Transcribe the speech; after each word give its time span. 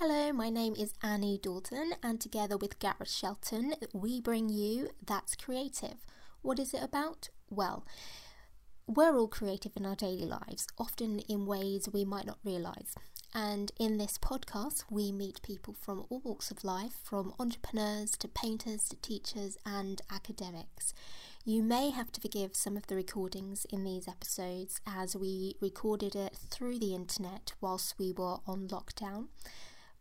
Hello, 0.00 0.32
my 0.32 0.48
name 0.48 0.76
is 0.78 0.94
Annie 1.02 1.40
Dalton, 1.42 1.94
and 2.04 2.20
together 2.20 2.56
with 2.56 2.78
Gareth 2.78 3.10
Shelton, 3.10 3.74
we 3.92 4.20
bring 4.20 4.48
you 4.48 4.90
That's 5.04 5.34
Creative. 5.34 5.96
What 6.40 6.60
is 6.60 6.72
it 6.72 6.84
about? 6.84 7.30
Well, 7.50 7.84
we're 8.86 9.18
all 9.18 9.26
creative 9.26 9.72
in 9.74 9.84
our 9.84 9.96
daily 9.96 10.24
lives, 10.24 10.68
often 10.78 11.18
in 11.28 11.46
ways 11.46 11.88
we 11.92 12.04
might 12.04 12.26
not 12.26 12.38
realise. 12.44 12.94
And 13.34 13.72
in 13.76 13.98
this 13.98 14.18
podcast, 14.18 14.84
we 14.88 15.10
meet 15.10 15.42
people 15.42 15.74
from 15.74 16.06
all 16.08 16.20
walks 16.20 16.52
of 16.52 16.62
life, 16.62 17.00
from 17.02 17.34
entrepreneurs 17.40 18.12
to 18.18 18.28
painters 18.28 18.88
to 18.90 18.96
teachers 19.02 19.58
and 19.66 20.00
academics. 20.12 20.94
You 21.44 21.64
may 21.64 21.90
have 21.90 22.12
to 22.12 22.20
forgive 22.20 22.54
some 22.54 22.76
of 22.76 22.86
the 22.86 22.94
recordings 22.94 23.66
in 23.68 23.82
these 23.82 24.06
episodes 24.06 24.80
as 24.86 25.16
we 25.16 25.56
recorded 25.60 26.14
it 26.14 26.36
through 26.36 26.78
the 26.78 26.94
internet 26.94 27.54
whilst 27.60 27.98
we 27.98 28.12
were 28.12 28.36
on 28.46 28.68
lockdown 28.68 29.26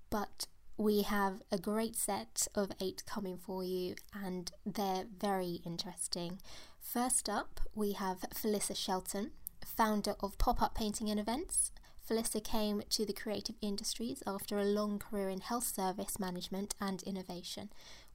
but 0.10 0.48
we 0.78 1.02
have 1.02 1.42
a 1.52 1.58
great 1.58 1.96
set 1.96 2.48
of 2.54 2.72
eight 2.80 3.04
coming 3.06 3.38
for 3.38 3.64
you, 3.64 3.96
and 4.14 4.52
they're 4.66 5.06
very 5.20 5.62
interesting. 5.66 6.40
First 6.80 7.28
up, 7.28 7.60
we 7.74 7.94
have 7.94 8.20
Felissa 8.34 8.76
Shelton, 8.76 9.32
founder 9.66 10.16
of 10.20 10.38
Pop 10.38 10.62
Up 10.62 10.76
Painting 10.76 11.10
and 11.10 11.20
Events. 11.20 11.72
Felissa 12.08 12.42
came 12.44 12.84
to 12.92 13.06
the 13.06 13.14
creative 13.14 13.56
industries 13.62 14.24
after 14.26 14.58
a 14.58 14.64
long 14.64 14.98
career 15.00 15.30
in 15.30 15.42
health 15.42 15.66
service 15.66 16.20
management 16.20 16.74
and 16.80 17.04
innovation. 17.04 17.70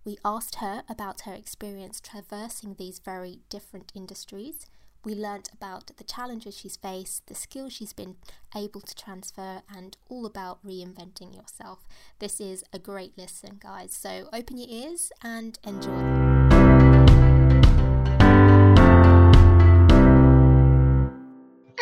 We 0.05 0.19
asked 0.24 0.57
her 0.57 0.83
about 0.88 1.23
her 1.23 1.35
experience 1.35 2.01
traversing 2.01 2.74
these 2.74 3.01
very 3.01 3.41
different 3.51 3.93
industries 3.95 4.66
we 5.05 5.15
learnt 5.15 5.51
about 5.52 5.91
the 5.97 6.05
challenges 6.05 6.56
she's 6.56 6.77
faced, 6.77 7.27
the 7.27 7.34
skills 7.34 7.73
she's 7.73 7.93
been 7.93 8.16
able 8.55 8.80
to 8.80 8.95
transfer, 8.95 9.62
and 9.74 9.97
all 10.09 10.27
about 10.27 10.65
reinventing 10.65 11.34
yourself. 11.34 11.80
This 12.19 12.41
is 12.41 12.65
a 12.73 12.79
great 12.79 13.16
listen, 13.16 13.59
guys. 13.60 13.93
So 13.93 14.29
open 14.33 14.59
your 14.59 14.69
ears 14.69 15.12
and 15.23 15.59
enjoy. 15.65 15.90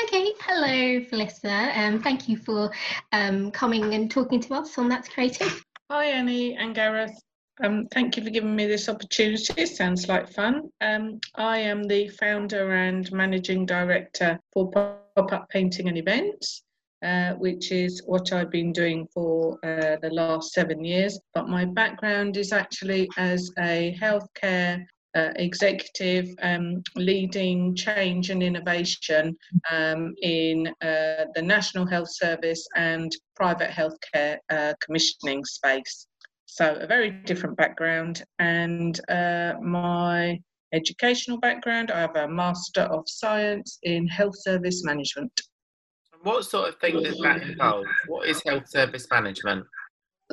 Okay, 0.02 0.32
hello, 0.40 1.00
Felissa. 1.04 1.76
Um, 1.76 2.00
thank 2.00 2.28
you 2.28 2.36
for 2.36 2.72
um, 3.12 3.50
coming 3.50 3.94
and 3.94 4.10
talking 4.10 4.40
to 4.40 4.54
us 4.54 4.78
on 4.78 4.88
That's 4.88 5.08
Creative. 5.08 5.62
Hi, 5.90 6.06
Annie 6.06 6.56
and 6.56 6.74
Gareth. 6.74 7.20
Um, 7.62 7.86
thank 7.88 8.16
you 8.16 8.24
for 8.24 8.30
giving 8.30 8.56
me 8.56 8.66
this 8.66 8.88
opportunity. 8.88 9.52
It 9.56 9.68
sounds 9.68 10.08
like 10.08 10.32
fun. 10.32 10.70
Um, 10.80 11.20
I 11.34 11.58
am 11.58 11.82
the 11.84 12.08
founder 12.08 12.72
and 12.72 13.10
managing 13.12 13.66
director 13.66 14.40
for 14.52 14.70
Pop 14.70 15.32
Up 15.32 15.48
Painting 15.50 15.88
and 15.88 15.98
Events, 15.98 16.62
uh, 17.04 17.34
which 17.34 17.70
is 17.70 18.02
what 18.06 18.32
I've 18.32 18.50
been 18.50 18.72
doing 18.72 19.06
for 19.12 19.58
uh, 19.62 19.96
the 20.00 20.08
last 20.10 20.54
seven 20.54 20.82
years. 20.82 21.18
But 21.34 21.48
my 21.48 21.66
background 21.66 22.38
is 22.38 22.50
actually 22.50 23.10
as 23.18 23.50
a 23.58 23.94
healthcare 24.00 24.86
uh, 25.14 25.30
executive 25.36 26.28
um, 26.40 26.82
leading 26.96 27.74
change 27.74 28.30
and 28.30 28.42
innovation 28.42 29.36
um, 29.70 30.14
in 30.22 30.68
uh, 30.80 31.26
the 31.34 31.42
National 31.42 31.84
Health 31.84 32.10
Service 32.10 32.66
and 32.76 33.12
private 33.36 33.70
healthcare 33.70 34.38
uh, 34.48 34.72
commissioning 34.80 35.44
space. 35.44 36.06
So, 36.60 36.76
a 36.78 36.86
very 36.86 37.10
different 37.10 37.56
background. 37.56 38.22
And 38.38 39.00
uh, 39.08 39.54
my 39.62 40.38
educational 40.74 41.38
background 41.38 41.90
I 41.90 42.00
have 42.00 42.16
a 42.16 42.28
Master 42.28 42.82
of 42.82 43.04
Science 43.06 43.78
in 43.82 44.06
Health 44.06 44.34
Service 44.38 44.84
Management. 44.84 45.32
What 46.22 46.44
sort 46.44 46.68
of 46.68 46.78
thing 46.78 47.02
does 47.02 47.16
that 47.20 47.40
involve? 47.40 47.86
What 48.08 48.28
is 48.28 48.42
health 48.46 48.68
service 48.68 49.06
management? 49.10 49.64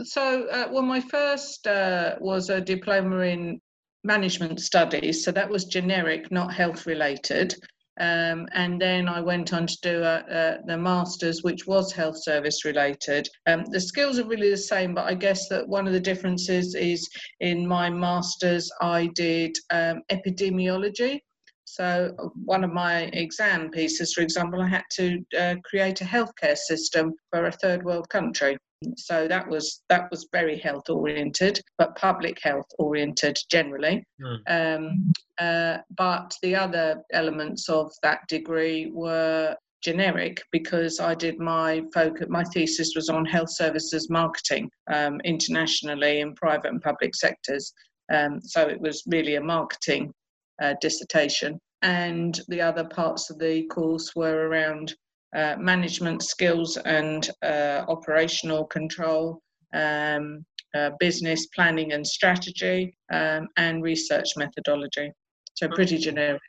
So, 0.03 0.47
uh, 0.50 0.67
well, 0.69 0.81
my 0.81 1.00
first 1.00 1.66
uh, 1.66 2.16
was 2.19 2.50
a 2.50 2.59
diploma 2.59 3.19
in 3.19 3.62
management 4.03 4.59
studies, 4.59 5.23
so 5.23 5.31
that 5.31 5.50
was 5.50 5.64
generic, 5.64 6.30
not 6.30 6.53
health 6.53 6.86
related. 6.86 7.56
Um, 8.00 8.47
and 8.53 8.80
then 8.80 9.08
I 9.09 9.22
went 9.22 9.53
on 9.53 9.66
to 9.66 9.78
do 9.81 10.03
a, 10.03 10.24
a, 10.30 10.58
the 10.66 10.78
masters, 10.78 11.41
which 11.44 11.66
was 11.66 11.91
health 11.91 12.22
service 12.22 12.63
related. 12.63 13.28
Um, 13.47 13.66
the 13.72 13.80
skills 13.80 14.19
are 14.19 14.28
really 14.28 14.52
the 14.52 14.58
same, 14.58 14.94
but 14.94 15.06
I 15.06 15.16
guess 15.16 15.50
that 15.50 15.68
one 15.68 15.88
of 15.88 15.94
the 15.94 16.00
differences 16.00 16.75
is 16.75 17.09
in 17.40 17.68
my 17.68 17.90
masters, 17.90 18.72
I 18.81 19.08
did 19.16 19.58
um, 19.72 20.02
epidemiology. 20.12 21.19
So, 21.66 22.31
one 22.46 22.63
of 22.63 22.72
my 22.72 23.03
exam 23.13 23.69
pieces, 23.72 24.14
for 24.14 24.22
example, 24.22 24.62
I 24.62 24.68
had 24.68 24.85
to 24.94 25.19
uh, 25.38 25.56
create 25.66 26.00
a 26.02 26.06
healthcare 26.06 26.56
system 26.56 27.14
for 27.29 27.46
a 27.46 27.52
third 27.52 27.84
world 27.84 28.09
country. 28.09 28.58
So 28.96 29.28
that 29.28 29.48
was 29.48 29.82
that 29.90 30.10
was 30.12 30.28
very 30.32 30.58
health 30.58 30.90
oriented, 30.90 31.60
but 31.78 31.96
public 31.96 32.40
health 32.42 32.68
oriented 32.78 33.38
generally. 33.50 34.06
Mm. 34.22 34.42
Um, 34.48 35.12
uh, 35.40 35.78
but 35.98 36.36
the 36.44 36.56
other 36.56 37.02
elements 37.12 37.70
of 37.70 37.92
that 38.04 38.20
degree 38.28 38.92
were 38.94 39.56
generic 39.84 40.42
because 40.52 41.00
I 41.00 41.16
did 41.16 41.40
my 41.40 41.84
focus. 41.94 42.28
My 42.30 42.44
thesis 42.44 42.94
was 42.96 43.10
on 43.10 43.26
health 43.26 43.52
services 43.52 44.10
marketing 44.10 44.70
um, 44.92 45.20
internationally 45.24 46.20
in 46.20 46.36
private 46.36 46.72
and 46.72 46.82
public 46.82 47.16
sectors. 47.16 47.74
Um, 48.12 48.40
so 48.42 48.68
it 48.68 48.80
was 48.80 49.04
really 49.08 49.36
a 49.36 49.42
marketing 49.42 50.14
uh, 50.62 50.76
dissertation. 50.82 51.59
And 51.82 52.40
the 52.48 52.62
other 52.62 52.86
parts 52.86 53.30
of 53.30 53.38
the 53.40 53.66
course 53.68 54.16
were 54.16 54.48
around 54.48 54.96
uh, 55.36 55.56
management 55.58 56.24
skills 56.24 56.78
and 56.78 57.30
uh, 57.44 57.84
operational 57.88 58.66
control, 58.66 59.42
um, 59.74 60.46
uh, 60.76 60.92
business 61.00 61.48
planning 61.48 61.94
and 61.94 62.06
strategy, 62.06 62.96
um, 63.12 63.48
and 63.58 63.84
research 63.84 64.30
methodology. 64.38 65.12
So 65.56 65.68
pretty 65.70 65.98
generic. 65.98 66.42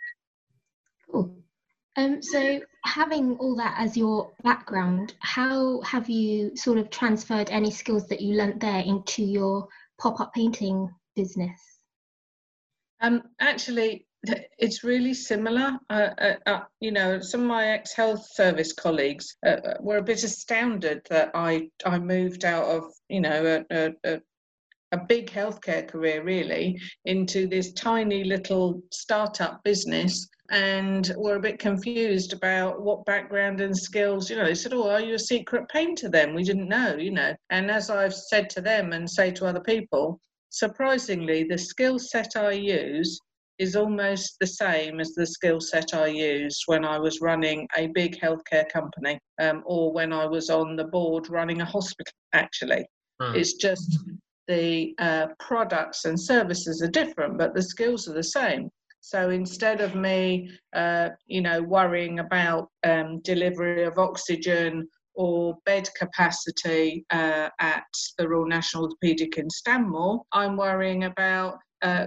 Cool. 1.11 1.34
Um, 1.97 2.22
so 2.22 2.61
having 2.84 3.37
all 3.39 3.56
that 3.56 3.75
as 3.78 3.97
your 3.97 4.31
background, 4.44 5.15
how 5.21 5.81
have 5.81 6.09
you 6.09 6.56
sort 6.56 6.78
of 6.78 6.91
transferred 6.91 7.50
any 7.50 7.71
skills 7.71 8.06
that 8.09 8.21
you 8.21 8.34
learnt 8.37 8.60
there 8.60 8.81
into 8.81 9.25
your 9.25 9.66
pop-up 10.00 10.33
painting 10.33 10.89
business? 11.16 11.60
Um, 13.00 13.22
actually, 13.41 14.07
it's 14.58 14.82
really 14.82 15.14
similar. 15.14 15.78
Uh, 15.90 16.10
uh, 16.18 16.34
uh, 16.46 16.60
you 16.80 16.90
know, 16.90 17.20
some 17.20 17.42
of 17.42 17.46
my 17.46 17.68
ex-health 17.68 18.26
service 18.32 18.72
colleagues 18.72 19.36
uh, 19.46 19.50
uh, 19.50 19.74
were 19.80 19.98
a 19.98 20.02
bit 20.02 20.24
astounded 20.24 21.02
that 21.08 21.30
I 21.34 21.70
I 21.84 21.98
moved 21.98 22.44
out 22.44 22.64
of 22.64 22.84
you 23.08 23.20
know 23.20 23.62
a, 23.70 23.94
a, 24.04 24.20
a 24.92 24.98
big 24.98 25.30
healthcare 25.30 25.86
career 25.86 26.24
really 26.24 26.80
into 27.04 27.46
this 27.46 27.72
tiny 27.72 28.24
little 28.24 28.82
startup 28.90 29.62
business 29.62 30.28
and 30.50 31.12
were 31.16 31.36
a 31.36 31.40
bit 31.40 31.58
confused 31.58 32.32
about 32.32 32.80
what 32.80 33.04
background 33.04 33.60
and 33.60 33.76
skills 33.76 34.30
you 34.30 34.36
know 34.36 34.46
they 34.46 34.54
said 34.54 34.72
oh 34.72 34.88
are 34.88 35.00
you 35.00 35.14
a 35.14 35.18
secret 35.18 35.68
painter 35.68 36.08
then 36.08 36.34
we 36.34 36.42
didn't 36.42 36.68
know 36.68 36.96
you 36.96 37.10
know 37.10 37.34
and 37.50 37.70
as 37.70 37.90
i've 37.90 38.14
said 38.14 38.48
to 38.48 38.62
them 38.62 38.94
and 38.94 39.08
say 39.08 39.30
to 39.30 39.44
other 39.44 39.60
people 39.60 40.18
surprisingly 40.48 41.44
the 41.44 41.58
skill 41.58 41.98
set 41.98 42.34
i 42.34 42.50
use 42.50 43.20
is 43.58 43.76
almost 43.76 44.36
the 44.41 44.46
same 44.46 45.00
as 45.00 45.14
the 45.14 45.26
skill 45.26 45.60
set 45.60 45.94
I 45.94 46.06
used 46.06 46.62
when 46.66 46.84
I 46.84 46.98
was 46.98 47.20
running 47.20 47.66
a 47.76 47.88
big 47.88 48.19
healthcare 48.20 48.69
company 48.70 49.19
um, 49.41 49.62
or 49.66 49.92
when 49.92 50.12
I 50.12 50.26
was 50.26 50.50
on 50.50 50.76
the 50.76 50.84
board 50.84 51.28
running 51.28 51.60
a 51.60 51.64
hospital, 51.64 52.12
actually. 52.32 52.86
Hmm. 53.20 53.34
It's 53.34 53.54
just 53.54 53.98
the 54.47 54.94
uh, 54.98 55.28
products 55.38 56.04
and 56.04 56.18
services 56.18 56.82
are 56.82 56.91
different, 56.91 57.36
but 57.38 57.54
the 57.54 57.62
skills 57.62 58.08
are 58.08 58.14
the 58.14 58.22
same. 58.22 58.70
So 59.00 59.30
instead 59.30 59.80
of 59.80 59.94
me, 59.94 60.50
uh, 60.74 61.10
you 61.26 61.41
know, 61.41 61.62
worrying 61.62 62.18
about 62.18 62.68
um, 62.84 63.20
delivery 63.20 63.84
of 63.84 63.98
oxygen 63.98 64.88
or 65.14 65.56
bed 65.64 65.88
capacity 65.97 67.04
uh, 67.10 67.48
at 67.60 67.84
the 68.18 68.28
Royal 68.28 68.47
National 68.47 68.88
Orthopaedic 68.88 69.36
in 69.36 69.50
Stanmore, 69.50 70.22
I'm 70.33 70.56
worrying 70.56 71.04
about 71.04 71.59
uh, 71.83 72.06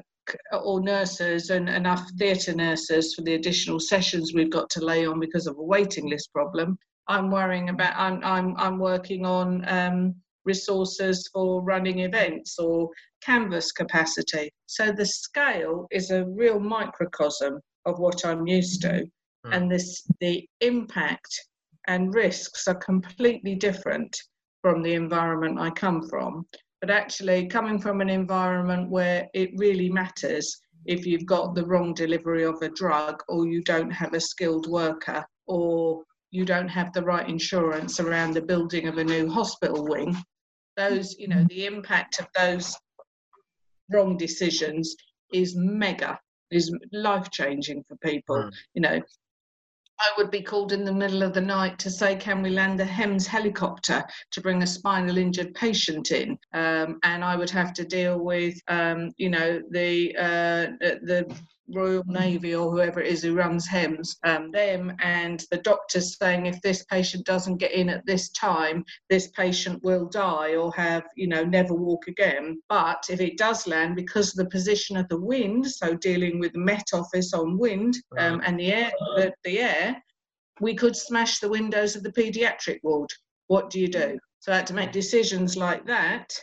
or 0.63 0.81
nurses 0.81 1.49
and 1.49 1.69
enough 1.69 2.09
theatre 2.17 2.53
nurses 2.53 3.13
for 3.13 3.21
the 3.21 3.35
additional 3.35 3.79
sessions 3.79 4.33
we've 4.33 4.51
got 4.51 4.69
to 4.71 4.85
lay 4.85 5.05
on 5.05 5.19
because 5.19 5.47
of 5.47 5.57
a 5.57 5.63
waiting 5.63 6.09
list 6.09 6.31
problem. 6.33 6.77
I'm 7.07 7.31
worrying 7.31 7.69
about. 7.69 7.93
I'm 7.95 8.23
I'm 8.23 8.55
I'm 8.57 8.79
working 8.79 9.25
on 9.25 9.67
um, 9.67 10.15
resources 10.45 11.29
for 11.33 11.61
running 11.61 11.99
events 11.99 12.57
or 12.59 12.89
canvas 13.21 13.71
capacity. 13.71 14.51
So 14.65 14.91
the 14.91 15.05
scale 15.05 15.87
is 15.91 16.11
a 16.11 16.25
real 16.25 16.59
microcosm 16.59 17.59
of 17.85 17.99
what 17.99 18.25
I'm 18.25 18.47
used 18.47 18.81
to, 18.83 19.05
mm. 19.45 19.55
and 19.55 19.71
this 19.71 20.03
the 20.19 20.47
impact 20.61 21.47
and 21.87 22.13
risks 22.13 22.67
are 22.67 22.75
completely 22.75 23.55
different 23.55 24.15
from 24.61 24.83
the 24.83 24.93
environment 24.93 25.59
I 25.59 25.71
come 25.71 26.07
from 26.07 26.45
but 26.81 26.89
actually 26.89 27.47
coming 27.47 27.79
from 27.79 28.01
an 28.01 28.09
environment 28.09 28.89
where 28.89 29.29
it 29.33 29.51
really 29.55 29.89
matters 29.89 30.61
if 30.85 31.05
you've 31.05 31.25
got 31.25 31.53
the 31.53 31.65
wrong 31.65 31.93
delivery 31.93 32.43
of 32.43 32.61
a 32.61 32.69
drug 32.69 33.21
or 33.29 33.47
you 33.47 33.61
don't 33.63 33.91
have 33.91 34.13
a 34.13 34.19
skilled 34.19 34.67
worker 34.67 35.23
or 35.45 36.03
you 36.31 36.43
don't 36.43 36.67
have 36.67 36.91
the 36.93 37.03
right 37.03 37.29
insurance 37.29 37.99
around 37.99 38.33
the 38.33 38.41
building 38.41 38.87
of 38.87 38.97
a 38.97 39.03
new 39.03 39.29
hospital 39.29 39.85
wing 39.87 40.15
those, 40.77 41.17
you 41.17 41.27
know, 41.27 41.45
the 41.49 41.65
impact 41.65 42.19
of 42.19 42.27
those 42.35 42.75
wrong 43.91 44.17
decisions 44.17 44.95
is 45.33 45.55
mega, 45.55 46.19
is 46.51 46.73
life 46.91 47.29
changing 47.31 47.83
for 47.87 47.95
people. 47.97 48.35
Mm. 48.35 48.51
You 48.73 48.81
know, 48.81 49.01
I 50.01 50.11
would 50.17 50.31
be 50.31 50.41
called 50.41 50.71
in 50.71 50.83
the 50.83 50.93
middle 50.93 51.21
of 51.21 51.33
the 51.33 51.41
night 51.41 51.77
to 51.79 51.91
say, 51.91 52.15
can 52.15 52.41
we 52.41 52.49
land 52.49 52.79
the 52.79 52.85
HEMS 52.85 53.27
helicopter 53.27 54.03
to 54.31 54.41
bring 54.41 54.63
a 54.63 54.67
spinal 54.67 55.17
injured 55.17 55.53
patient 55.53 56.11
in? 56.11 56.39
Um, 56.53 56.99
and 57.03 57.23
I 57.23 57.35
would 57.35 57.51
have 57.51 57.73
to 57.75 57.85
deal 57.85 58.19
with, 58.19 58.55
um, 58.67 59.11
you 59.17 59.29
know, 59.29 59.61
the 59.69 60.15
uh, 60.17 60.87
the 61.03 61.37
Royal 61.73 62.03
Navy 62.05 62.55
or 62.55 62.71
whoever 62.71 63.01
it 63.01 63.07
is 63.07 63.23
who 63.23 63.35
runs 63.35 63.67
HEMS, 63.67 64.17
um, 64.23 64.51
them 64.51 64.95
and 64.99 65.43
the 65.51 65.57
doctors 65.57 66.17
saying 66.17 66.45
if 66.45 66.61
this 66.61 66.83
patient 66.85 67.25
doesn't 67.25 67.57
get 67.57 67.71
in 67.71 67.89
at 67.89 68.05
this 68.05 68.29
time, 68.29 68.83
this 69.09 69.27
patient 69.29 69.83
will 69.83 70.05
die 70.07 70.55
or 70.55 70.71
have, 70.73 71.03
you 71.15 71.27
know, 71.27 71.43
never 71.43 71.73
walk 71.73 72.07
again. 72.07 72.61
But 72.69 73.05
if 73.09 73.19
it 73.21 73.37
does 73.37 73.67
land 73.67 73.95
because 73.95 74.29
of 74.29 74.43
the 74.43 74.49
position 74.49 74.97
of 74.97 75.07
the 75.09 75.19
wind, 75.19 75.69
so 75.69 75.95
dealing 75.95 76.39
with 76.39 76.53
the 76.53 76.59
Met 76.59 76.89
Office 76.93 77.33
on 77.33 77.57
wind 77.57 77.97
um, 78.17 78.41
and 78.45 78.59
the 78.59 78.71
air, 78.73 78.91
the, 79.15 79.33
the 79.43 79.59
air, 79.59 80.03
we 80.59 80.75
could 80.75 80.95
smash 80.95 81.39
the 81.39 81.49
windows 81.49 81.95
of 81.95 82.03
the 82.03 82.11
paediatric 82.11 82.79
ward. 82.83 83.09
What 83.47 83.69
do 83.69 83.79
you 83.79 83.87
do? 83.87 84.19
So 84.39 84.51
I 84.51 84.57
had 84.57 84.67
to 84.67 84.73
make 84.73 84.91
decisions 84.91 85.57
like 85.57 85.85
that 85.85 86.33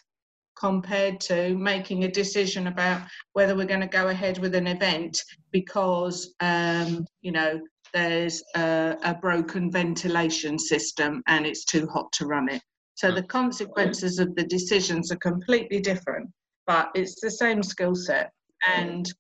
compared 0.59 1.21
to 1.21 1.57
making 1.57 2.05
a 2.05 2.11
decision 2.11 2.67
about 2.67 3.03
whether 3.33 3.55
we're 3.55 3.65
going 3.65 3.81
to 3.81 3.87
go 3.87 4.09
ahead 4.09 4.39
with 4.39 4.55
an 4.55 4.67
event 4.67 5.23
because 5.53 6.35
um, 6.41 7.07
you 7.23 7.33
know 7.33 7.61
there's 7.95 8.43
a, 8.57 8.97
a, 9.03 9.15
broken 9.15 9.71
ventilation 9.71 10.59
system 10.59 11.23
and 11.27 11.47
it's 11.47 11.65
too 11.65 11.87
hot 11.87 12.11
to 12.13 12.27
run 12.27 12.49
it. 12.51 12.61
So 12.97 13.11
the 13.13 13.23
consequences 13.23 14.19
of 14.19 14.35
the 14.35 14.45
decisions 14.45 15.11
are 15.11 15.17
completely 15.17 15.81
different, 15.81 16.29
but 16.67 16.91
it's 16.95 17.21
the 17.21 17.31
same 17.31 17.63
skill 17.63 17.95
set. 17.95 18.31
And 18.67 19.11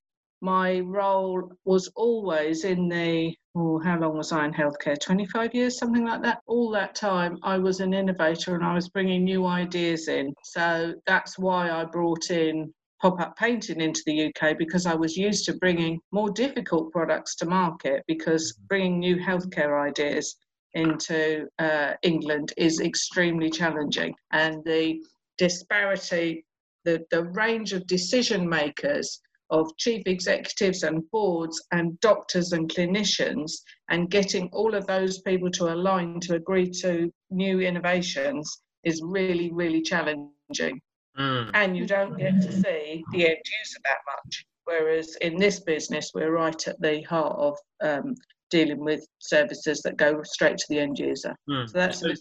my 0.40 0.80
role 0.80 1.50
was 1.64 1.90
always 1.96 2.64
in 2.64 2.88
the 2.88 3.34
oh, 3.58 3.78
how 3.78 3.98
long 3.98 4.16
was 4.16 4.32
I 4.32 4.44
in 4.44 4.52
healthcare? 4.52 4.98
25 5.00 5.54
years, 5.54 5.78
something 5.78 6.04
like 6.04 6.22
that. 6.22 6.42
All 6.46 6.70
that 6.70 6.94
time, 6.94 7.38
I 7.42 7.58
was 7.58 7.80
an 7.80 7.92
innovator 7.92 8.54
and 8.54 8.64
I 8.64 8.74
was 8.74 8.88
bringing 8.88 9.24
new 9.24 9.46
ideas 9.46 10.08
in. 10.08 10.32
So 10.44 10.94
that's 11.06 11.38
why 11.38 11.70
I 11.70 11.84
brought 11.84 12.30
in 12.30 12.72
pop 13.00 13.20
up 13.20 13.36
painting 13.36 13.80
into 13.80 14.02
the 14.06 14.26
UK 14.26 14.58
because 14.58 14.86
I 14.86 14.94
was 14.94 15.16
used 15.16 15.44
to 15.46 15.54
bringing 15.54 16.00
more 16.12 16.30
difficult 16.30 16.92
products 16.92 17.36
to 17.36 17.46
market 17.46 18.02
because 18.08 18.52
bringing 18.68 18.98
new 18.98 19.16
healthcare 19.16 19.80
ideas 19.80 20.36
into 20.74 21.46
uh, 21.58 21.94
England 22.02 22.52
is 22.56 22.80
extremely 22.80 23.50
challenging. 23.50 24.14
And 24.32 24.64
the 24.64 25.00
disparity, 25.36 26.44
the, 26.84 27.04
the 27.10 27.24
range 27.24 27.72
of 27.72 27.86
decision 27.86 28.48
makers 28.48 29.20
of 29.50 29.70
chief 29.78 30.02
executives 30.06 30.82
and 30.82 31.02
boards 31.10 31.62
and 31.72 31.98
doctors 32.00 32.52
and 32.52 32.70
clinicians 32.70 33.52
and 33.88 34.10
getting 34.10 34.48
all 34.52 34.74
of 34.74 34.86
those 34.86 35.20
people 35.22 35.50
to 35.50 35.72
align 35.72 36.20
to 36.20 36.34
agree 36.34 36.70
to 36.70 37.10
new 37.30 37.60
innovations 37.60 38.62
is 38.84 39.00
really, 39.02 39.50
really 39.52 39.82
challenging. 39.82 40.80
Mm. 41.18 41.50
And 41.54 41.76
you 41.76 41.86
don't 41.86 42.16
get 42.16 42.40
to 42.42 42.52
see 42.52 43.02
the 43.12 43.28
end 43.28 43.38
user 43.60 43.80
that 43.84 43.98
much. 44.06 44.46
Whereas 44.64 45.16
in 45.20 45.36
this 45.36 45.60
business, 45.60 46.12
we're 46.14 46.32
right 46.32 46.68
at 46.68 46.80
the 46.80 47.02
heart 47.02 47.36
of 47.38 47.56
um, 47.82 48.14
dealing 48.50 48.80
with 48.80 49.06
services 49.18 49.80
that 49.82 49.96
go 49.96 50.22
straight 50.22 50.58
to 50.58 50.66
the 50.68 50.78
end 50.78 50.98
user. 50.98 51.34
Mm. 51.48 51.68
So 51.68 51.78
that's. 51.78 52.00
So, 52.00 52.14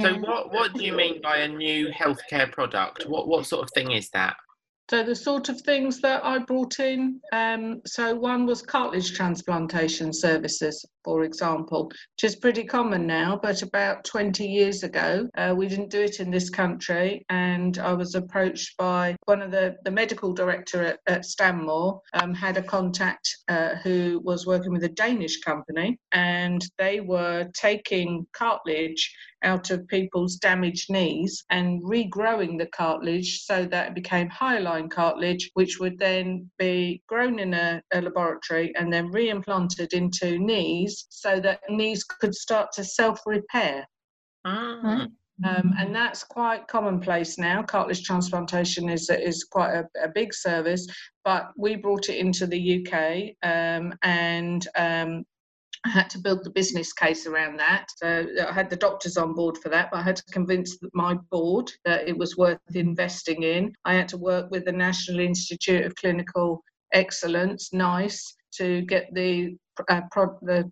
so 0.00 0.14
what, 0.20 0.52
what 0.52 0.72
do 0.72 0.84
you 0.84 0.92
mean 0.92 1.20
by 1.22 1.38
a 1.38 1.48
new 1.48 1.88
healthcare 1.88 2.50
product? 2.50 3.06
What, 3.06 3.28
what 3.28 3.46
sort 3.46 3.62
of 3.62 3.70
thing 3.74 3.90
is 3.90 4.08
that? 4.10 4.36
So 4.90 5.02
the 5.02 5.14
sort 5.14 5.50
of 5.50 5.60
things 5.60 6.00
that 6.00 6.24
I 6.24 6.38
brought 6.38 6.80
in, 6.80 7.20
um, 7.32 7.82
so 7.84 8.14
one 8.14 8.46
was 8.46 8.62
cartilage 8.62 9.12
transplantation 9.14 10.14
services, 10.14 10.84
for 11.08 11.24
example, 11.24 11.86
which 11.86 12.24
is 12.24 12.36
pretty 12.36 12.64
common 12.64 13.06
now, 13.06 13.40
but 13.42 13.62
about 13.62 14.04
20 14.04 14.46
years 14.46 14.82
ago, 14.82 15.26
uh, 15.38 15.54
we 15.56 15.66
didn't 15.66 15.88
do 15.88 16.02
it 16.02 16.20
in 16.20 16.30
this 16.30 16.50
country. 16.50 17.24
And 17.30 17.78
I 17.78 17.94
was 17.94 18.14
approached 18.14 18.76
by 18.76 19.16
one 19.24 19.40
of 19.40 19.50
the, 19.50 19.76
the 19.84 19.90
medical 19.90 20.34
director 20.34 20.82
at, 20.84 20.98
at 21.06 21.24
Stanmore, 21.24 22.02
um, 22.12 22.34
had 22.34 22.58
a 22.58 22.62
contact 22.62 23.26
uh, 23.48 23.76
who 23.76 24.20
was 24.22 24.46
working 24.46 24.70
with 24.70 24.84
a 24.84 24.90
Danish 24.90 25.40
company, 25.40 25.98
and 26.12 26.62
they 26.76 27.00
were 27.00 27.48
taking 27.54 28.26
cartilage 28.34 29.10
out 29.44 29.70
of 29.70 29.86
people's 29.88 30.36
damaged 30.36 30.90
knees 30.90 31.44
and 31.50 31.82
regrowing 31.82 32.58
the 32.58 32.66
cartilage 32.66 33.42
so 33.42 33.64
that 33.66 33.88
it 33.88 33.94
became 33.94 34.28
hyaline 34.28 34.88
cartilage, 34.88 35.50
which 35.54 35.78
would 35.78 35.98
then 35.98 36.50
be 36.58 37.02
grown 37.06 37.38
in 37.38 37.54
a, 37.54 37.80
a 37.92 38.02
laboratory 38.02 38.74
and 38.76 38.92
then 38.92 39.12
reimplanted 39.12 39.92
into 39.92 40.38
knees 40.38 40.97
so 41.08 41.40
that 41.40 41.60
knees 41.68 42.04
could 42.04 42.34
start 42.34 42.72
to 42.72 42.84
self 42.84 43.20
repair. 43.26 43.86
Ah. 44.44 45.06
Um, 45.44 45.72
and 45.78 45.94
that's 45.94 46.24
quite 46.24 46.66
commonplace 46.66 47.38
now. 47.38 47.62
Cartilage 47.62 48.02
transplantation 48.02 48.88
is 48.88 49.08
is 49.08 49.44
quite 49.44 49.72
a, 49.72 49.88
a 50.02 50.08
big 50.08 50.34
service, 50.34 50.86
but 51.24 51.50
we 51.56 51.76
brought 51.76 52.08
it 52.08 52.16
into 52.16 52.46
the 52.46 52.84
UK, 52.84 53.36
um, 53.48 53.94
and 54.02 54.66
um, 54.76 55.24
I 55.84 55.90
had 55.90 56.10
to 56.10 56.18
build 56.18 56.42
the 56.42 56.50
business 56.50 56.92
case 56.92 57.26
around 57.26 57.58
that. 57.58 57.86
So 57.96 58.26
I 58.48 58.52
had 58.52 58.68
the 58.68 58.76
doctors 58.76 59.16
on 59.16 59.34
board 59.34 59.58
for 59.58 59.68
that, 59.68 59.90
but 59.92 59.98
I 59.98 60.02
had 60.02 60.16
to 60.16 60.24
convince 60.32 60.76
my 60.92 61.14
board 61.30 61.70
that 61.84 62.08
it 62.08 62.18
was 62.18 62.36
worth 62.36 62.58
investing 62.74 63.44
in. 63.44 63.72
I 63.84 63.94
had 63.94 64.08
to 64.08 64.18
work 64.18 64.50
with 64.50 64.64
the 64.64 64.72
National 64.72 65.20
Institute 65.20 65.86
of 65.86 65.94
Clinical 65.94 66.62
Excellence, 66.92 67.72
NICE, 67.72 68.34
to 68.54 68.82
get 68.82 69.12
the 69.14 69.56
uh, 69.88 70.00
pro- 70.10 70.38
the 70.42 70.70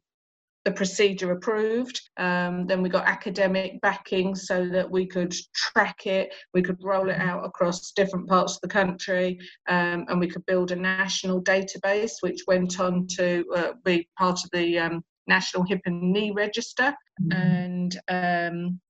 the 0.66 0.72
procedure 0.72 1.30
approved. 1.30 2.00
Um, 2.16 2.66
then 2.66 2.82
we 2.82 2.88
got 2.88 3.06
academic 3.06 3.80
backing 3.82 4.34
so 4.34 4.68
that 4.68 4.90
we 4.90 5.06
could 5.06 5.32
track 5.54 6.06
it, 6.06 6.34
we 6.52 6.60
could 6.60 6.82
roll 6.82 7.08
it 7.08 7.20
out 7.20 7.44
across 7.44 7.92
different 7.92 8.28
parts 8.28 8.56
of 8.56 8.60
the 8.62 8.68
country, 8.68 9.38
um, 9.68 10.06
and 10.08 10.18
we 10.18 10.26
could 10.28 10.44
build 10.44 10.72
a 10.72 10.76
national 10.76 11.40
database, 11.40 12.14
which 12.20 12.40
went 12.48 12.80
on 12.80 13.06
to 13.06 13.44
uh, 13.54 13.72
be 13.84 14.08
part 14.18 14.40
of 14.44 14.50
the 14.50 14.76
um, 14.76 15.04
National 15.28 15.62
Hip 15.62 15.82
and 15.86 16.12
Knee 16.12 16.32
Register. 16.32 16.92
Mm-hmm. 17.22 17.32
And 17.32 18.00
um, 18.08 18.80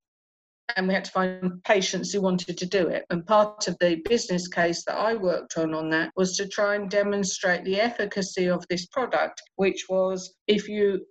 and 0.75 0.89
we 0.89 0.95
had 0.95 1.05
to 1.05 1.13
find 1.13 1.63
patients 1.63 2.13
who 2.13 2.21
wanted 2.21 2.59
to 2.59 2.67
do 2.67 2.89
it. 2.89 3.05
And 3.11 3.25
part 3.25 3.69
of 3.69 3.77
the 3.79 4.03
business 4.09 4.49
case 4.49 4.83
that 4.87 4.97
I 4.97 5.15
worked 5.15 5.57
on 5.59 5.73
on 5.75 5.91
that 5.91 6.11
was 6.17 6.37
to 6.39 6.49
try 6.49 6.75
and 6.75 6.91
demonstrate 6.91 7.65
the 7.65 7.81
efficacy 7.81 8.49
of 8.49 8.65
this 8.69 8.87
product, 8.87 9.41
which 9.55 9.87
was 9.89 10.35
if 10.49 10.69
you 10.69 11.07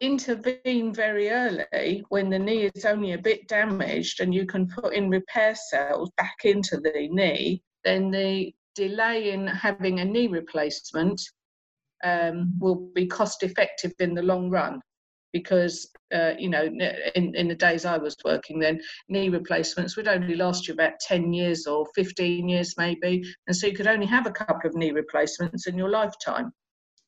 intervene 0.00 0.92
very 0.92 1.30
early 1.30 2.04
when 2.08 2.28
the 2.28 2.38
knee 2.38 2.70
is 2.74 2.84
only 2.84 3.12
a 3.12 3.18
bit 3.18 3.46
damaged 3.48 4.20
and 4.20 4.34
you 4.34 4.44
can 4.46 4.66
put 4.66 4.92
in 4.92 5.10
repair 5.10 5.54
cells 5.54 6.10
back 6.16 6.36
into 6.44 6.78
the 6.78 7.08
knee, 7.10 7.62
then 7.84 8.10
the 8.10 8.52
delay 8.74 9.30
in 9.30 9.46
having 9.46 10.00
a 10.00 10.04
knee 10.04 10.26
replacement 10.26 11.20
um, 12.04 12.52
will 12.58 12.90
be 12.94 13.06
cost 13.06 13.42
effective 13.42 13.92
in 14.00 14.14
the 14.14 14.22
long 14.22 14.50
run. 14.50 14.80
Because, 15.32 15.90
uh, 16.14 16.32
you 16.38 16.48
know, 16.48 16.64
in, 17.14 17.34
in 17.34 17.48
the 17.48 17.54
days 17.54 17.84
I 17.84 17.98
was 17.98 18.16
working 18.24 18.58
then, 18.58 18.80
knee 19.08 19.28
replacements 19.28 19.96
would 19.96 20.08
only 20.08 20.34
last 20.34 20.66
you 20.66 20.74
about 20.74 20.98
10 21.00 21.32
years 21.32 21.66
or 21.66 21.86
15 21.94 22.48
years 22.48 22.74
maybe. 22.78 23.22
And 23.46 23.54
so 23.54 23.66
you 23.66 23.74
could 23.74 23.86
only 23.86 24.06
have 24.06 24.26
a 24.26 24.30
couple 24.30 24.68
of 24.68 24.74
knee 24.74 24.92
replacements 24.92 25.66
in 25.66 25.76
your 25.76 25.90
lifetime. 25.90 26.52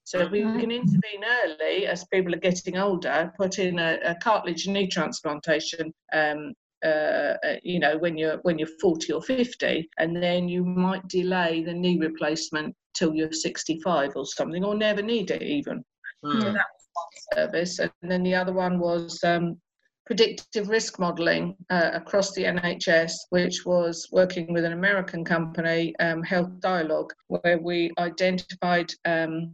So 0.08 0.20
if 0.20 0.30
we 0.30 0.40
mm-hmm. 0.40 0.60
can 0.60 0.70
intervene 0.70 1.22
early 1.44 1.86
as 1.86 2.06
people 2.06 2.34
are 2.34 2.38
getting 2.38 2.78
older, 2.78 3.30
put 3.36 3.58
in 3.58 3.78
a, 3.78 3.98
a 4.02 4.14
cartilage 4.14 4.66
knee 4.66 4.86
transplantation 4.86 5.92
um, 6.14 6.54
uh, 6.82 7.34
uh, 7.44 7.56
you 7.62 7.78
know 7.78 7.98
when 7.98 8.16
you're 8.16 8.38
when 8.38 8.58
you're 8.58 8.68
40 8.80 9.12
or 9.12 9.20
50 9.20 9.86
and 9.98 10.16
then 10.16 10.48
you 10.48 10.64
might 10.64 11.06
delay 11.08 11.62
the 11.62 11.74
knee 11.74 11.98
replacement 11.98 12.74
till 12.94 13.14
you're 13.14 13.32
65 13.32 14.12
or 14.14 14.24
something 14.24 14.64
or 14.64 14.76
never 14.76 15.02
need 15.02 15.30
it 15.32 15.42
even 15.42 15.84
mm. 16.24 16.40
so 16.40 16.52
that 16.52 16.54
was 16.54 16.88
one 16.94 17.34
service 17.34 17.80
and 17.80 17.90
then 18.00 18.22
the 18.22 18.34
other 18.34 18.52
one 18.52 18.78
was 18.78 19.22
um, 19.24 19.60
predictive 20.06 20.70
risk 20.70 20.98
modelling 20.98 21.54
uh, 21.68 21.90
across 21.92 22.32
the 22.32 22.44
NHS, 22.44 23.12
which 23.28 23.66
was 23.66 24.08
working 24.10 24.54
with 24.54 24.64
an 24.64 24.72
American 24.72 25.22
company, 25.22 25.94
um, 26.00 26.22
Health 26.22 26.48
Dialog, 26.60 27.12
where 27.26 27.58
we 27.58 27.92
identified 27.98 28.90
um, 29.04 29.52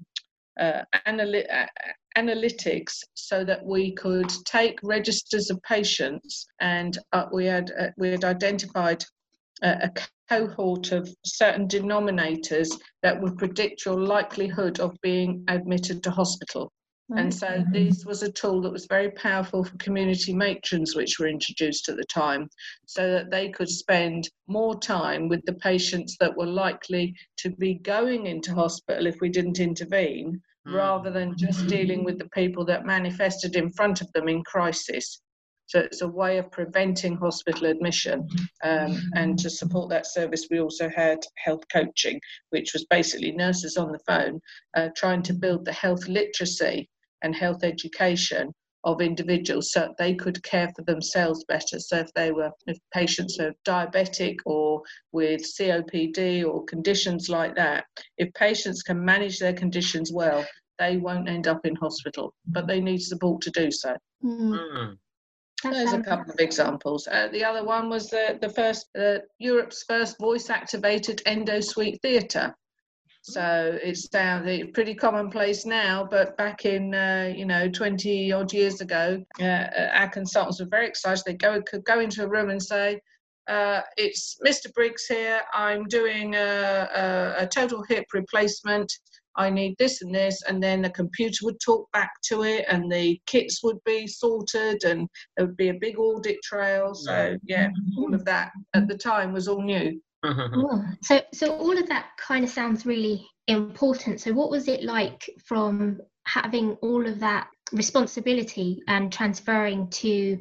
uh, 0.61 0.83
analy- 1.07 1.51
uh, 1.53 1.67
analytics 2.17 2.99
so 3.15 3.45
that 3.45 3.65
we 3.65 3.93
could 3.95 4.31
take 4.45 4.79
registers 4.83 5.51
of 5.51 5.61
patients 5.63 6.47
and 6.61 6.99
uh, 7.13 7.27
we 7.33 7.45
had 7.47 7.73
uh, 7.79 7.89
we 7.97 8.11
had 8.11 8.25
identified 8.25 9.05
a 9.63 9.91
cohort 10.29 10.93
of 10.93 11.09
certain 11.25 11.67
denominators 11.67 12.69
that 13.03 13.19
would 13.21 13.39
predict 13.39 13.87
your 13.87 13.99
likelihood 13.99 14.79
of 14.81 14.95
being 15.01 15.45
admitted 15.49 16.03
to 16.03 16.11
hospital. 16.11 16.71
And 17.11 17.35
so 17.35 17.63
this 17.71 18.07
was 18.07 18.23
a 18.23 18.33
tool 18.33 18.63
that 18.63 18.73
was 18.73 18.87
very 18.87 19.11
powerful 19.11 19.63
for 19.63 19.77
community 19.77 20.33
matrons, 20.33 20.97
which 20.97 21.19
were 21.19 21.29
introduced 21.29 21.89
at 21.91 21.97
the 21.97 22.05
time, 22.05 22.49
so 22.87 23.11
that 23.11 23.31
they 23.31 23.51
could 23.51 23.69
spend 23.69 24.31
more 24.47 24.79
time 24.81 25.29
with 25.29 25.45
the 25.45 25.53
patients 25.55 26.17
that 26.19 26.35
were 26.35 26.47
likely 26.47 27.15
to 27.39 27.51
be 27.51 27.75
going 27.75 28.27
into 28.27 28.55
hospital 28.55 29.07
if 29.07 29.21
we 29.21 29.29
didn't 29.29 29.61
intervene, 29.61 30.41
mm. 30.67 30.75
rather 30.75 31.11
than 31.11 31.37
just 31.37 31.67
dealing 31.67 32.05
with 32.05 32.19
the 32.19 32.29
people 32.31 32.65
that 32.65 32.87
manifested 32.87 33.55
in 33.55 33.71
front 33.71 34.01
of 34.01 34.11
them 34.13 34.27
in 34.29 34.43
crisis. 34.45 35.21
So 35.67 35.81
it's 35.81 36.03
a 36.03 36.09
way 36.09 36.39
of 36.39 36.51
preventing 36.51 37.17
hospital 37.17 37.67
admission. 37.67 38.29
Um, 38.63 39.01
and 39.15 39.39
to 39.39 39.51
support 39.51 39.91
that 39.91 40.07
service, 40.07 40.47
we 40.51 40.61
also 40.61 40.89
had 40.89 41.19
health 41.37 41.63
coaching, 41.73 42.21
which 42.51 42.73
was 42.73 42.85
basically 42.87 43.33
nurses 43.33 43.77
on 43.77 43.93
the 43.93 43.99
phone 44.07 44.41
uh, 44.77 44.89
trying 44.97 45.23
to 45.23 45.35
build 45.35 45.65
the 45.65 45.73
health 45.73 46.07
literacy 46.07 46.89
and 47.23 47.35
health 47.35 47.65
education 47.65 48.53
of 48.85 49.01
individuals 49.01 49.73
so 49.73 49.95
they 49.99 50.15
could 50.15 50.43
care 50.43 50.71
for 50.77 50.83
themselves 50.83 51.45
better. 51.45 51.81
So 51.81 51.99
if 51.99 52.13
they 52.15 52.33
were 52.33 52.51
if 52.67 52.79
patients 52.93 53.39
are 53.41 53.55
diabetic 53.67 54.37
or 54.45 54.83
with 55.13 55.41
COPD 55.41 56.45
or 56.45 56.65
conditions 56.65 57.29
like 57.29 57.57
that, 57.57 57.85
if 58.19 58.33
patients 58.35 58.83
can 58.83 59.03
manage 59.03 59.39
their 59.39 59.55
conditions 59.55 60.13
well, 60.13 60.45
they 60.79 60.97
won't 60.99 61.29
end 61.29 61.47
up 61.47 61.65
in 61.65 61.75
hospital, 61.77 62.35
but 62.47 62.67
they 62.67 62.81
need 62.81 63.01
support 63.01 63.41
to 63.43 63.51
do 63.51 63.71
so. 63.71 63.97
Mm. 64.23 64.99
There's 65.73 65.93
a 65.93 66.03
couple 66.03 66.33
of 66.33 66.41
examples. 66.41 67.07
Uh, 67.07 67.29
the 67.33 67.45
other 67.45 67.65
one 67.65 67.89
was 67.89 68.11
the, 68.11 68.39
the 68.41 68.49
first, 68.49 68.89
uh, 68.97 69.19
Europe's 69.39 69.85
first 69.85 70.19
voice 70.19 70.51
activated 70.51 71.23
endosuite 71.27 72.01
theatre. 72.01 72.55
So 73.27 73.79
it's 73.83 74.07
down 74.09 74.45
pretty 74.75 74.95
commonplace 74.95 75.65
now, 75.65 76.07
but 76.11 76.37
back 76.37 76.67
in 76.67 76.95
uh, 76.95 77.33
you 77.35 77.47
know 77.47 77.71
20 77.71 78.31
odd 78.33 78.53
years 78.53 78.83
ago, 78.83 79.25
uh, 79.41 79.45
uh, 79.45 79.91
our 79.95 80.11
consultants 80.11 80.61
were 80.61 80.67
very 80.67 80.87
excited. 80.87 81.25
They 81.25 81.33
go 81.33 81.63
could 81.63 81.87
go 81.87 82.01
into 82.01 82.23
a 82.23 82.29
room 82.29 82.51
and 82.51 82.63
say, 82.63 83.01
uh, 83.49 83.81
"It's 83.97 84.37
Mr. 84.45 84.71
Briggs 84.75 85.07
here. 85.07 85.41
I'm 85.55 85.85
doing 85.85 86.35
a, 86.35 87.35
a, 87.39 87.45
a, 87.45 87.47
total 87.47 87.83
hip 87.89 88.05
replacement. 88.13 88.93
I 89.37 89.51
need 89.51 89.77
this 89.79 90.03
and 90.03 90.15
this," 90.15 90.43
and 90.49 90.63
then 90.63 90.83
the 90.83 90.91
computer 90.91 91.45
would 91.45 91.61
talk 91.61 91.91
back 91.93 92.11
to 92.29 92.43
it, 92.43 92.65
and 92.69 92.91
the 92.91 93.21
kits 93.27 93.63
would 93.63 93.79
be 93.85 94.07
sorted, 94.07 94.85
and 94.85 95.09
there 95.37 95.47
would 95.47 95.57
be 95.57 95.69
a 95.71 95.75
big 95.81 95.99
audit 95.99 96.43
trail. 96.43 96.95
So 96.95 97.37
yeah, 97.45 97.69
all 97.99 98.15
of 98.15 98.25
that 98.25 98.53
at 98.75 98.89
the 98.89 98.99
time 98.99 99.33
was 99.33 99.49
all 99.49 99.63
new. 99.63 100.01
oh, 100.25 100.83
so 101.03 101.21
so 101.33 101.57
all 101.57 101.77
of 101.77 101.87
that 101.89 102.07
kind 102.19 102.45
of 102.45 102.51
sounds 102.51 102.87
really 102.87 103.27
important. 103.49 104.21
So 104.21 104.33
what 104.33 104.51
was 104.51 104.69
it 104.69 104.83
like 104.83 105.29
from 105.45 106.01
having 106.27 106.73
all 106.83 107.07
of 107.07 107.21
that 107.21 107.49
responsibility 107.73 108.81
and 108.89 109.13
transferring 109.13 109.89
to 109.89 110.39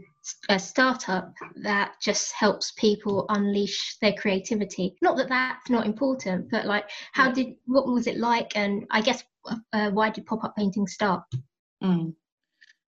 a 0.49 0.59
startup 0.59 1.33
that 1.57 1.93
just 2.01 2.31
helps 2.33 2.71
people 2.71 3.25
unleash 3.29 3.97
their 4.01 4.13
creativity? 4.13 4.95
Not 5.01 5.17
that 5.17 5.29
that's 5.29 5.69
not 5.69 5.85
important, 5.85 6.49
but 6.51 6.65
like 6.65 6.89
how 7.11 7.31
did 7.31 7.55
what 7.65 7.87
was 7.87 8.07
it 8.07 8.17
like, 8.17 8.55
and 8.55 8.85
I 8.91 9.01
guess 9.01 9.23
uh, 9.73 9.91
why 9.91 10.09
did 10.09 10.25
pop 10.25 10.43
up 10.43 10.55
painting 10.55 10.87
start? 10.87 11.23
Mm. 11.83 12.13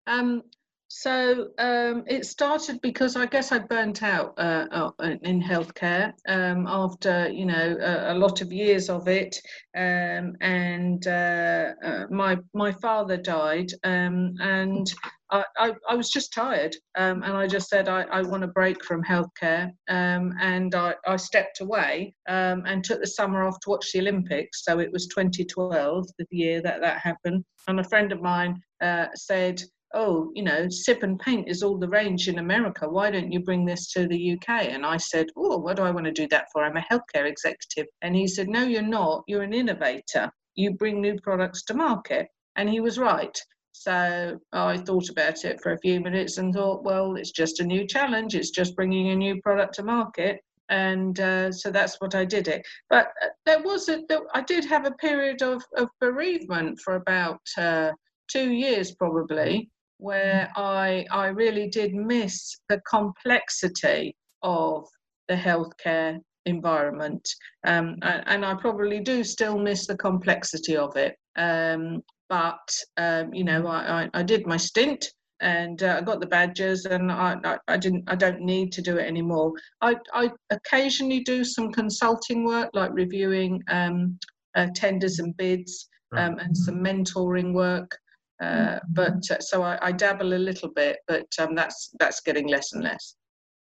Um, 0.06 0.42
so 0.88 1.48
um, 1.58 2.04
it 2.06 2.24
started 2.26 2.80
because 2.80 3.16
I 3.16 3.26
guess 3.26 3.50
I 3.50 3.58
burnt 3.58 4.02
out 4.04 4.34
uh, 4.38 4.66
uh 4.70 4.90
in 5.22 5.42
healthcare 5.42 6.12
um, 6.28 6.66
after 6.68 7.28
you 7.28 7.44
know 7.44 7.76
a, 7.80 8.12
a, 8.12 8.14
lot 8.14 8.40
of 8.40 8.52
years 8.52 8.88
of 8.88 9.08
it, 9.08 9.36
um, 9.76 10.36
and 10.40 11.04
uh, 11.06 11.72
uh, 11.84 12.06
my 12.08 12.38
my 12.54 12.70
father 12.72 13.16
died, 13.16 13.72
um, 13.82 14.34
and 14.40 14.94
I, 15.30 15.44
I, 15.58 15.72
I, 15.88 15.94
was 15.94 16.10
just 16.10 16.32
tired, 16.32 16.76
um, 16.96 17.22
and 17.22 17.36
I 17.36 17.46
just 17.46 17.68
said 17.68 17.88
I, 17.88 18.02
I 18.02 18.22
want 18.22 18.44
a 18.44 18.48
break 18.48 18.84
from 18.84 19.02
healthcare, 19.02 19.70
um, 19.88 20.32
and 20.40 20.74
I, 20.74 20.94
I 21.06 21.16
stepped 21.16 21.60
away 21.60 22.14
and 22.26 22.84
took 22.84 23.00
the 23.00 23.06
summer 23.06 23.44
off 23.44 23.58
to 23.60 23.70
watch 23.70 23.90
the 23.92 24.00
Olympics. 24.00 24.64
So 24.64 24.78
it 24.78 24.92
was 24.92 25.08
2012, 25.08 26.06
the 26.18 26.26
year 26.30 26.62
that 26.62 26.80
that 26.80 26.98
happened, 26.98 27.44
and 27.66 27.80
a 27.80 27.84
friend 27.84 28.12
of 28.12 28.22
mine 28.22 28.60
uh, 28.80 29.06
said 29.14 29.62
oh, 29.94 30.30
you 30.34 30.42
know, 30.42 30.68
sip 30.68 31.02
and 31.02 31.18
paint 31.18 31.48
is 31.48 31.62
all 31.62 31.78
the 31.78 31.88
rage 31.88 32.28
in 32.28 32.38
America. 32.38 32.88
Why 32.88 33.10
don't 33.10 33.32
you 33.32 33.40
bring 33.40 33.64
this 33.64 33.90
to 33.92 34.06
the 34.06 34.32
UK? 34.32 34.66
And 34.66 34.84
I 34.84 34.98
said, 34.98 35.26
oh, 35.36 35.58
what 35.58 35.76
do 35.76 35.82
I 35.82 35.90
want 35.90 36.06
to 36.06 36.12
do 36.12 36.28
that 36.28 36.46
for? 36.52 36.62
I'm 36.62 36.76
a 36.76 36.80
healthcare 36.80 37.26
executive. 37.26 37.86
And 38.02 38.14
he 38.14 38.26
said, 38.26 38.48
no, 38.48 38.64
you're 38.64 38.82
not. 38.82 39.24
You're 39.26 39.42
an 39.42 39.54
innovator. 39.54 40.30
You 40.54 40.72
bring 40.74 41.00
new 41.00 41.18
products 41.22 41.64
to 41.64 41.74
market. 41.74 42.28
And 42.56 42.68
he 42.68 42.80
was 42.80 42.98
right. 42.98 43.36
So 43.82 44.38
I 44.52 44.78
thought 44.78 45.10
about 45.10 45.44
it 45.44 45.60
for 45.60 45.72
a 45.72 45.78
few 45.78 46.00
minutes 46.00 46.38
and 46.38 46.52
thought, 46.52 46.82
well, 46.82 47.16
it's 47.16 47.30
just 47.30 47.60
a 47.60 47.64
new 47.64 47.86
challenge. 47.86 48.34
It's 48.34 48.50
just 48.50 48.74
bringing 48.74 49.10
a 49.10 49.16
new 49.16 49.40
product 49.42 49.74
to 49.74 49.82
market. 49.82 50.40
And 50.68 51.20
uh, 51.20 51.52
so 51.52 51.70
that's 51.70 52.00
what 52.00 52.14
I 52.14 52.24
did 52.24 52.48
it. 52.48 52.66
But 52.90 53.08
uh, 53.22 53.28
there 53.44 53.62
was 53.62 53.88
a, 53.88 54.02
there, 54.08 54.20
I 54.34 54.42
did 54.42 54.64
have 54.64 54.86
a 54.86 54.92
period 54.92 55.42
of, 55.42 55.62
of 55.76 55.88
bereavement 56.00 56.80
for 56.80 56.96
about 56.96 57.40
uh, 57.56 57.92
two 58.28 58.50
years 58.50 58.94
probably 58.94 59.70
where 59.98 60.50
I, 60.56 61.06
I 61.10 61.26
really 61.28 61.68
did 61.68 61.94
miss 61.94 62.58
the 62.68 62.80
complexity 62.88 64.16
of 64.42 64.86
the 65.28 65.34
healthcare 65.34 66.18
environment. 66.44 67.28
Um, 67.66 67.96
and, 68.02 68.22
and, 68.26 68.44
I 68.44 68.54
probably 68.54 69.00
do 69.00 69.24
still 69.24 69.58
miss 69.58 69.86
the 69.86 69.96
complexity 69.96 70.76
of 70.76 70.96
it. 70.96 71.16
Um, 71.36 72.02
but, 72.28 72.68
um, 72.96 73.32
you 73.32 73.44
know, 73.44 73.66
I, 73.66 74.02
I, 74.02 74.10
I, 74.14 74.22
did 74.22 74.46
my 74.46 74.56
stint 74.56 75.06
and 75.40 75.82
uh, 75.82 75.96
I 75.98 76.00
got 76.00 76.20
the 76.20 76.26
badges 76.26 76.86
and 76.86 77.12
I, 77.12 77.36
I, 77.44 77.58
I, 77.68 77.76
didn't 77.76 78.04
I 78.06 78.16
don't 78.16 78.40
need 78.40 78.72
to 78.72 78.82
do 78.82 78.96
it 78.96 79.06
anymore. 79.06 79.52
I, 79.80 79.96
I 80.12 80.30
occasionally 80.50 81.20
do 81.20 81.44
some 81.44 81.72
consulting 81.72 82.44
work 82.44 82.70
like 82.74 82.90
reviewing 82.92 83.62
um, 83.68 84.18
uh, 84.56 84.68
tenders 84.74 85.18
and 85.18 85.36
bids 85.36 85.88
um, 86.16 86.38
and 86.38 86.56
some 86.56 86.76
mentoring 86.76 87.52
work. 87.52 87.96
Uh, 88.40 88.78
but 88.90 89.22
uh, 89.30 89.40
so 89.40 89.62
I, 89.62 89.78
I, 89.80 89.92
dabble 89.92 90.34
a 90.34 90.36
little 90.36 90.70
bit, 90.70 90.98
but 91.08 91.26
um, 91.38 91.54
that's 91.54 91.90
that's 91.98 92.20
getting 92.20 92.48
less 92.48 92.72
and 92.74 92.84
less. 92.84 93.14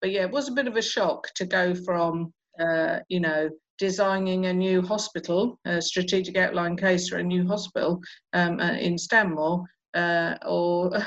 But 0.02 0.12
yeah, 0.12 0.24
it 0.24 0.32
was 0.32 0.50
a 0.50 0.54
bit 0.54 0.68
of 0.68 0.76
a 0.76 0.82
shock 0.82 1.28
to 1.36 1.46
go 1.46 1.76
from 1.76 2.34
uh, 2.60 3.00
you 3.08 3.20
know 3.20 3.50
designing 3.84 4.46
a 4.46 4.54
new 4.54 4.82
hospital, 4.82 5.60
a 5.66 5.82
strategic 5.82 6.38
outline 6.38 6.78
case 6.78 7.10
for 7.10 7.18
a 7.18 7.24
new 7.34 7.46
hospital 7.46 8.00
um, 8.32 8.58
uh, 8.62 8.78
in 8.88 8.98
Stanmore, 8.98 9.66
uh, 9.94 10.36
or 10.46 10.98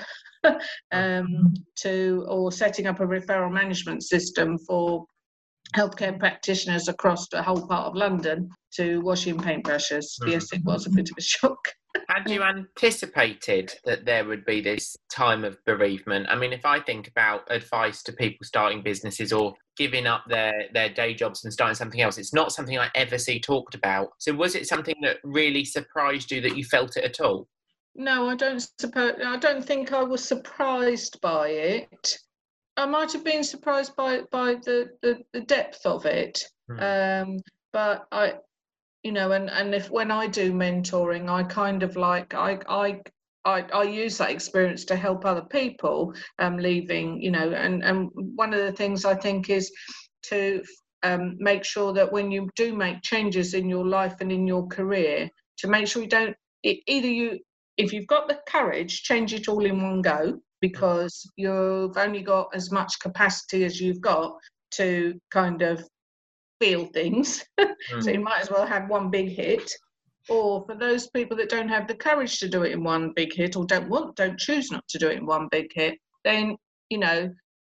um, 0.93 1.55
to 1.77 2.27
or 2.29 2.53
setting 2.53 2.87
up 2.87 3.01
a 3.01 3.07
referral 3.07 3.51
management 3.51 4.03
system 4.03 4.59
for 4.59 5.07
healthcare 5.75 6.19
practitioners 6.19 6.89
across 6.89 7.29
the 7.29 7.43
whole 7.43 7.67
part 7.67 7.87
of 7.87 7.97
London 7.97 8.51
to 8.75 9.01
washing 9.01 9.39
paintbrushes. 9.39 10.05
Mm-hmm. 10.21 10.29
Yes, 10.29 10.53
it 10.53 10.65
was 10.65 10.87
a 10.87 10.91
bit 10.91 11.11
of 11.11 11.17
a 11.19 11.23
shock. 11.23 11.69
Had 12.09 12.31
you 12.31 12.43
anticipated 12.43 13.73
that 13.85 14.05
there 14.05 14.27
would 14.27 14.45
be 14.45 14.61
this 14.61 14.97
time 15.11 15.45
of 15.45 15.57
bereavement? 15.65 16.27
I 16.29 16.37
mean, 16.37 16.53
if 16.53 16.65
I 16.65 16.81
think 16.81 17.09
about 17.09 17.51
advice 17.51 18.03
to 18.05 18.13
people 18.13 18.45
starting 18.45 18.83
businesses 18.83 19.33
or 19.33 19.55
giving 19.77 20.07
up 20.07 20.25
their, 20.29 20.53
their 20.75 20.91
day 20.91 21.15
jobs 21.15 21.45
and 21.45 21.53
starting 21.53 21.75
something 21.75 22.03
else, 22.03 22.19
it's 22.19 22.35
not 22.35 22.53
something 22.53 22.79
I 22.79 22.91
ever 22.95 23.19
see 23.19 23.41
talked 23.41 23.75
about. 23.75 24.11
So, 24.19 24.35
was 24.35 24.55
it 24.55 24.69
something 24.69 24.97
that 25.03 25.19
really 25.25 25.65
surprised 25.65 26.31
you 26.31 26.41
that 26.43 26.57
you 26.57 26.65
felt 26.65 26.97
it 26.97 27.05
at 27.05 27.21
all? 27.21 27.49
No, 27.95 28.29
I 28.29 28.37
don't 28.37 28.61
suppose. 28.79 29.15
I 29.25 29.39
don't 29.39 29.65
think 29.65 29.93
I 29.93 30.03
was 30.03 30.23
surprised 30.23 31.19
by 31.23 31.49
it. 31.49 32.19
I 32.77 32.87
might 32.87 33.13
have 33.13 33.25
been 33.25 33.45
surprised 33.45 33.97
by 33.97 34.23
by 34.31 34.55
the 34.55 34.91
the, 35.03 35.19
the 35.33 35.41
depth 35.41 35.87
of 35.87 36.07
it. 36.07 36.43
Hmm. 36.69 36.81
Um, 36.81 37.39
but 37.73 38.07
I 38.13 38.35
you 39.07 39.13
know 39.13 39.31
and 39.33 39.49
and 39.51 39.73
if 39.73 39.89
when 39.89 40.11
i 40.11 40.27
do 40.27 40.53
mentoring 40.53 41.29
i 41.31 41.45
kind 41.45 41.85
of 41.85 41.95
like 41.95 42.35
i 42.35 42.59
i 42.69 43.01
I, 43.45 43.65
I 43.73 43.85
use 43.85 44.19
that 44.19 44.31
experience 44.31 44.85
to 44.87 44.97
help 44.97 45.25
other 45.25 45.45
people 45.45 46.13
um, 46.41 46.57
leaving, 46.57 47.23
you 47.23 47.31
know, 47.31 47.53
and, 47.53 47.85
and 47.85 48.11
one 48.13 48.53
of 48.53 48.59
the 48.59 48.73
things 48.73 49.05
I 49.05 49.15
think 49.15 49.51
is 49.51 49.71
to 50.31 50.65
um, 51.05 51.37
make 51.39 51.63
sure 51.63 51.93
that 51.93 52.11
when 52.11 52.33
you 52.33 52.51
do 52.57 52.75
make 52.75 53.03
changes 53.03 53.55
in 53.55 53.69
your 53.69 53.87
life 53.87 54.17
and 54.21 54.33
in 54.33 54.49
your 54.49 54.67
career, 54.67 55.31
to 55.59 55.69
make 55.69 55.87
sure 55.87 56.03
you 56.03 56.09
don't, 56.09 56.37
it, 56.65 56.81
either 56.89 57.07
you, 57.07 57.39
if 57.77 57.93
you've 57.93 58.09
got 58.09 58.27
the 58.27 58.41
courage, 58.49 59.05
change 59.05 59.33
it 59.33 59.47
all 59.47 59.65
in 59.65 59.81
one 59.81 60.03
go 60.03 60.41
because 60.69 61.31
you've 61.37 61.97
only 61.97 62.23
got 62.23 62.49
as 62.55 62.73
much 62.73 62.99
capacity 63.01 63.65
as 63.65 63.81
you've 63.81 64.01
got 64.01 64.35
to 64.73 65.19
kind 65.31 65.63
of 65.63 65.85
feel 66.61 66.87
things. 66.87 67.45
Mm. 67.59 67.75
so 68.03 68.11
you 68.11 68.21
might 68.21 68.41
as 68.41 68.51
well 68.51 68.67
have 68.67 68.89
one 68.89 69.11
big 69.11 69.29
hit. 69.29 69.71
Or 70.29 70.65
for 70.67 70.75
those 70.75 71.09
people 71.11 71.37
that 71.37 71.49
don't 71.49 71.69
have 71.69 71.87
the 71.87 71.95
courage 71.95 72.41
to 72.41 72.49
do 72.49 72.65
it 72.65 72.73
in 72.73 72.83
one 72.83 73.13
big 73.15 73.33
hit 73.33 73.55
or 73.55 73.65
don't 73.65 73.89
want, 73.89 74.17
don't 74.17 74.39
choose 74.39 74.73
not 74.73 74.87
to 74.89 74.99
do 74.99 75.09
it 75.09 75.19
in 75.19 75.27
one 75.27 75.49
big 75.53 75.71
hit, 75.73 75.99
then, 76.25 76.57
you 76.91 76.99
know, 76.99 77.33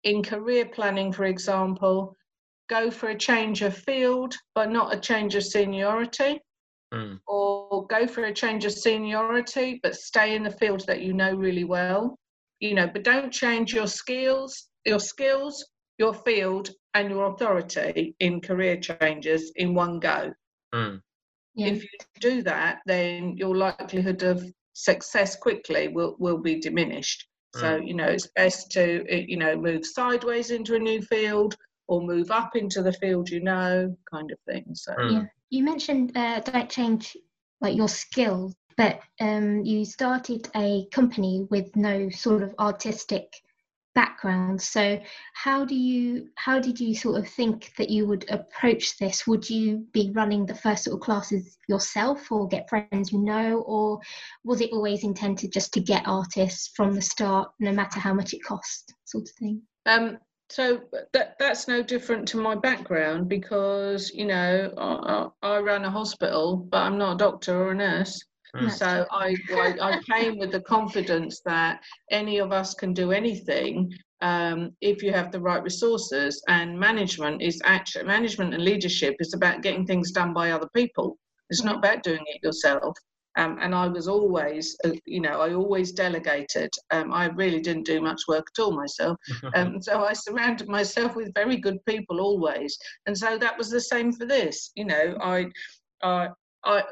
in 0.05 0.23
career 0.23 0.67
planning, 0.67 1.11
for 1.11 1.25
example, 1.25 2.15
go 2.69 2.89
for 2.89 3.09
a 3.09 3.19
change 3.19 3.63
of 3.63 3.77
field, 3.77 4.37
but 4.55 4.71
not 4.71 4.95
a 4.95 5.01
change 5.01 5.35
of 5.35 5.45
seniority. 5.45 6.41
Mm. 6.95 7.19
or 7.27 7.85
go 7.89 8.07
for 8.07 8.27
a 8.27 8.33
change 8.33 8.65
of 8.65 8.73
seniority, 8.73 9.81
but 9.83 9.97
stay 9.97 10.37
in 10.37 10.45
the 10.45 10.53
field 10.53 10.87
that 10.87 11.03
you 11.03 11.13
know 11.13 11.35
really 11.35 11.65
well. 11.65 12.17
You 12.61 12.75
know, 12.75 12.87
but 12.87 13.05
don't 13.05 13.33
change 13.33 13.75
your 13.75 13.87
skills, 13.87 14.69
your 14.85 15.01
skills, 15.01 15.65
your 15.99 16.15
field, 16.15 16.71
and 16.95 17.11
your 17.11 17.27
authority 17.27 18.15
in 18.21 18.41
career 18.41 18.79
changes 18.79 19.53
in 19.57 19.75
one 19.75 19.99
go. 20.01 20.33
Mm. 20.75 21.01
Yeah. 21.55 21.69
If 21.69 21.83
you 21.83 21.99
do 22.21 22.43
that, 22.43 22.81
then 22.87 23.37
your 23.37 23.57
likelihood 23.57 24.23
of 24.23 24.45
success 24.75 25.37
quickly 25.37 25.89
will, 25.89 26.17
will 26.19 26.39
be 26.39 26.61
diminished. 26.61 27.27
So, 27.55 27.77
you 27.77 27.95
know, 27.95 28.09
it's 28.09 28.29
best 28.37 28.71
to, 28.73 29.01
uh, 29.11 29.25
you 29.27 29.39
know, 29.39 29.57
move 29.57 29.87
sideways 29.87 30.51
into 30.51 30.75
a 30.75 30.79
new 30.79 31.01
field 31.01 31.57
or 31.89 32.03
move 32.03 32.31
up 32.31 32.55
into 32.55 32.83
the 32.83 32.93
field 32.93 33.31
you 33.31 33.41
know, 33.43 33.97
kind 34.13 34.31
of 34.31 34.39
thing. 34.47 34.67
So, 34.75 34.93
Mm. 34.93 35.13
Yeah. 35.13 35.25
You 35.49 35.65
mentioned 35.65 36.17
uh, 36.17 36.41
don't 36.41 36.69
change 36.69 37.17
like 37.63 37.77
your 37.77 37.89
skills, 37.89 38.55
but 38.77 39.01
um, 39.21 39.65
you 39.65 39.85
started 39.85 40.49
a 40.55 40.87
company 40.93 41.47
with 41.51 41.75
no 41.77 42.11
sort 42.11 42.43
of 42.43 42.55
artistic 42.59 43.43
background. 43.97 44.61
So 44.61 45.01
how 45.33 45.65
do 45.65 45.75
you 45.75 46.29
how 46.37 46.61
did 46.61 46.79
you 46.79 46.95
sort 46.95 47.19
of 47.19 47.27
think 47.27 47.73
that 47.79 47.89
you 47.89 48.07
would 48.07 48.31
approach 48.31 48.99
this? 48.99 49.27
Would 49.27 49.49
you 49.49 49.87
be 49.93 50.13
running 50.15 50.45
the 50.45 50.55
first 50.55 50.85
sort 50.85 50.95
of 50.95 51.01
classes 51.01 51.57
yourself, 51.67 52.31
or 52.31 52.47
get 52.47 52.69
friends 52.69 53.11
you 53.11 53.19
know, 53.19 53.63
or 53.67 53.99
was 54.45 54.61
it 54.61 54.71
always 54.73 55.03
intended 55.03 55.51
just 55.51 55.73
to 55.73 55.81
get 55.81 56.07
artists 56.07 56.71
from 56.77 56.95
the 56.95 57.03
start, 57.03 57.51
no 57.59 57.73
matter 57.73 57.99
how 57.99 58.13
much 58.13 58.35
it 58.35 58.45
cost, 58.45 58.95
sort 59.05 59.25
of 59.25 59.35
thing? 59.37 59.63
Um, 59.87 60.19
so 60.51 60.83
that 61.13 61.37
that's 61.39 61.67
no 61.67 61.83
different 61.83 62.29
to 62.29 62.37
my 62.37 62.55
background 62.55 63.29
because 63.29 64.13
you 64.15 64.27
know 64.27 64.73
I, 64.77 65.29
I 65.43 65.57
I 65.57 65.61
run 65.61 65.87
a 65.87 65.91
hospital, 65.91 66.57
but 66.57 66.83
I'm 66.83 66.99
not 66.99 67.15
a 67.15 67.19
doctor 67.19 67.57
or 67.57 67.71
a 67.73 67.75
nurse. 67.75 68.23
Mm. 68.55 68.71
So 68.71 69.07
I, 69.11 69.37
I 69.55 69.75
I 69.81 70.01
came 70.03 70.39
with 70.39 70.53
the 70.53 70.61
confidence 70.61 71.41
that 71.45 71.81
any 72.11 72.39
of 72.39 72.53
us 72.53 72.75
can 72.75 72.93
do 72.93 73.13
anything 73.13 73.93
um, 74.21 74.73
if 74.81 75.03
you 75.03 75.13
have 75.13 75.33
the 75.33 75.41
right 75.41 75.63
resources. 75.63 76.43
And 76.49 76.79
management 76.79 77.43
is 77.43 77.61
actually 77.65 78.05
management 78.05 78.55
and 78.55 78.65
leadership 78.65 79.17
is 79.21 79.35
about 79.35 79.63
getting 79.63 79.87
things 79.87 80.11
done 80.13 80.33
by 80.33 80.51
other 80.51 80.69
people. 80.75 81.19
It's 81.51 81.63
not 81.63 81.77
about 81.77 82.03
doing 82.03 82.25
it 82.27 82.43
yourself. 82.43 82.97
Um, 83.37 83.59
and 83.61 83.75
I 83.75 83.87
was 83.87 84.09
always, 84.09 84.77
uh, 84.85 84.93
you 85.05 85.21
know, 85.21 85.43
I 85.43 85.53
always 85.53 85.93
delegated. 85.93 86.71
Um, 86.91 87.13
I 87.13 87.27
really 87.27 87.61
didn't 87.61 87.85
do 87.85 88.01
much 88.01 88.23
work 88.29 88.47
at 88.55 88.63
all 88.63 88.73
myself. 88.73 89.19
Um, 89.55 89.81
so 89.81 90.05
I 90.05 90.13
surrounded 90.13 90.69
myself 90.69 91.15
with 91.17 91.35
very 91.35 91.57
good 91.57 91.85
people 91.87 92.21
always. 92.21 92.77
And 93.07 93.17
so 93.17 93.39
that 93.39 93.57
was 93.57 93.71
the 93.71 93.81
same 93.81 94.13
for 94.13 94.27
this. 94.27 94.71
You 94.75 94.87
know, 94.87 95.17
I, 95.21 95.47
I, 96.03 96.29
I, 96.65 96.83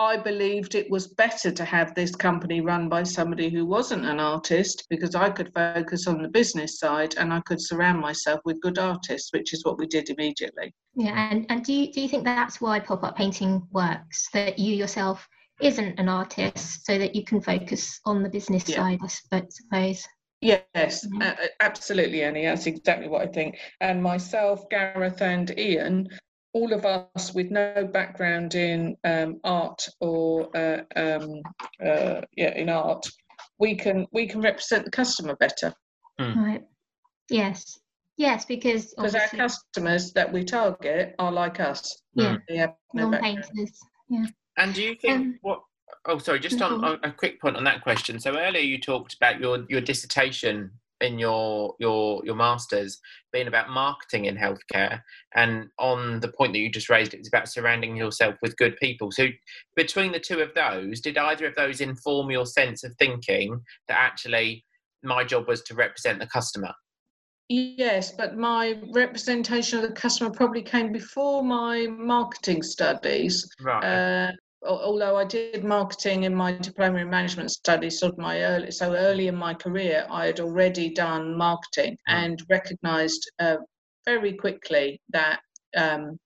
I 0.00 0.16
believed 0.16 0.74
it 0.74 0.90
was 0.90 1.08
better 1.08 1.50
to 1.50 1.62
have 1.62 1.94
this 1.94 2.16
company 2.16 2.62
run 2.62 2.88
by 2.88 3.02
somebody 3.02 3.50
who 3.50 3.66
wasn't 3.66 4.06
an 4.06 4.18
artist 4.18 4.86
because 4.88 5.14
I 5.14 5.28
could 5.28 5.52
focus 5.52 6.06
on 6.06 6.22
the 6.22 6.28
business 6.28 6.78
side 6.78 7.14
and 7.18 7.34
I 7.34 7.40
could 7.40 7.60
surround 7.60 8.00
myself 8.00 8.40
with 8.46 8.62
good 8.62 8.78
artists, 8.78 9.30
which 9.34 9.52
is 9.52 9.62
what 9.62 9.78
we 9.78 9.86
did 9.86 10.08
immediately. 10.08 10.72
Yeah, 10.94 11.28
and, 11.30 11.44
and 11.50 11.62
do 11.62 11.74
you 11.74 11.92
do 11.92 12.00
you 12.00 12.08
think 12.08 12.24
that's 12.24 12.62
why 12.62 12.80
pop 12.80 13.04
up 13.04 13.14
painting 13.14 13.62
works? 13.72 14.26
That 14.32 14.58
you 14.58 14.74
yourself 14.74 15.28
isn't 15.60 16.00
an 16.00 16.08
artist, 16.08 16.86
so 16.86 16.96
that 16.98 17.14
you 17.14 17.22
can 17.22 17.42
focus 17.42 18.00
on 18.06 18.22
the 18.22 18.30
business 18.30 18.66
Yeah. 18.66 18.76
side, 18.76 19.00
I 19.02 19.42
suppose. 19.50 20.02
Yes, 20.40 21.06
Mhm. 21.06 21.22
uh, 21.22 21.42
uh, 21.42 21.46
absolutely, 21.60 22.22
Annie. 22.22 22.46
That's 22.46 22.64
exactly 22.64 23.08
what 23.08 23.20
I 23.20 23.26
think. 23.26 23.58
And 23.82 24.02
myself, 24.02 24.66
Gareth, 24.70 25.20
and 25.20 25.52
Ian, 25.58 26.08
all 26.52 26.72
of 26.72 26.84
us 26.84 27.32
with 27.34 27.50
no 27.50 27.88
background 27.92 28.54
in 28.54 28.96
um, 29.04 29.40
art 29.44 29.86
or 30.00 30.54
uh, 30.56 30.82
um, 30.96 31.42
uh, 31.84 32.20
yeah, 32.36 32.54
in 32.56 32.68
art, 32.68 33.06
we 33.58 33.74
can 33.74 34.06
we 34.12 34.26
can 34.26 34.40
represent 34.40 34.84
the 34.84 34.90
customer 34.90 35.36
better 35.36 35.74
Right. 36.20 36.62
Yes. 37.28 37.78
Yes, 38.16 38.44
because 38.44 38.92
because 38.94 39.14
our 39.14 39.28
customers 39.28 40.12
that 40.12 40.30
we 40.30 40.44
target 40.44 41.14
are 41.18 41.32
like 41.32 41.60
us. 41.60 42.02
Yeah. 42.14 42.36
They 42.48 42.56
have 42.56 42.74
no 42.92 43.10
background. 43.10 43.44
non-painters. 43.56 43.78
And 44.58 44.74
do 44.74 44.82
you 44.82 44.94
think 44.94 45.14
Um, 45.14 45.38
what? 45.40 45.62
Oh, 46.06 46.18
sorry. 46.18 46.40
Just 46.40 46.58
no, 46.58 46.66
on, 46.66 46.84
on 46.84 46.98
a 47.02 47.12
quick 47.12 47.40
point 47.40 47.56
on 47.56 47.64
that 47.64 47.82
question. 47.82 48.20
So 48.20 48.36
earlier 48.36 48.62
you 48.62 48.78
talked 48.78 49.14
about 49.14 49.40
your 49.40 49.64
your 49.70 49.80
dissertation 49.80 50.70
in 51.00 51.18
your 51.18 51.74
your 51.78 52.22
your 52.24 52.34
masters 52.34 52.98
being 53.32 53.46
about 53.46 53.70
marketing 53.70 54.26
in 54.26 54.36
healthcare, 54.36 55.00
and 55.34 55.68
on 55.78 56.20
the 56.20 56.32
point 56.32 56.52
that 56.52 56.58
you 56.58 56.70
just 56.70 56.90
raised, 56.90 57.14
it's 57.14 57.28
about 57.28 57.48
surrounding 57.48 57.96
yourself 57.96 58.36
with 58.42 58.56
good 58.56 58.76
people. 58.76 59.10
So 59.10 59.28
between 59.76 60.12
the 60.12 60.20
two 60.20 60.40
of 60.40 60.54
those, 60.54 61.00
did 61.00 61.18
either 61.18 61.46
of 61.46 61.54
those 61.54 61.80
inform 61.80 62.30
your 62.30 62.46
sense 62.46 62.84
of 62.84 62.94
thinking 62.98 63.60
that 63.88 63.98
actually 63.98 64.64
my 65.02 65.24
job 65.24 65.48
was 65.48 65.62
to 65.62 65.74
represent 65.74 66.18
the 66.18 66.26
customer? 66.26 66.72
Yes, 67.48 68.12
but 68.12 68.36
my 68.36 68.80
representation 68.92 69.80
of 69.80 69.88
the 69.88 69.94
customer 69.94 70.30
probably 70.30 70.62
came 70.62 70.92
before 70.92 71.42
my 71.42 71.88
marketing 71.88 72.62
studies. 72.62 73.48
Right. 73.60 73.82
Uh, 73.84 74.32
although 74.62 75.16
I 75.16 75.24
did 75.24 75.64
marketing 75.64 76.24
in 76.24 76.34
my 76.34 76.52
diploma 76.52 76.98
in 76.98 77.10
management 77.10 77.50
studies, 77.50 77.98
sort 77.98 78.12
of 78.12 78.18
my 78.18 78.42
early, 78.42 78.70
so 78.70 78.94
early 78.94 79.28
in 79.28 79.36
my 79.36 79.54
career, 79.54 80.06
I 80.10 80.26
had 80.26 80.40
already 80.40 80.90
done 80.90 81.36
marketing 81.36 81.96
Mm. 82.08 82.14
and 82.14 82.42
recognised 82.48 83.30
uh, 83.38 83.56
very 84.06 84.34
quickly 84.34 85.00
that 85.10 85.40
um, 85.76 86.18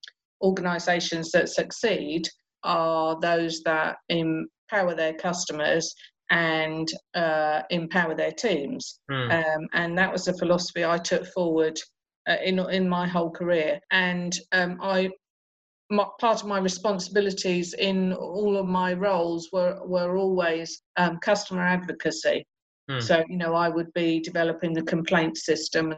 organisations 0.42 1.30
that 1.32 1.48
succeed 1.48 2.28
are 2.62 3.18
those 3.20 3.62
that 3.62 3.96
empower 4.08 4.94
their 4.94 5.14
customers 5.14 5.94
and 6.30 6.88
uh, 7.14 7.62
empower 7.70 8.14
their 8.14 8.32
teams. 8.32 9.00
Hmm. 9.10 9.30
Um, 9.30 9.68
and 9.74 9.98
that 9.98 10.10
was 10.10 10.26
a 10.26 10.36
philosophy 10.38 10.84
I 10.84 10.98
took 10.98 11.26
forward 11.26 11.78
uh, 12.28 12.36
in 12.42 12.58
in 12.58 12.88
my 12.88 13.06
whole 13.06 13.30
career. 13.30 13.78
And 13.90 14.34
um, 14.52 14.78
I 14.80 15.10
my, 15.90 16.06
part 16.20 16.40
of 16.42 16.48
my 16.48 16.58
responsibilities 16.58 17.74
in 17.74 18.12
all 18.14 18.56
of 18.56 18.66
my 18.66 18.94
roles 18.94 19.50
were 19.52 19.80
were 19.84 20.16
always 20.16 20.82
um, 20.96 21.18
customer 21.18 21.62
advocacy. 21.62 22.44
Hmm. 22.88 23.00
So 23.00 23.24
you 23.28 23.36
know, 23.36 23.54
I 23.54 23.68
would 23.68 23.92
be 23.92 24.20
developing 24.20 24.72
the 24.72 24.82
complaint 24.82 25.36
system 25.36 25.94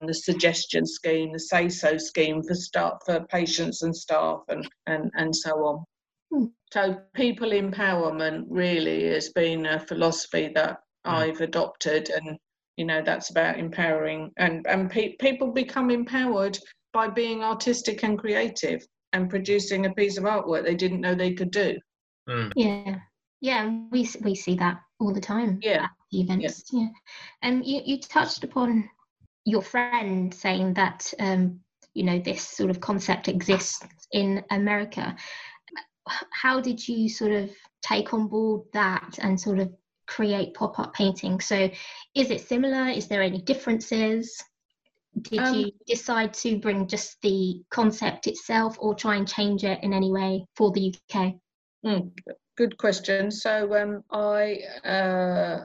and 0.00 0.08
the 0.08 0.14
suggestion 0.14 0.86
scheme, 0.86 1.32
the 1.32 1.38
say 1.38 1.68
so 1.68 1.98
scheme 1.98 2.42
for 2.42 2.54
staff 2.54 2.98
for 3.04 3.24
patients 3.26 3.82
and 3.82 3.96
staff, 3.96 4.40
and 4.48 4.68
and 4.86 5.10
and 5.14 5.34
so 5.34 5.50
on. 5.64 5.84
Hmm. 6.32 6.44
So 6.72 7.00
people 7.14 7.50
empowerment 7.50 8.44
really 8.48 9.08
has 9.08 9.30
been 9.30 9.66
a 9.66 9.80
philosophy 9.80 10.50
that 10.54 10.80
Hmm. 11.04 11.14
I've 11.14 11.40
adopted, 11.40 12.10
and 12.10 12.36
you 12.76 12.84
know 12.84 13.02
that's 13.02 13.30
about 13.30 13.58
empowering 13.58 14.32
and 14.36 14.66
and 14.66 14.90
pe- 14.90 15.16
people 15.16 15.52
become 15.52 15.90
empowered 15.90 16.58
by 16.92 17.08
being 17.08 17.42
artistic 17.42 18.02
and 18.02 18.18
creative 18.18 18.86
and 19.12 19.30
producing 19.30 19.86
a 19.86 19.92
piece 19.92 20.18
of 20.18 20.24
artwork 20.24 20.64
they 20.64 20.74
didn't 20.74 21.00
know 21.00 21.14
they 21.14 21.32
could 21.32 21.50
do. 21.50 21.78
Hmm. 22.28 22.48
Yeah. 22.54 22.96
Yeah, 23.40 23.70
we 23.90 24.08
we 24.22 24.34
see 24.34 24.56
that 24.56 24.80
all 24.98 25.12
the 25.12 25.20
time. 25.20 25.60
Yeah. 25.62 25.84
at 25.84 25.90
the 26.10 26.20
events. 26.20 26.64
Yeah. 26.72 26.88
And 27.42 27.64
you 27.64 27.82
you 27.84 28.00
touched 28.00 28.44
upon 28.44 28.88
your 29.44 29.62
friend 29.62 30.34
saying 30.34 30.74
that 30.74 31.12
um, 31.18 31.60
you 31.94 32.04
know 32.04 32.18
this 32.18 32.42
sort 32.42 32.70
of 32.70 32.80
concept 32.80 33.28
exists 33.28 33.86
in 34.12 34.44
America. 34.50 35.16
How 36.32 36.60
did 36.60 36.86
you 36.86 37.08
sort 37.08 37.32
of 37.32 37.50
take 37.82 38.12
on 38.14 38.28
board 38.28 38.62
that 38.72 39.18
and 39.20 39.40
sort 39.40 39.58
of 39.58 39.72
create 40.06 40.54
pop 40.54 40.78
up 40.78 40.94
painting? 40.94 41.40
So, 41.40 41.70
is 42.14 42.30
it 42.30 42.46
similar? 42.48 42.88
Is 42.88 43.08
there 43.08 43.22
any 43.22 43.40
differences? 43.40 44.42
Did 45.22 45.40
Um, 45.40 45.54
you 45.54 45.72
decide 45.86 46.34
to 46.34 46.58
bring 46.58 46.86
just 46.86 47.20
the 47.22 47.62
concept 47.70 48.26
itself 48.26 48.76
or 48.78 48.94
try 48.94 49.16
and 49.16 49.26
change 49.26 49.64
it 49.64 49.82
in 49.82 49.92
any 49.92 50.12
way 50.12 50.46
for 50.54 50.70
the 50.70 50.94
UK? 51.10 51.34
Mm, 51.84 52.12
good 52.56 52.76
question. 52.78 53.30
So 53.30 53.74
um, 53.74 54.04
I 54.10 54.60
uh, 54.84 55.64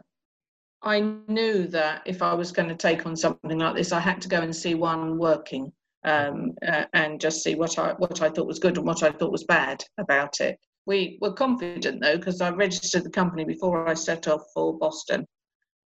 I 0.81 0.99
knew 1.27 1.67
that 1.67 2.03
if 2.05 2.21
I 2.21 2.33
was 2.33 2.51
going 2.51 2.69
to 2.69 2.75
take 2.75 3.05
on 3.05 3.15
something 3.15 3.57
like 3.59 3.75
this, 3.75 3.91
I 3.91 3.99
had 3.99 4.21
to 4.21 4.29
go 4.29 4.41
and 4.41 4.55
see 4.55 4.75
one 4.75 5.17
working 5.17 5.71
um, 6.03 6.53
uh, 6.67 6.85
and 6.93 7.19
just 7.19 7.43
see 7.43 7.55
what 7.55 7.79
I 7.79 7.93
what 7.93 8.21
I 8.21 8.29
thought 8.29 8.47
was 8.47 8.59
good 8.59 8.77
and 8.77 8.85
what 8.85 9.03
I 9.03 9.11
thought 9.11 9.31
was 9.31 9.45
bad 9.45 9.83
about 9.97 10.41
it. 10.41 10.59
We 10.85 11.17
were 11.21 11.33
confident 11.33 12.01
though 12.01 12.17
because 12.17 12.41
I 12.41 12.49
registered 12.49 13.03
the 13.03 13.09
company 13.09 13.45
before 13.45 13.87
I 13.87 13.93
set 13.93 14.27
off 14.27 14.41
for 14.53 14.77
Boston 14.77 15.25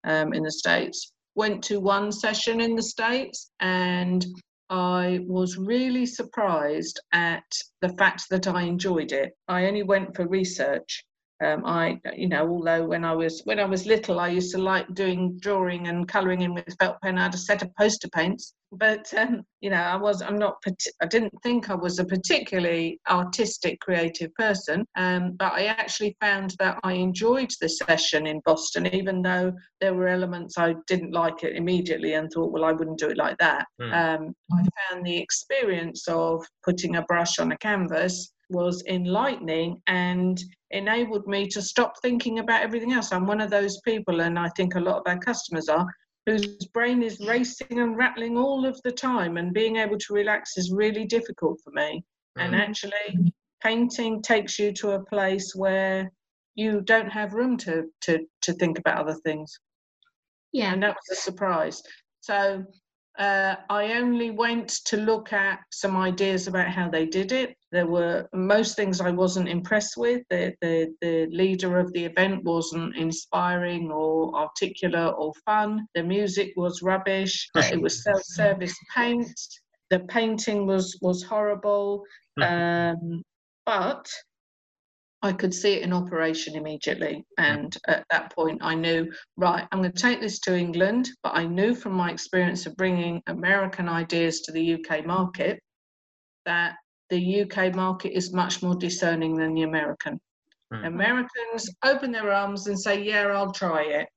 um, 0.04 0.32
in 0.32 0.42
the 0.42 0.52
States. 0.52 1.12
Went 1.36 1.64
to 1.64 1.80
one 1.80 2.12
session 2.12 2.60
in 2.60 2.76
the 2.76 2.82
States 2.82 3.50
and 3.60 4.24
I 4.70 5.20
was 5.26 5.58
really 5.58 6.06
surprised 6.06 7.00
at 7.12 7.44
the 7.80 7.90
fact 7.90 8.24
that 8.30 8.46
I 8.46 8.62
enjoyed 8.62 9.12
it. 9.12 9.32
I 9.48 9.66
only 9.66 9.82
went 9.82 10.14
for 10.14 10.26
research 10.26 11.04
Um, 11.42 11.64
I, 11.66 12.00
you 12.16 12.28
know, 12.28 12.48
although 12.48 12.86
when 12.86 13.04
I 13.04 13.12
was 13.12 13.42
when 13.44 13.58
I 13.58 13.64
was 13.64 13.86
little, 13.86 14.20
I 14.20 14.28
used 14.28 14.52
to 14.52 14.58
like 14.58 14.92
doing 14.94 15.36
drawing 15.40 15.88
and 15.88 16.06
colouring 16.06 16.42
in 16.42 16.54
with 16.54 16.76
felt 16.78 17.00
pen. 17.02 17.18
I 17.18 17.24
had 17.24 17.34
a 17.34 17.38
set 17.38 17.62
of 17.62 17.74
poster 17.74 18.08
paints, 18.10 18.54
but 18.70 19.12
um, 19.14 19.42
you 19.60 19.70
know, 19.70 19.76
I 19.76 19.96
was 19.96 20.22
I'm 20.22 20.38
not 20.38 20.56
I 21.02 21.06
didn't 21.06 21.34
think 21.42 21.70
I 21.70 21.74
was 21.74 21.98
a 21.98 22.04
particularly 22.04 23.00
artistic, 23.10 23.80
creative 23.80 24.32
person. 24.34 24.86
Um, 24.96 25.32
but 25.32 25.54
I 25.54 25.64
actually 25.64 26.16
found 26.20 26.54
that 26.60 26.78
I 26.84 26.92
enjoyed 26.92 27.50
the 27.60 27.68
session 27.68 28.28
in 28.28 28.40
Boston, 28.44 28.86
even 28.94 29.20
though 29.20 29.52
there 29.80 29.94
were 29.94 30.08
elements 30.08 30.56
I 30.56 30.76
didn't 30.86 31.12
like 31.12 31.42
it 31.42 31.56
immediately 31.56 32.14
and 32.14 32.30
thought, 32.30 32.52
well, 32.52 32.64
I 32.64 32.72
wouldn't 32.72 32.98
do 32.98 33.08
it 33.08 33.16
like 33.16 33.38
that. 33.38 33.66
Mm. 33.80 33.92
Um, 33.92 34.34
I 34.52 34.64
found 34.88 35.04
the 35.04 35.18
experience 35.18 36.06
of 36.06 36.44
putting 36.64 36.94
a 36.94 37.02
brush 37.02 37.40
on 37.40 37.50
a 37.50 37.58
canvas 37.58 38.33
was 38.50 38.82
enlightening 38.86 39.80
and 39.86 40.42
enabled 40.70 41.26
me 41.26 41.46
to 41.48 41.62
stop 41.62 41.94
thinking 42.02 42.38
about 42.38 42.62
everything 42.62 42.92
else. 42.92 43.12
I'm 43.12 43.26
one 43.26 43.40
of 43.40 43.50
those 43.50 43.80
people, 43.80 44.20
and 44.20 44.38
I 44.38 44.48
think 44.50 44.74
a 44.74 44.80
lot 44.80 44.96
of 44.96 45.02
our 45.06 45.18
customers 45.18 45.68
are, 45.68 45.86
whose 46.26 46.66
brain 46.72 47.02
is 47.02 47.20
racing 47.20 47.80
and 47.80 47.96
rattling 47.96 48.36
all 48.36 48.66
of 48.66 48.80
the 48.82 48.92
time, 48.92 49.36
and 49.36 49.52
being 49.52 49.76
able 49.76 49.98
to 49.98 50.14
relax 50.14 50.56
is 50.56 50.72
really 50.72 51.04
difficult 51.04 51.60
for 51.62 51.70
me. 51.72 52.04
Mm. 52.38 52.44
And 52.44 52.56
actually, 52.56 53.32
painting 53.62 54.22
takes 54.22 54.58
you 54.58 54.72
to 54.72 54.92
a 54.92 55.04
place 55.04 55.54
where 55.54 56.10
you 56.54 56.80
don't 56.82 57.10
have 57.10 57.34
room 57.34 57.56
to 57.58 57.84
to 58.02 58.20
to 58.42 58.52
think 58.54 58.78
about 58.78 58.98
other 58.98 59.18
things. 59.24 59.58
Yeah, 60.52 60.72
and 60.72 60.82
that 60.82 60.94
was 60.94 61.18
a 61.18 61.20
surprise. 61.20 61.82
So 62.20 62.64
uh, 63.18 63.56
I 63.70 63.92
only 63.94 64.30
went 64.30 64.68
to 64.86 64.96
look 64.96 65.32
at 65.32 65.60
some 65.70 65.96
ideas 65.96 66.48
about 66.48 66.68
how 66.68 66.88
they 66.88 67.06
did 67.06 67.30
it. 67.30 67.56
There 67.70 67.86
were 67.86 68.28
most 68.32 68.74
things 68.74 69.00
I 69.00 69.10
wasn't 69.10 69.48
impressed 69.48 69.96
with. 69.96 70.22
The, 70.30 70.54
the, 70.60 70.92
the 71.00 71.26
leader 71.30 71.78
of 71.78 71.92
the 71.92 72.04
event 72.04 72.42
wasn't 72.42 72.96
inspiring 72.96 73.92
or 73.92 74.34
articulate 74.34 75.14
or 75.16 75.32
fun. 75.44 75.86
The 75.94 76.02
music 76.02 76.52
was 76.56 76.82
rubbish. 76.82 77.48
it 77.56 77.80
was 77.80 78.02
self-service 78.02 78.76
paint. 78.94 79.40
The 79.90 80.00
painting 80.00 80.66
was 80.66 80.98
was 81.00 81.22
horrible. 81.22 82.04
Um, 82.42 83.22
but 83.64 84.10
I 85.24 85.32
could 85.32 85.54
see 85.54 85.72
it 85.72 85.82
in 85.82 85.94
operation 85.94 86.54
immediately. 86.54 87.24
And 87.38 87.74
at 87.88 88.04
that 88.10 88.30
point, 88.34 88.58
I 88.62 88.74
knew, 88.74 89.10
right, 89.38 89.66
I'm 89.72 89.80
going 89.80 89.90
to 89.90 90.02
take 90.02 90.20
this 90.20 90.38
to 90.40 90.54
England. 90.54 91.08
But 91.22 91.34
I 91.34 91.46
knew 91.46 91.74
from 91.74 91.94
my 91.94 92.10
experience 92.10 92.66
of 92.66 92.76
bringing 92.76 93.22
American 93.26 93.88
ideas 93.88 94.42
to 94.42 94.52
the 94.52 94.74
UK 94.74 95.06
market 95.06 95.60
that 96.44 96.76
the 97.08 97.40
UK 97.40 97.74
market 97.74 98.14
is 98.14 98.34
much 98.34 98.62
more 98.62 98.74
discerning 98.74 99.34
than 99.34 99.54
the 99.54 99.62
American. 99.62 100.20
Mm. 100.70 100.88
Americans 100.88 101.70
open 101.82 102.12
their 102.12 102.30
arms 102.30 102.66
and 102.66 102.78
say, 102.78 103.02
yeah, 103.02 103.22
I'll 103.28 103.52
try 103.52 103.82
it. 103.84 104.08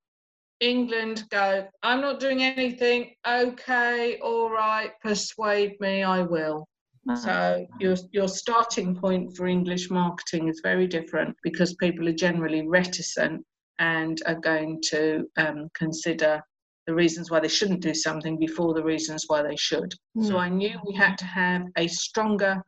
England 0.59 1.23
go, 1.29 1.65
I'm 1.83 2.01
not 2.01 2.19
doing 2.19 2.43
anything. 2.43 3.13
Okay, 3.25 4.19
all 4.19 4.49
right, 4.49 4.91
persuade 5.01 5.79
me, 5.79 6.03
I 6.03 6.23
will. 6.23 6.67
So 7.15 7.65
your 7.79 7.95
your 8.11 8.27
starting 8.27 8.95
point 8.95 9.35
for 9.35 9.47
English 9.47 9.89
marketing 9.89 10.49
is 10.49 10.59
very 10.61 10.87
different 10.87 11.35
because 11.43 11.75
people 11.75 12.07
are 12.09 12.13
generally 12.13 12.67
reticent 12.67 13.45
and 13.79 14.21
are 14.25 14.39
going 14.39 14.81
to 14.89 15.25
um, 15.37 15.69
consider 15.73 16.41
the 16.85 16.93
reasons 16.93 17.29
why 17.29 17.39
they 17.39 17.47
shouldn't 17.47 17.81
do 17.81 17.93
something 17.93 18.39
before 18.39 18.73
the 18.73 18.83
reasons 18.83 19.25
why 19.27 19.41
they 19.41 19.55
should. 19.55 19.93
Mm. 20.17 20.27
So 20.27 20.37
I 20.37 20.49
knew 20.49 20.79
we 20.85 20.95
had 20.95 21.17
to 21.17 21.25
have 21.25 21.63
a 21.77 21.87
stronger 21.87 22.61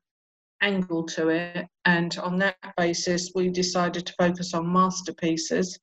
angle 0.62 1.04
to 1.06 1.30
it, 1.30 1.66
and 1.86 2.18
on 2.20 2.38
that 2.38 2.58
basis, 2.78 3.32
we 3.34 3.50
decided 3.50 4.06
to 4.06 4.14
focus 4.18 4.54
on 4.54 4.72
masterpieces 4.72 5.80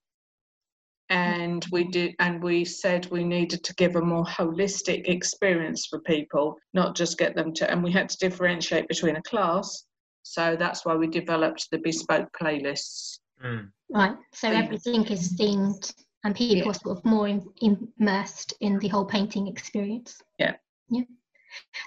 and 1.08 1.64
we 1.70 1.84
did 1.84 2.14
and 2.18 2.42
we 2.42 2.64
said 2.64 3.06
we 3.10 3.22
needed 3.22 3.62
to 3.64 3.74
give 3.74 3.96
a 3.96 4.00
more 4.00 4.24
holistic 4.24 5.08
experience 5.08 5.86
for 5.86 6.00
people 6.00 6.56
not 6.74 6.96
just 6.96 7.18
get 7.18 7.34
them 7.36 7.52
to 7.54 7.70
and 7.70 7.82
we 7.82 7.92
had 7.92 8.08
to 8.08 8.18
differentiate 8.18 8.88
between 8.88 9.16
a 9.16 9.22
class. 9.22 9.84
So 10.22 10.56
that's 10.58 10.84
why 10.84 10.96
we 10.96 11.06
developed 11.06 11.68
the 11.70 11.78
bespoke 11.78 12.28
playlists. 12.40 13.20
Mm. 13.44 13.68
right. 13.90 14.16
So 14.32 14.50
everything 14.50 15.04
is 15.06 15.34
themed 15.34 15.94
and 16.24 16.34
people 16.34 16.56
yeah. 16.56 16.70
are 16.70 16.74
sort 16.74 16.98
of 16.98 17.04
more 17.04 17.28
in, 17.28 17.46
immersed 17.60 18.54
in 18.60 18.78
the 18.78 18.88
whole 18.88 19.04
painting 19.04 19.46
experience. 19.46 20.20
Yeah. 20.38 20.54
Yeah. 20.90 21.04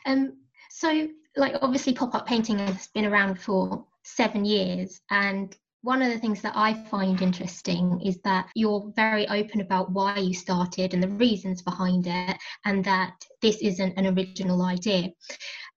Um 0.05 0.37
so 0.69 1.09
like 1.35 1.55
obviously 1.61 1.93
pop-up 1.93 2.25
painting 2.25 2.59
has 2.59 2.87
been 2.93 3.05
around 3.05 3.41
for 3.41 3.85
seven 4.03 4.45
years 4.45 5.01
and 5.11 5.55
one 5.81 6.01
of 6.01 6.11
the 6.11 6.19
things 6.19 6.41
that 6.41 6.53
I 6.55 6.73
find 6.73 7.21
interesting 7.21 8.01
is 8.03 8.19
that 8.23 8.49
you're 8.55 8.91
very 8.95 9.27
open 9.27 9.61
about 9.61 9.91
why 9.91 10.17
you 10.17 10.33
started 10.33 10.93
and 10.93 11.01
the 11.01 11.07
reasons 11.09 11.61
behind 11.61 12.05
it, 12.07 12.37
and 12.65 12.83
that 12.85 13.13
this 13.41 13.57
isn't 13.61 13.97
an 13.97 14.07
original 14.07 14.61
idea. 14.63 15.09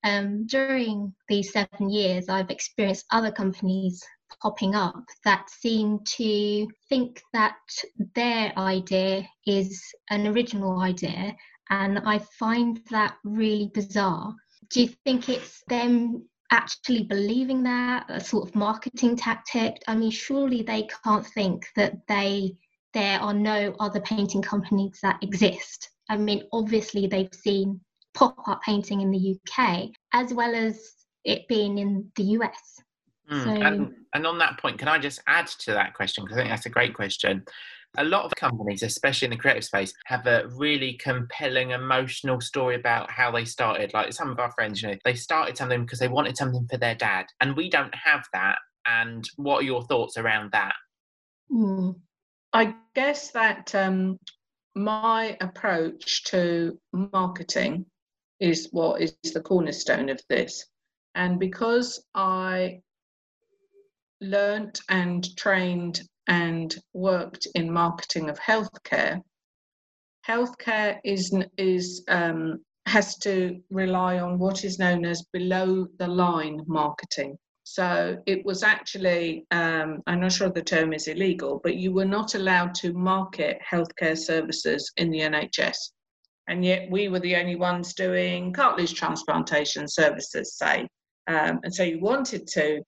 Um, 0.04 0.46
during 0.46 1.14
these 1.28 1.52
seven 1.52 1.88
years, 1.88 2.28
I've 2.28 2.50
experienced 2.50 3.06
other 3.12 3.30
companies 3.30 4.02
popping 4.42 4.74
up 4.74 5.04
that 5.24 5.48
seem 5.50 6.00
to 6.04 6.68
think 6.88 7.22
that 7.32 7.56
their 8.14 8.52
idea 8.58 9.28
is 9.46 9.80
an 10.10 10.26
original 10.26 10.80
idea, 10.80 11.36
and 11.70 12.00
I 12.00 12.18
find 12.38 12.80
that 12.90 13.16
really 13.24 13.70
bizarre. 13.72 14.34
Do 14.70 14.82
you 14.82 14.88
think 15.04 15.28
it's 15.28 15.62
them 15.68 16.24
actually 16.52 17.02
believing 17.02 17.62
that 17.64 18.04
a 18.08 18.20
sort 18.20 18.48
of 18.48 18.54
marketing 18.54 19.16
tactic? 19.16 19.82
I 19.88 19.96
mean 19.96 20.10
surely 20.10 20.62
they 20.62 20.88
can't 21.04 21.26
think 21.26 21.66
that 21.76 21.94
they 22.06 22.56
there 22.94 23.18
are 23.20 23.34
no 23.34 23.74
other 23.80 24.00
painting 24.00 24.42
companies 24.42 24.98
that 25.02 25.18
exist. 25.22 25.90
I 26.08 26.16
mean 26.16 26.44
obviously 26.52 27.06
they've 27.06 27.34
seen 27.34 27.80
pop-up 28.14 28.60
painting 28.62 29.00
in 29.00 29.10
the 29.10 29.38
uk 29.38 29.88
as 30.12 30.34
well 30.34 30.54
as 30.54 30.78
it 31.24 31.48
being 31.48 31.78
in 31.78 32.10
the 32.16 32.24
us 32.24 32.80
mm, 33.30 33.44
so, 33.44 33.50
and, 33.50 33.94
and 34.14 34.26
on 34.26 34.38
that 34.38 34.58
point 34.58 34.78
can 34.78 34.88
i 34.88 34.98
just 34.98 35.22
add 35.26 35.46
to 35.46 35.72
that 35.72 35.94
question? 35.94 36.24
Because 36.24 36.36
i 36.36 36.40
think 36.40 36.50
that's 36.50 36.66
a 36.66 36.70
great 36.70 36.94
question 36.94 37.42
a 37.98 38.04
lot 38.04 38.24
of 38.24 38.32
companies, 38.36 38.82
especially 38.82 39.26
in 39.26 39.30
the 39.30 39.36
creative 39.36 39.64
space, 39.64 39.92
have 40.06 40.26
a 40.26 40.48
really 40.56 40.94
compelling 40.94 41.70
emotional 41.70 42.40
story 42.40 42.74
about 42.74 43.10
how 43.10 43.30
they 43.30 43.44
started. 43.44 43.92
Like 43.92 44.12
some 44.12 44.30
of 44.30 44.38
our 44.38 44.50
friends, 44.52 44.82
you 44.82 44.88
know, 44.88 44.96
they 45.04 45.14
started 45.14 45.56
something 45.56 45.84
because 45.84 45.98
they 45.98 46.08
wanted 46.08 46.36
something 46.36 46.66
for 46.70 46.78
their 46.78 46.94
dad, 46.94 47.26
and 47.40 47.56
we 47.56 47.68
don't 47.68 47.94
have 47.94 48.24
that. 48.32 48.58
And 48.86 49.28
what 49.36 49.60
are 49.60 49.66
your 49.66 49.82
thoughts 49.84 50.16
around 50.16 50.50
that? 50.52 50.74
Mm. 51.52 51.96
I 52.52 52.74
guess 52.94 53.30
that 53.30 53.74
um, 53.74 54.18
my 54.74 55.36
approach 55.40 56.24
to 56.24 56.78
marketing 56.92 57.86
is 58.40 58.68
what 58.72 59.00
is 59.00 59.14
the 59.32 59.40
cornerstone 59.40 60.08
of 60.08 60.20
this. 60.28 60.66
And 61.14 61.38
because 61.38 62.04
I 62.14 62.80
learnt 64.20 64.80
and 64.88 65.36
trained 65.36 66.02
and 66.32 66.74
worked 66.94 67.46
in 67.54 67.70
marketing 67.70 68.30
of 68.30 68.38
healthcare, 68.40 69.20
healthcare 70.26 70.98
is 71.04 71.34
is 71.58 72.02
um, 72.08 72.58
has 72.86 73.18
to 73.18 73.60
rely 73.70 74.18
on 74.18 74.38
what 74.38 74.64
is 74.64 74.78
known 74.78 75.04
as 75.04 75.22
below 75.32 75.86
the 75.98 76.08
line 76.08 76.58
marketing. 76.66 77.36
So 77.64 78.16
it 78.26 78.44
was 78.44 78.62
actually, 78.62 79.46
um, 79.52 80.02
I'm 80.08 80.20
not 80.20 80.32
sure 80.32 80.50
the 80.50 80.62
term 80.62 80.92
is 80.92 81.06
illegal, 81.06 81.60
but 81.62 81.76
you 81.76 81.92
were 81.92 82.12
not 82.18 82.34
allowed 82.34 82.74
to 82.76 82.92
market 82.92 83.58
healthcare 83.70 84.18
services 84.18 84.90
in 84.96 85.10
the 85.10 85.20
NHS. 85.20 85.76
And 86.48 86.64
yet 86.64 86.90
we 86.90 87.08
were 87.08 87.20
the 87.20 87.36
only 87.36 87.54
ones 87.54 87.94
doing 87.94 88.52
cartilage 88.52 88.94
transplantation 88.94 89.86
services, 89.86 90.56
say. 90.56 90.88
Um, 91.28 91.60
and 91.62 91.72
so 91.72 91.84
you 91.84 92.00
wanted 92.00 92.48
to, 92.48 92.82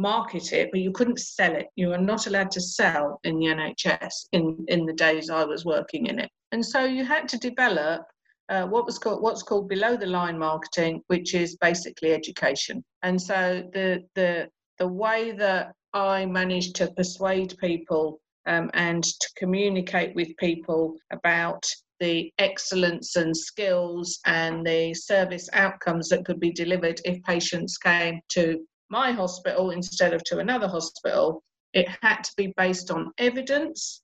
market 0.00 0.52
it, 0.52 0.70
but 0.72 0.80
you 0.80 0.90
couldn't 0.92 1.20
sell 1.20 1.54
it. 1.54 1.66
You 1.76 1.88
were 1.88 1.98
not 1.98 2.26
allowed 2.26 2.50
to 2.52 2.60
sell 2.60 3.20
in 3.24 3.38
the 3.38 3.46
NHS 3.46 4.12
in, 4.32 4.64
in 4.68 4.86
the 4.86 4.92
days 4.92 5.30
I 5.30 5.44
was 5.44 5.64
working 5.64 6.06
in 6.06 6.18
it. 6.18 6.30
And 6.52 6.64
so 6.64 6.84
you 6.84 7.04
had 7.04 7.28
to 7.28 7.38
develop 7.38 8.02
uh, 8.48 8.66
what 8.66 8.84
was 8.84 8.98
called 8.98 9.22
what's 9.22 9.44
called 9.44 9.68
below 9.68 9.96
the 9.96 10.06
line 10.06 10.38
marketing, 10.38 11.02
which 11.06 11.34
is 11.34 11.56
basically 11.60 12.12
education. 12.12 12.82
And 13.02 13.20
so 13.20 13.62
the 13.72 14.02
the 14.16 14.48
the 14.78 14.88
way 14.88 15.30
that 15.32 15.72
I 15.92 16.26
managed 16.26 16.74
to 16.76 16.90
persuade 16.92 17.56
people 17.58 18.20
um, 18.46 18.70
and 18.74 19.04
to 19.04 19.28
communicate 19.36 20.14
with 20.16 20.36
people 20.38 20.96
about 21.12 21.64
the 22.00 22.32
excellence 22.38 23.16
and 23.16 23.36
skills 23.36 24.18
and 24.24 24.66
the 24.66 24.94
service 24.94 25.48
outcomes 25.52 26.08
that 26.08 26.24
could 26.24 26.40
be 26.40 26.50
delivered 26.50 27.00
if 27.04 27.22
patients 27.22 27.76
came 27.76 28.20
to 28.30 28.58
my 28.90 29.12
hospital 29.12 29.70
instead 29.70 30.12
of 30.12 30.22
to 30.24 30.38
another 30.38 30.68
hospital, 30.68 31.42
it 31.72 31.88
had 32.02 32.22
to 32.24 32.32
be 32.36 32.52
based 32.56 32.90
on 32.90 33.12
evidence. 33.18 34.02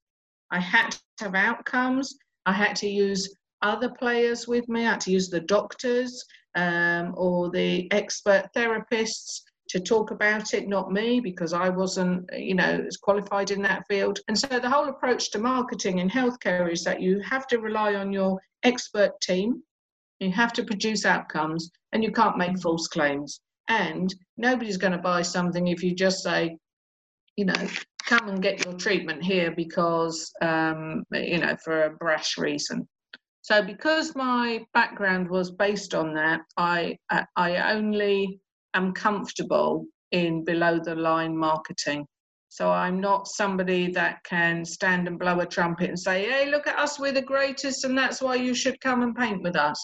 I 0.51 0.61
had 0.61 0.91
to 0.91 1.25
have 1.25 1.35
outcomes. 1.35 2.17
I 2.47 2.53
had 2.53 2.77
to 2.77 2.89
use 2.89 3.35
other 3.63 3.91
players 3.91 4.47
with 4.47 4.69
me. 4.69 4.87
I 4.87 4.91
had 4.91 5.01
to 5.03 5.11
use 5.11 5.29
the 5.29 5.41
doctors 5.41 6.25
um, 6.55 7.15
or 7.17 7.51
the 7.51 7.91
expert 7.93 8.49
therapists 8.57 9.41
to 9.69 9.81
talk 9.81 10.13
about 10.13 10.55
it, 10.55 10.69
not 10.69 10.93
me, 10.93 11.19
because 11.19 11.53
I 11.53 11.69
wasn't, 11.69 12.31
you 12.33 12.55
know, 12.55 12.85
as 12.87 12.97
qualified 12.97 13.51
in 13.51 13.63
that 13.63 13.85
field. 13.89 14.21
And 14.29 14.39
so 14.39 14.47
the 14.47 14.71
whole 14.71 14.89
approach 14.89 15.33
to 15.33 15.41
marketing 15.41 15.99
in 15.99 16.09
healthcare 16.09 16.71
is 16.71 16.85
that 16.85 17.03
you 17.03 17.21
have 17.21 17.49
to 17.49 17.59
rely 17.59 17.95
on 17.95 18.13
your 18.13 18.41
expert 18.63 19.21
team, 19.21 19.63
you 20.21 20.31
have 20.31 20.53
to 20.55 20.65
produce 20.65 21.05
outcomes, 21.05 21.71
and 21.93 22.05
you 22.05 22.13
can't 22.13 22.39
make 22.39 22.59
false 22.61 22.87
claims. 22.87 23.41
And 23.69 24.15
nobody's 24.37 24.77
going 24.77 24.93
to 24.93 24.99
buy 24.99 25.23
something 25.23 25.67
if 25.67 25.83
you 25.83 25.95
just 25.95 26.23
say, 26.23 26.57
you 27.37 27.45
know, 27.45 27.69
come 28.05 28.29
and 28.29 28.43
get 28.43 28.65
your 28.65 28.75
treatment 28.75 29.23
here 29.23 29.53
because, 29.55 30.31
um, 30.41 31.05
you 31.13 31.39
know, 31.39 31.57
for 31.65 31.85
a 31.85 31.91
brash 31.91 32.39
reason. 32.39 32.87
So 33.43 33.63
because 33.63 34.15
my 34.17 34.65
background 34.75 35.29
was 35.31 35.53
based 35.53 35.95
on 35.95 36.15
that, 36.15 36.41
I 36.57 36.99
I 37.37 37.73
only 37.75 38.41
am 38.75 38.93
comfortable 38.93 39.87
in 40.11 40.45
below 40.45 40.81
the 40.81 40.97
line 40.97 41.37
marketing. 41.37 42.07
So 42.49 42.71
I'm 42.71 43.01
not 43.01 43.29
somebody 43.29 43.93
that 43.93 44.25
can 44.25 44.65
stand 44.65 45.07
and 45.07 45.19
blow 45.19 45.39
a 45.41 45.47
trumpet 45.47 45.89
and 45.89 45.99
say, 45.99 46.29
"Hey, 46.29 46.51
look 46.51 46.67
at 46.67 46.79
us, 46.79 46.99
we're 46.99 47.13
the 47.13 47.23
greatest, 47.23 47.85
and 47.85 47.97
that's 47.97 48.21
why 48.21 48.35
you 48.35 48.55
should 48.55 48.81
come 48.81 49.03
and 49.03 49.15
paint 49.15 49.43
with 49.43 49.57
us." 49.57 49.79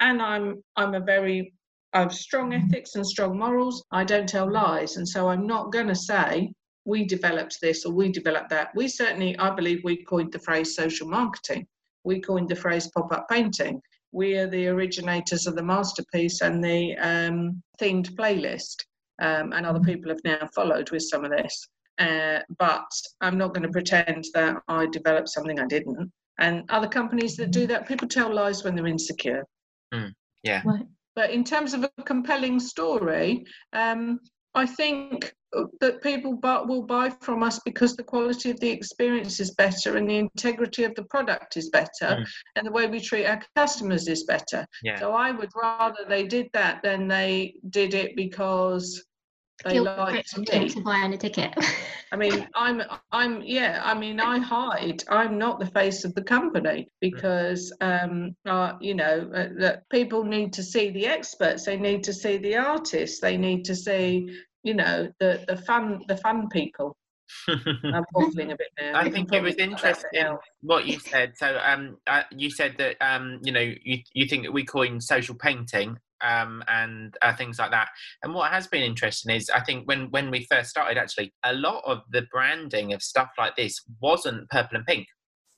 And 0.00 0.20
I'm 0.20 0.62
I'm 0.76 0.94
a 0.94 1.00
very 1.00 1.54
I 1.96 2.00
have 2.00 2.14
strong 2.14 2.52
ethics 2.52 2.94
and 2.94 3.06
strong 3.06 3.38
morals. 3.38 3.84
I 3.90 4.04
don't 4.04 4.28
tell 4.28 4.50
lies, 4.50 4.96
and 4.96 5.08
so 5.08 5.28
I'm 5.28 5.46
not 5.46 5.72
going 5.72 5.88
to 5.88 5.94
say 5.94 6.52
we 6.84 7.04
developed 7.04 7.58
this 7.60 7.84
or 7.84 7.92
we 7.92 8.12
developed 8.12 8.50
that. 8.50 8.68
We 8.76 8.86
certainly, 8.86 9.36
I 9.38 9.50
believe, 9.50 9.80
we 9.82 10.04
coined 10.04 10.32
the 10.32 10.38
phrase 10.38 10.76
social 10.76 11.08
marketing 11.08 11.66
we 12.06 12.20
coined 12.20 12.48
the 12.48 12.56
phrase 12.56 12.88
pop 12.94 13.12
up 13.12 13.28
painting. 13.28 13.82
We 14.12 14.38
are 14.38 14.46
the 14.46 14.68
originators 14.68 15.46
of 15.46 15.56
the 15.56 15.62
masterpiece 15.62 16.40
and 16.40 16.64
the 16.64 16.96
um, 16.96 17.62
themed 17.78 18.14
playlist, 18.14 18.76
um, 19.20 19.52
and 19.52 19.66
other 19.66 19.80
mm-hmm. 19.80 19.90
people 19.90 20.10
have 20.10 20.20
now 20.24 20.48
followed 20.54 20.90
with 20.90 21.02
some 21.02 21.24
of 21.24 21.32
this. 21.32 21.68
Uh, 21.98 22.40
but 22.58 22.88
I'm 23.20 23.36
not 23.36 23.52
going 23.52 23.64
to 23.64 23.72
pretend 23.72 24.24
that 24.34 24.56
I 24.68 24.86
developed 24.86 25.28
something 25.28 25.58
I 25.58 25.66
didn't. 25.66 26.10
And 26.38 26.62
other 26.70 26.88
companies 26.88 27.36
that 27.36 27.50
do 27.50 27.60
mm-hmm. 27.60 27.72
that, 27.72 27.88
people 27.88 28.08
tell 28.08 28.32
lies 28.32 28.62
when 28.62 28.76
they're 28.76 28.86
insecure. 28.86 29.44
Mm, 29.92 30.12
yeah. 30.44 30.62
But 31.16 31.30
in 31.30 31.42
terms 31.42 31.74
of 31.74 31.82
a 31.82 32.02
compelling 32.04 32.60
story, 32.60 33.44
um, 33.72 34.20
I 34.54 34.66
think 34.66 35.34
that 35.80 36.02
people 36.02 36.38
will 36.66 36.82
buy 36.82 37.10
from 37.20 37.42
us 37.42 37.58
because 37.64 37.96
the 37.96 38.02
quality 38.02 38.50
of 38.50 38.60
the 38.60 38.68
experience 38.68 39.40
is 39.40 39.54
better 39.54 39.96
and 39.96 40.08
the 40.08 40.18
integrity 40.18 40.84
of 40.84 40.94
the 40.94 41.04
product 41.04 41.56
is 41.56 41.70
better 41.70 41.88
mm. 42.02 42.26
and 42.56 42.66
the 42.66 42.72
way 42.72 42.86
we 42.86 43.00
treat 43.00 43.26
our 43.26 43.40
customers 43.54 44.08
is 44.08 44.24
better. 44.24 44.66
Yeah. 44.82 44.98
So 44.98 45.12
I 45.12 45.30
would 45.30 45.50
rather 45.54 46.04
they 46.08 46.26
did 46.26 46.48
that 46.52 46.82
than 46.82 47.08
they 47.08 47.54
did 47.70 47.94
it 47.94 48.16
because 48.16 49.02
they 49.64 49.80
liked 49.80 50.38
me. 50.38 50.68
to 50.68 50.80
buy 50.82 51.08
a 51.12 51.16
ticket. 51.16 51.54
I 52.12 52.16
mean, 52.16 52.46
I'm, 52.54 52.82
I'm, 53.10 53.42
yeah. 53.42 53.80
I 53.84 53.98
mean, 53.98 54.20
I 54.20 54.38
hide. 54.38 55.02
I'm 55.08 55.38
not 55.38 55.58
the 55.58 55.66
face 55.66 56.04
of 56.04 56.14
the 56.14 56.22
company 56.22 56.88
because, 57.00 57.72
um, 57.80 58.36
uh, 58.44 58.74
you 58.80 58.94
know, 58.94 59.30
uh, 59.34 59.48
that 59.58 59.88
people 59.90 60.24
need 60.24 60.52
to 60.54 60.62
see 60.62 60.90
the 60.90 61.06
experts. 61.06 61.64
They 61.64 61.76
need 61.76 62.04
to 62.04 62.12
see 62.12 62.36
the 62.36 62.56
artists. 62.56 63.20
They 63.20 63.36
need 63.36 63.64
to 63.64 63.74
see 63.74 64.30
you 64.66 64.74
know 64.74 65.08
the 65.20 65.44
the 65.46 65.56
fun 65.56 66.02
the 66.08 66.16
fun 66.16 66.48
people. 66.48 66.96
I'm 67.48 68.04
waffling 68.14 68.52
a 68.52 68.56
bit 68.56 68.68
now. 68.78 68.98
I 68.98 69.10
think 69.10 69.32
it 69.32 69.42
was 69.42 69.56
interesting 69.56 70.36
what 70.60 70.86
you 70.86 70.98
said. 71.00 71.32
So, 71.36 71.58
um, 71.64 71.96
uh, 72.06 72.22
you 72.30 72.50
said 72.50 72.76
that 72.78 72.96
um, 73.00 73.40
you 73.42 73.52
know, 73.52 73.60
you 73.60 73.98
you 74.12 74.26
think 74.26 74.44
that 74.44 74.52
we 74.52 74.64
coined 74.64 75.02
social 75.02 75.34
painting, 75.34 75.96
um, 76.22 76.62
and 76.68 77.16
uh, 77.22 77.34
things 77.34 77.58
like 77.58 77.70
that. 77.70 77.88
And 78.22 78.34
what 78.34 78.50
has 78.52 78.66
been 78.66 78.82
interesting 78.82 79.34
is, 79.34 79.50
I 79.50 79.60
think 79.60 79.86
when 79.86 80.10
when 80.10 80.30
we 80.30 80.46
first 80.50 80.70
started, 80.70 80.98
actually, 80.98 81.32
a 81.44 81.54
lot 81.54 81.82
of 81.86 82.00
the 82.10 82.26
branding 82.32 82.92
of 82.92 83.02
stuff 83.02 83.30
like 83.38 83.56
this 83.56 83.80
wasn't 84.00 84.48
purple 84.50 84.76
and 84.76 84.86
pink. 84.86 85.06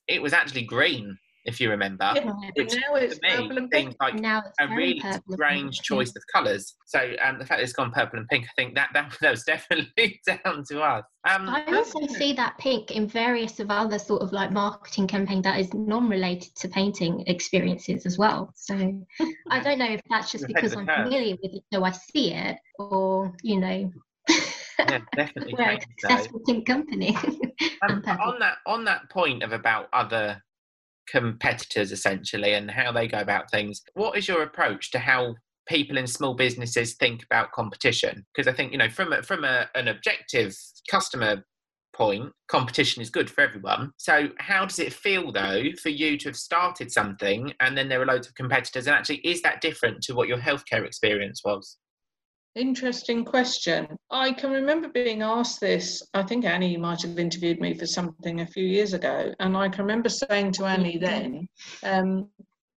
It 0.07 0.23
was 0.23 0.33
actually 0.33 0.63
green 0.63 1.19
if 1.45 1.61
you 1.61 1.71
remember. 1.71 2.13
Yeah, 2.15 2.33
which 2.55 2.75
now 2.75 2.95
it's 2.95 3.21
me 3.23 3.69
seems 3.73 3.95
like 4.01 4.15
now 4.15 4.43
a 4.61 4.69
really 4.69 5.03
strange 5.31 5.81
choice 5.81 6.13
of 6.15 6.23
colours. 6.33 6.77
So 6.87 6.99
um, 7.25 7.39
the 7.39 7.47
fact 7.47 7.61
that 7.61 7.65
it's 7.65 7.73
gone 7.73 7.91
purple 7.91 8.19
and 8.19 8.29
pink, 8.29 8.45
I 8.45 8.53
think 8.57 8.75
that 8.75 8.91
that, 8.95 9.17
that 9.21 9.31
was 9.31 9.45
definitely 9.45 10.21
down 10.27 10.65
to 10.71 10.83
us. 10.83 11.05
Um, 11.29 11.49
I 11.49 11.65
also 11.75 12.07
see 12.07 12.33
that 12.35 12.57
pink 12.59 12.93
in 12.93 13.07
various 13.07 13.61
of 13.61 13.71
other 13.71 13.99
sort 13.99 14.23
of 14.23 14.33
like 14.33 14.53
marketing 14.53 15.07
campaign 15.07 15.43
that 15.43 15.59
is 15.59 15.73
non-related 15.75 16.55
to 16.57 16.69
painting 16.69 17.25
experiences 17.27 18.07
as 18.07 18.19
well. 18.19 18.53
So 18.55 18.75
I 19.51 19.61
don't 19.61 19.79
know 19.79 19.91
if 19.91 20.01
that's 20.09 20.31
just 20.31 20.47
because 20.47 20.75
I'm 20.75 20.87
familiar 20.87 21.37
with 21.43 21.55
it, 21.55 21.63
so 21.73 21.85
I 21.85 21.91
see 21.91 22.33
it, 22.33 22.57
or 22.79 23.33
you 23.43 23.61
know. 23.61 23.91
yeah, 24.79 25.01
definitely. 25.17 25.55
We're 25.59 25.71
a 25.71 25.81
successful 25.81 26.41
pink 26.47 26.67
company. 26.67 27.17
um, 27.83 28.03
on 28.07 28.39
that 28.41 28.59
on 28.67 28.85
that 28.85 29.09
point 29.11 29.43
of 29.43 29.53
about 29.53 29.89
other 29.93 30.43
competitors 31.11 31.93
essentially 31.93 32.55
and 32.55 32.71
how 32.71 32.93
they 32.93 33.09
go 33.09 33.19
about 33.19 33.51
things. 33.51 33.83
What 33.95 34.17
is 34.17 34.29
your 34.29 34.43
approach 34.43 34.91
to 34.93 34.99
how 34.99 35.35
people 35.67 35.99
in 35.99 36.07
small 36.07 36.35
businesses 36.35 36.95
think 36.95 37.23
about 37.25 37.53
competition? 37.53 38.25
Because 38.35 38.49
I 38.49 38.57
think 38.57 38.73
you 38.73 38.79
know 38.79 38.89
from 38.89 39.13
a, 39.13 39.23
from 39.23 39.45
a, 39.45 39.69
an 39.75 39.89
objective 39.89 40.57
customer 40.91 41.45
point, 41.95 42.31
competition 42.49 43.03
is 43.03 43.11
good 43.11 43.29
for 43.29 43.41
everyone. 43.41 43.91
So 43.97 44.29
how 44.39 44.65
does 44.65 44.79
it 44.79 44.93
feel 44.93 45.33
though 45.33 45.65
for 45.83 45.89
you 45.89 46.17
to 46.19 46.29
have 46.29 46.37
started 46.37 46.93
something 46.93 47.53
and 47.61 47.77
then 47.77 47.89
there 47.89 48.01
are 48.01 48.07
loads 48.07 48.29
of 48.29 48.35
competitors 48.35 48.87
and 48.87 48.95
actually 48.95 49.17
is 49.19 49.43
that 49.43 49.61
different 49.61 50.03
to 50.03 50.15
what 50.15 50.29
your 50.29 50.39
healthcare 50.39 50.87
experience 50.87 51.43
was? 51.45 51.77
Interesting 52.59 53.25
question. 53.25 53.87
I 54.11 54.33
can 54.33 54.51
remember 54.51 54.89
being 54.89 55.23
asked 55.23 55.61
this. 55.61 56.03
I 56.13 56.25
think 56.25 56.45
Annie 56.45 56.77
might 56.77 57.03
have 57.03 57.17
interviewed 57.17 57.61
me 57.61 57.79
for 57.79 57.87
something 57.87 58.41
a 58.41 58.47
few 58.49 58.65
years 58.65 58.95
ago. 58.95 59.33
And 59.39 59.57
I 59.57 59.69
can 59.69 59.85
remember 59.85 60.09
saying 60.09 60.53
to 60.53 60.65
Annie 60.65 60.99
then, 60.99 61.49
um, 61.85 62.29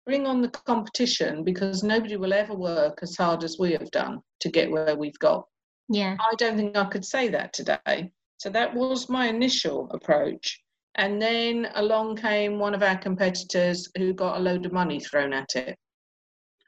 bring 0.05 0.27
on 0.27 0.43
the 0.43 0.49
competition 0.49 1.43
because 1.43 1.81
nobody 1.81 2.15
will 2.15 2.31
ever 2.31 2.53
work 2.53 2.99
as 3.01 3.17
hard 3.17 3.43
as 3.43 3.57
we 3.57 3.71
have 3.71 3.89
done 3.89 4.19
to 4.41 4.49
get 4.49 4.69
where 4.69 4.95
we've 4.95 5.17
got. 5.17 5.47
Yeah. 5.89 6.15
I 6.19 6.35
don't 6.35 6.57
think 6.57 6.77
I 6.77 6.85
could 6.85 7.03
say 7.03 7.29
that 7.29 7.51
today. 7.51 8.11
So 8.37 8.51
that 8.51 8.75
was 8.75 9.09
my 9.09 9.29
initial 9.29 9.89
approach. 9.89 10.61
And 10.93 11.19
then 11.19 11.69
along 11.73 12.17
came 12.17 12.59
one 12.59 12.75
of 12.75 12.83
our 12.83 12.99
competitors 12.99 13.89
who 13.97 14.13
got 14.13 14.37
a 14.37 14.43
load 14.43 14.67
of 14.67 14.73
money 14.73 14.99
thrown 14.99 15.33
at 15.33 15.55
it 15.55 15.75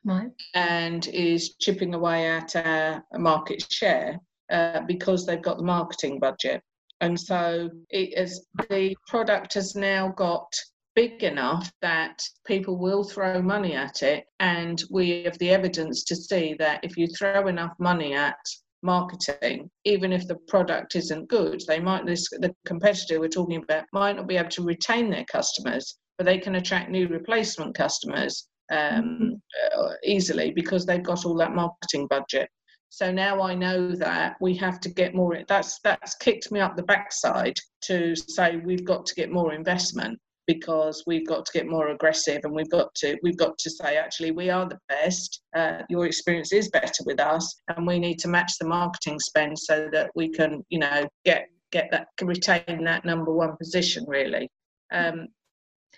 right. 0.03 0.31
and 0.53 1.07
is 1.07 1.55
chipping 1.55 1.93
away 1.93 2.27
at 2.27 2.55
our 2.55 3.03
market 3.13 3.65
share 3.71 4.19
uh, 4.51 4.81
because 4.81 5.25
they've 5.25 5.41
got 5.41 5.57
the 5.57 5.63
marketing 5.63 6.19
budget. 6.19 6.61
And 7.01 7.19
so 7.19 7.69
it 7.89 8.17
is, 8.17 8.47
the 8.69 8.95
product 9.07 9.55
has 9.55 9.75
now 9.75 10.09
got 10.09 10.47
big 10.95 11.23
enough 11.23 11.71
that 11.81 12.21
people 12.45 12.77
will 12.77 13.03
throw 13.03 13.41
money 13.41 13.73
at 13.73 14.03
it. 14.03 14.25
And 14.39 14.81
we 14.89 15.23
have 15.23 15.37
the 15.39 15.49
evidence 15.49 16.03
to 16.05 16.15
see 16.15 16.55
that 16.59 16.83
if 16.83 16.97
you 16.97 17.07
throw 17.07 17.47
enough 17.47 17.73
money 17.79 18.13
at 18.13 18.37
marketing, 18.83 19.69
even 19.85 20.13
if 20.13 20.27
the 20.27 20.37
product 20.47 20.95
isn't 20.95 21.29
good, 21.29 21.61
they 21.67 21.79
might, 21.79 22.05
this, 22.05 22.29
the 22.29 22.53
competitor 22.65 23.19
we're 23.19 23.27
talking 23.27 23.63
about 23.63 23.85
might 23.91 24.15
not 24.15 24.27
be 24.27 24.37
able 24.37 24.49
to 24.49 24.63
retain 24.63 25.09
their 25.09 25.25
customers, 25.25 25.97
but 26.17 26.25
they 26.25 26.37
can 26.37 26.55
attract 26.55 26.91
new 26.91 27.07
replacement 27.07 27.75
customers 27.75 28.47
um, 28.71 29.41
uh, 29.75 29.89
easily 30.03 30.51
because 30.51 30.85
they've 30.85 31.03
got 31.03 31.25
all 31.25 31.35
that 31.35 31.55
marketing 31.55 32.07
budget. 32.07 32.49
So 32.89 33.11
now 33.11 33.41
I 33.41 33.55
know 33.55 33.95
that 33.95 34.35
we 34.39 34.55
have 34.57 34.79
to 34.81 34.89
get 34.89 35.15
more. 35.15 35.39
That's 35.47 35.79
that's 35.83 36.15
kicked 36.15 36.51
me 36.51 36.59
up 36.59 36.75
the 36.75 36.83
backside 36.83 37.57
to 37.85 38.15
say 38.15 38.57
we've 38.57 38.85
got 38.85 39.07
to 39.07 39.15
get 39.15 39.31
more 39.31 39.53
investment 39.53 40.19
because 40.45 41.03
we've 41.07 41.27
got 41.27 41.45
to 41.45 41.51
get 41.53 41.67
more 41.67 41.89
aggressive 41.89 42.41
and 42.43 42.53
we've 42.53 42.69
got 42.69 42.93
to 42.95 43.17
we've 43.23 43.37
got 43.37 43.57
to 43.57 43.69
say 43.69 43.97
actually 43.97 44.31
we 44.31 44.49
are 44.49 44.67
the 44.67 44.77
best. 44.89 45.41
Uh, 45.55 45.79
your 45.89 46.05
experience 46.05 46.53
is 46.53 46.69
better 46.69 47.03
with 47.05 47.19
us, 47.19 47.55
and 47.69 47.87
we 47.87 47.97
need 47.97 48.19
to 48.19 48.27
match 48.27 48.53
the 48.59 48.67
marketing 48.67 49.19
spend 49.19 49.57
so 49.57 49.89
that 49.91 50.11
we 50.13 50.29
can 50.29 50.63
you 50.69 50.79
know 50.79 51.07
get 51.25 51.47
get 51.71 51.89
that 51.89 52.07
retain 52.21 52.83
that 52.83 53.05
number 53.05 53.33
one 53.33 53.57
position 53.57 54.05
really. 54.07 54.47
Um, 54.91 55.27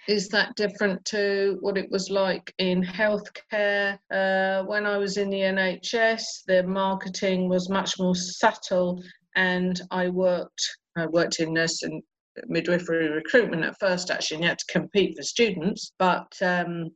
is 0.08 0.30
that 0.30 0.56
different 0.56 1.04
to 1.06 1.58
what 1.62 1.78
it 1.78 1.90
was 1.92 2.10
like 2.10 2.54
in 2.60 2.84
healthcare? 2.84 3.98
Uh, 4.12 4.64
when 4.64 4.86
I 4.86 4.98
was 4.98 5.18
in 5.18 5.30
the 5.30 5.40
NHS, 5.40 6.46
the 6.48 6.64
marketing 6.64 7.50
was 7.50 7.70
much 7.70 8.00
more 8.00 8.16
subtle, 8.16 9.02
and 9.36 9.82
I 9.92 10.10
worked 10.10 10.78
I 10.98 11.08
worked 11.08 11.40
in 11.40 11.54
nurse 11.54 11.84
and 11.84 12.02
midwifery 12.48 13.10
recruitment 13.10 13.64
at 13.64 13.80
first. 13.80 14.12
Actually, 14.12 14.36
and 14.36 14.44
you 14.44 14.50
had 14.50 14.60
to 14.60 14.72
compete 14.72 15.18
for 15.18 15.24
students, 15.24 15.92
but 15.98 16.32
um, 16.42 16.90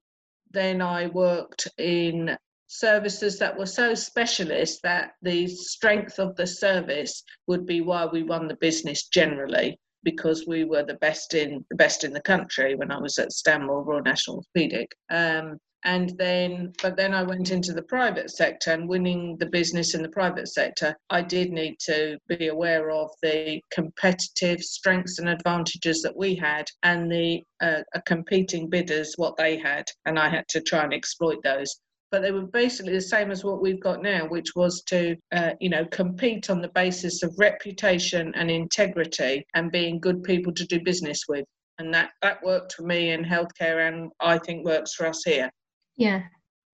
then 0.51 0.81
I 0.81 1.07
worked 1.07 1.67
in 1.77 2.37
services 2.67 3.39
that 3.39 3.57
were 3.57 3.65
so 3.65 3.95
specialist 3.95 4.79
that 4.83 5.11
the 5.23 5.47
strength 5.47 6.19
of 6.19 6.35
the 6.35 6.45
service 6.45 7.23
would 7.47 7.65
be 7.65 7.81
why 7.81 8.05
we 8.05 8.21
won 8.21 8.47
the 8.47 8.57
business 8.57 9.07
generally 9.07 9.79
because 10.03 10.45
we 10.47 10.63
were 10.63 10.83
the 10.83 10.95
best 10.95 11.33
in 11.33 11.65
the 11.69 11.75
best 11.75 12.03
in 12.03 12.13
the 12.13 12.21
country 12.21 12.75
when 12.75 12.91
I 12.91 12.99
was 12.99 13.17
at 13.17 13.31
Stanmore 13.31 13.83
Royal 13.83 14.01
National 14.01 14.43
Orthopaedic. 14.55 14.87
Um, 15.09 15.59
and 15.85 16.11
then 16.17 16.73
but 16.81 16.97
then 16.97 17.13
i 17.13 17.23
went 17.23 17.51
into 17.51 17.71
the 17.71 17.83
private 17.83 18.29
sector 18.29 18.71
and 18.71 18.89
winning 18.89 19.37
the 19.37 19.45
business 19.45 19.95
in 19.95 20.01
the 20.01 20.09
private 20.09 20.47
sector 20.47 20.93
i 21.09 21.21
did 21.21 21.51
need 21.51 21.77
to 21.79 22.17
be 22.27 22.47
aware 22.47 22.91
of 22.91 23.09
the 23.21 23.61
competitive 23.71 24.59
strengths 24.59 25.19
and 25.19 25.29
advantages 25.29 26.01
that 26.01 26.15
we 26.15 26.35
had 26.35 26.65
and 26.83 27.09
the 27.09 27.41
uh, 27.61 27.81
competing 28.05 28.69
bidders 28.69 29.13
what 29.15 29.37
they 29.37 29.57
had 29.57 29.85
and 30.05 30.19
i 30.19 30.27
had 30.27 30.45
to 30.49 30.59
try 30.61 30.83
and 30.83 30.93
exploit 30.93 31.37
those 31.43 31.79
but 32.11 32.21
they 32.21 32.31
were 32.31 32.47
basically 32.47 32.93
the 32.93 33.01
same 33.01 33.31
as 33.31 33.43
what 33.43 33.61
we've 33.61 33.81
got 33.81 34.01
now, 34.01 34.27
which 34.27 34.55
was 34.55 34.81
to, 34.83 35.15
uh, 35.31 35.51
you 35.59 35.69
know, 35.69 35.85
compete 35.85 36.49
on 36.49 36.61
the 36.61 36.69
basis 36.69 37.23
of 37.23 37.35
reputation 37.37 38.33
and 38.35 38.49
integrity 38.49 39.45
and 39.53 39.71
being 39.71 39.99
good 39.99 40.23
people 40.23 40.53
to 40.53 40.65
do 40.65 40.81
business 40.81 41.23
with. 41.27 41.45
And 41.77 41.93
that, 41.93 42.11
that 42.21 42.43
worked 42.43 42.73
for 42.73 42.83
me 42.83 43.11
in 43.11 43.23
healthcare 43.23 43.87
and 43.87 44.11
I 44.19 44.37
think 44.39 44.65
works 44.65 44.95
for 44.95 45.07
us 45.07 45.23
here. 45.23 45.49
Yeah. 45.97 46.23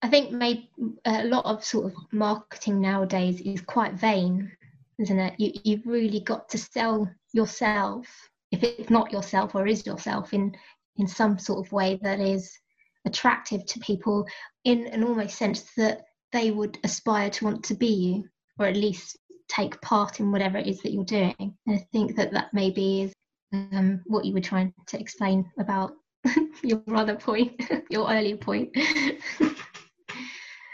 I 0.01 0.07
think 0.07 0.31
maybe 0.31 0.69
a 1.05 1.25
lot 1.25 1.45
of 1.45 1.63
sort 1.63 1.85
of 1.85 1.93
marketing 2.11 2.79
nowadays 2.79 3.41
is 3.41 3.61
quite 3.61 3.93
vain, 3.93 4.51
isn't 4.99 5.19
it? 5.19 5.33
You, 5.37 5.51
you've 5.63 5.85
really 5.85 6.19
got 6.19 6.47
to 6.49 6.57
sell 6.57 7.09
yourself, 7.33 8.07
if 8.51 8.63
it's 8.63 8.89
not 8.89 9.11
yourself 9.11 9.55
or 9.55 9.67
is 9.67 9.85
yourself, 9.85 10.33
in, 10.33 10.55
in 10.97 11.07
some 11.07 11.37
sort 11.37 11.65
of 11.65 11.71
way 11.71 11.99
that 12.03 12.19
is 12.19 12.57
attractive 13.05 13.65
to 13.65 13.79
people 13.79 14.25
in 14.63 14.87
an 14.87 15.03
almost 15.03 15.37
sense 15.37 15.69
that 15.77 16.01
they 16.31 16.51
would 16.51 16.77
aspire 16.83 17.29
to 17.29 17.45
want 17.45 17.63
to 17.65 17.75
be 17.75 17.87
you 17.87 18.25
or 18.59 18.65
at 18.65 18.75
least 18.75 19.17
take 19.47 19.79
part 19.81 20.19
in 20.19 20.31
whatever 20.31 20.57
it 20.57 20.67
is 20.67 20.81
that 20.81 20.91
you're 20.91 21.05
doing. 21.05 21.35
And 21.39 21.53
I 21.67 21.77
think 21.91 22.15
that 22.15 22.31
that 22.31 22.53
maybe 22.53 23.03
is 23.03 23.13
um, 23.53 24.01
what 24.05 24.25
you 24.25 24.33
were 24.33 24.41
trying 24.41 24.73
to 24.87 24.99
explain 24.99 25.49
about 25.59 25.93
your 26.63 26.81
other 26.93 27.15
point, 27.15 27.61
your 27.89 28.11
earlier 28.11 28.37
point. 28.37 28.69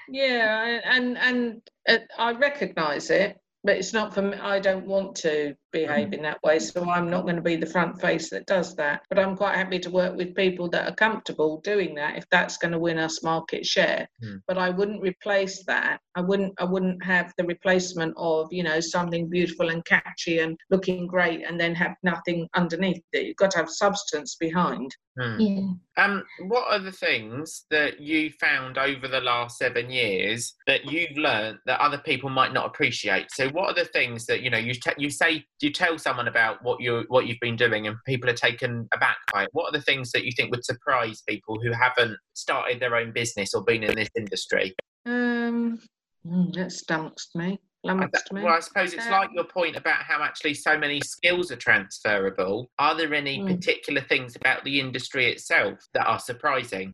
yeah, 0.09 0.79
and 0.85 1.17
and 1.17 1.61
uh, 1.87 1.97
I 2.17 2.33
recognise 2.33 3.09
it, 3.09 3.37
but 3.63 3.77
it's 3.77 3.93
not 3.93 4.13
for 4.13 4.21
me. 4.21 4.37
I 4.37 4.59
don't 4.59 4.85
want 4.85 5.15
to 5.17 5.55
behave 5.71 6.13
in 6.13 6.21
that 6.23 6.41
way, 6.43 6.59
so 6.59 6.89
I'm 6.89 7.09
not 7.09 7.23
going 7.23 7.35
to 7.35 7.41
be 7.41 7.55
the 7.55 7.65
front 7.65 7.99
face 7.99 8.29
that 8.29 8.45
does 8.45 8.75
that. 8.75 9.03
But 9.09 9.19
I'm 9.19 9.35
quite 9.35 9.55
happy 9.55 9.79
to 9.79 9.89
work 9.89 10.15
with 10.15 10.35
people 10.35 10.69
that 10.69 10.87
are 10.87 10.95
comfortable 10.95 11.61
doing 11.61 11.95
that 11.95 12.17
if 12.17 12.25
that's 12.29 12.57
going 12.57 12.71
to 12.71 12.79
win 12.79 12.97
us 12.97 13.23
market 13.23 13.65
share. 13.65 14.07
Mm. 14.23 14.41
But 14.47 14.57
I 14.57 14.69
wouldn't 14.69 15.01
replace 15.01 15.63
that. 15.65 15.99
I 16.15 16.21
wouldn't. 16.21 16.53
I 16.59 16.65
wouldn't 16.65 17.03
have 17.03 17.33
the 17.37 17.45
replacement 17.45 18.13
of 18.17 18.47
you 18.51 18.63
know 18.63 18.79
something 18.79 19.29
beautiful 19.29 19.69
and 19.69 19.83
catchy 19.85 20.39
and 20.39 20.57
looking 20.69 21.07
great, 21.07 21.45
and 21.47 21.59
then 21.59 21.75
have 21.75 21.95
nothing 22.03 22.47
underneath 22.55 23.01
it. 23.13 23.27
You've 23.27 23.37
got 23.37 23.51
to 23.51 23.59
have 23.59 23.69
substance 23.69 24.35
behind. 24.35 24.95
Mm. 25.19 25.77
Yeah. 25.97 26.03
Um, 26.03 26.23
what 26.47 26.71
are 26.71 26.79
the 26.79 26.91
things 26.91 27.65
that 27.69 27.99
you 27.99 28.31
found 28.39 28.77
over 28.77 29.07
the 29.07 29.19
last 29.19 29.57
seven 29.57 29.89
years 29.89 30.55
that 30.67 30.89
you've 30.89 31.17
learned 31.17 31.59
that 31.65 31.81
other 31.81 31.97
people 31.97 32.29
might 32.29 32.53
not 32.53 32.65
appreciate? 32.65 33.27
So, 33.31 33.49
what 33.49 33.69
are 33.69 33.83
the 33.83 33.89
things 33.89 34.25
that 34.27 34.41
you 34.41 34.49
know 34.49 34.57
you 34.57 34.73
te- 34.73 34.91
you 34.97 35.09
say 35.09 35.45
you 35.65 35.71
tell 35.71 35.97
someone 35.97 36.27
about 36.27 36.63
what 36.63 36.81
you 36.81 37.05
what 37.07 37.27
you've 37.27 37.39
been 37.39 37.55
doing 37.55 37.87
and 37.87 37.95
people 38.05 38.29
are 38.29 38.33
taken 38.33 38.87
aback 38.93 39.17
by 39.33 39.43
it? 39.43 39.49
What 39.53 39.65
are 39.65 39.77
the 39.77 39.83
things 39.83 40.11
that 40.11 40.25
you 40.25 40.31
think 40.31 40.51
would 40.51 40.65
surprise 40.65 41.23
people 41.27 41.59
who 41.61 41.71
haven't 41.71 42.17
started 42.33 42.79
their 42.79 42.95
own 42.95 43.11
business 43.11 43.53
or 43.53 43.63
been 43.63 43.83
in 43.83 43.95
this 43.95 44.09
industry? 44.17 44.75
Um, 45.05 45.79
mm, 46.25 46.53
that 46.53 46.71
stumps 46.71 47.29
me. 47.35 47.59
Well, 47.83 47.99
I 48.47 48.59
suppose 48.59 48.93
it's 48.93 49.09
like 49.09 49.31
your 49.33 49.45
point 49.45 49.75
about 49.75 50.03
how 50.03 50.21
actually 50.21 50.53
so 50.53 50.77
many 50.77 51.01
skills 51.01 51.51
are 51.51 51.55
transferable. 51.55 52.69
Are 52.77 52.95
there 52.95 53.11
any 53.11 53.39
mm. 53.39 53.47
particular 53.47 54.01
things 54.01 54.35
about 54.35 54.63
the 54.63 54.79
industry 54.79 55.31
itself 55.31 55.79
that 55.95 56.05
are 56.05 56.19
surprising? 56.19 56.93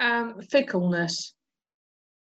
Um, 0.00 0.40
fickleness. 0.50 1.34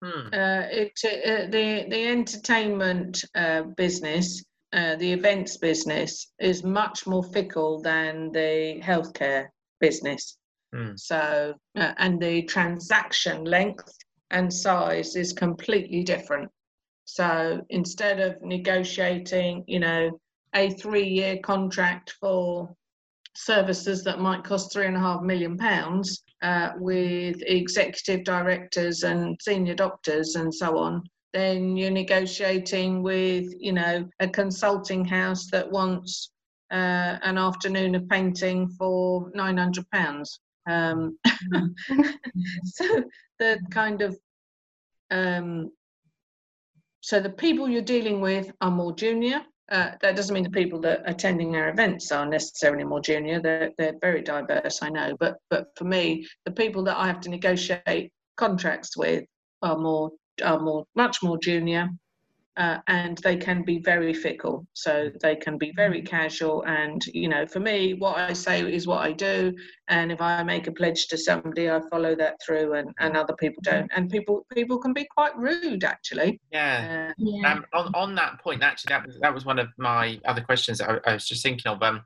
Hmm. 0.02 0.28
Uh, 0.32 0.62
it, 0.70 0.92
uh, 1.04 1.50
the 1.50 1.86
the 1.90 2.06
entertainment 2.06 3.22
uh, 3.34 3.62
business, 3.76 4.42
uh, 4.72 4.96
the 4.96 5.12
events 5.12 5.56
business, 5.56 6.32
is 6.38 6.62
much 6.62 7.06
more 7.06 7.24
fickle 7.24 7.80
than 7.82 8.30
the 8.32 8.80
healthcare 8.82 9.48
business. 9.80 10.36
Hmm. 10.72 10.92
So, 10.96 11.54
uh, 11.76 11.92
and 11.98 12.20
the 12.20 12.42
transaction 12.42 13.44
length 13.44 13.92
and 14.30 14.52
size 14.52 15.16
is 15.16 15.32
completely 15.32 16.02
different. 16.04 16.50
So 17.04 17.60
instead 17.70 18.20
of 18.20 18.40
negotiating, 18.42 19.64
you 19.66 19.80
know, 19.80 20.20
a 20.54 20.70
three-year 20.70 21.38
contract 21.42 22.14
for 22.20 22.72
services 23.34 24.04
that 24.04 24.20
might 24.20 24.44
cost 24.44 24.72
three 24.72 24.86
and 24.86 24.96
a 24.96 25.00
half 25.00 25.22
million 25.22 25.56
pounds 25.56 26.22
uh, 26.42 26.70
with 26.76 27.36
executive 27.46 28.24
directors 28.24 29.02
and 29.02 29.36
senior 29.40 29.74
doctors 29.74 30.36
and 30.36 30.54
so 30.54 30.78
on, 30.78 31.02
then 31.32 31.76
you're 31.76 31.90
negotiating 31.90 33.02
with, 33.02 33.52
you 33.58 33.72
know, 33.72 34.08
a 34.20 34.28
consulting 34.28 35.04
house 35.04 35.48
that 35.50 35.70
wants 35.70 36.30
uh, 36.70 37.18
an 37.22 37.38
afternoon 37.38 37.94
of 37.94 38.08
painting 38.08 38.68
for 38.68 39.30
nine 39.34 39.56
hundred 39.56 39.88
pounds. 39.90 40.40
Um, 40.68 41.18
so 42.64 43.04
the 43.38 43.60
kind 43.70 44.02
of 44.02 44.16
um, 45.10 45.70
so 47.00 47.20
the 47.20 47.30
people 47.30 47.68
you're 47.68 47.82
dealing 47.82 48.20
with 48.20 48.52
are 48.60 48.70
more 48.70 48.94
junior. 48.94 49.42
Uh, 49.70 49.92
that 50.00 50.16
doesn't 50.16 50.34
mean 50.34 50.42
the 50.42 50.50
people 50.50 50.80
that 50.80 51.00
are 51.00 51.10
attending 51.10 51.54
our 51.54 51.68
events 51.68 52.10
are 52.10 52.26
necessarily 52.26 52.82
more 52.82 53.00
junior. 53.00 53.40
They're, 53.40 53.70
they're 53.78 53.94
very 54.00 54.20
diverse, 54.20 54.80
I 54.82 54.88
know. 54.90 55.16
But 55.18 55.36
but 55.48 55.68
for 55.76 55.84
me, 55.84 56.26
the 56.44 56.50
people 56.52 56.82
that 56.84 56.96
I 56.96 57.06
have 57.06 57.20
to 57.20 57.30
negotiate 57.30 58.12
contracts 58.36 58.96
with 58.96 59.24
are 59.62 59.78
more 59.78 60.10
are 60.40 60.58
more 60.58 60.86
much 60.94 61.22
more 61.22 61.38
junior 61.38 61.90
uh, 62.56 62.78
and 62.88 63.16
they 63.18 63.36
can 63.36 63.62
be 63.62 63.78
very 63.78 64.12
fickle. 64.12 64.66
So 64.74 65.10
they 65.22 65.36
can 65.36 65.56
be 65.56 65.72
very 65.74 66.02
casual. 66.02 66.62
And, 66.66 67.04
you 67.06 67.28
know, 67.28 67.46
for 67.46 67.60
me, 67.60 67.94
what 67.94 68.18
I 68.18 68.32
say 68.34 68.60
is 68.60 68.86
what 68.86 69.00
I 69.00 69.12
do. 69.12 69.54
And 69.88 70.12
if 70.12 70.20
I 70.20 70.42
make 70.42 70.66
a 70.66 70.72
pledge 70.72 71.06
to 71.08 71.16
somebody, 71.16 71.70
I 71.70 71.80
follow 71.90 72.14
that 72.16 72.36
through 72.44 72.74
and, 72.74 72.90
and 72.98 73.16
other 73.16 73.34
people 73.34 73.62
don't. 73.62 73.90
And 73.96 74.10
people 74.10 74.46
people 74.52 74.78
can 74.78 74.92
be 74.92 75.06
quite 75.06 75.36
rude, 75.38 75.84
actually. 75.84 76.40
Yeah. 76.52 77.08
Uh, 77.10 77.14
yeah. 77.18 77.52
Um, 77.52 77.64
on, 77.72 77.94
on 77.94 78.14
that 78.16 78.40
point, 78.40 78.62
actually, 78.62 78.90
that 78.90 79.06
was, 79.06 79.18
that 79.22 79.34
was 79.34 79.46
one 79.46 79.58
of 79.58 79.68
my 79.78 80.20
other 80.26 80.42
questions 80.42 80.80
I, 80.80 80.98
I 81.06 81.14
was 81.14 81.26
just 81.26 81.42
thinking 81.42 81.70
of. 81.70 81.82
Um, 81.82 82.02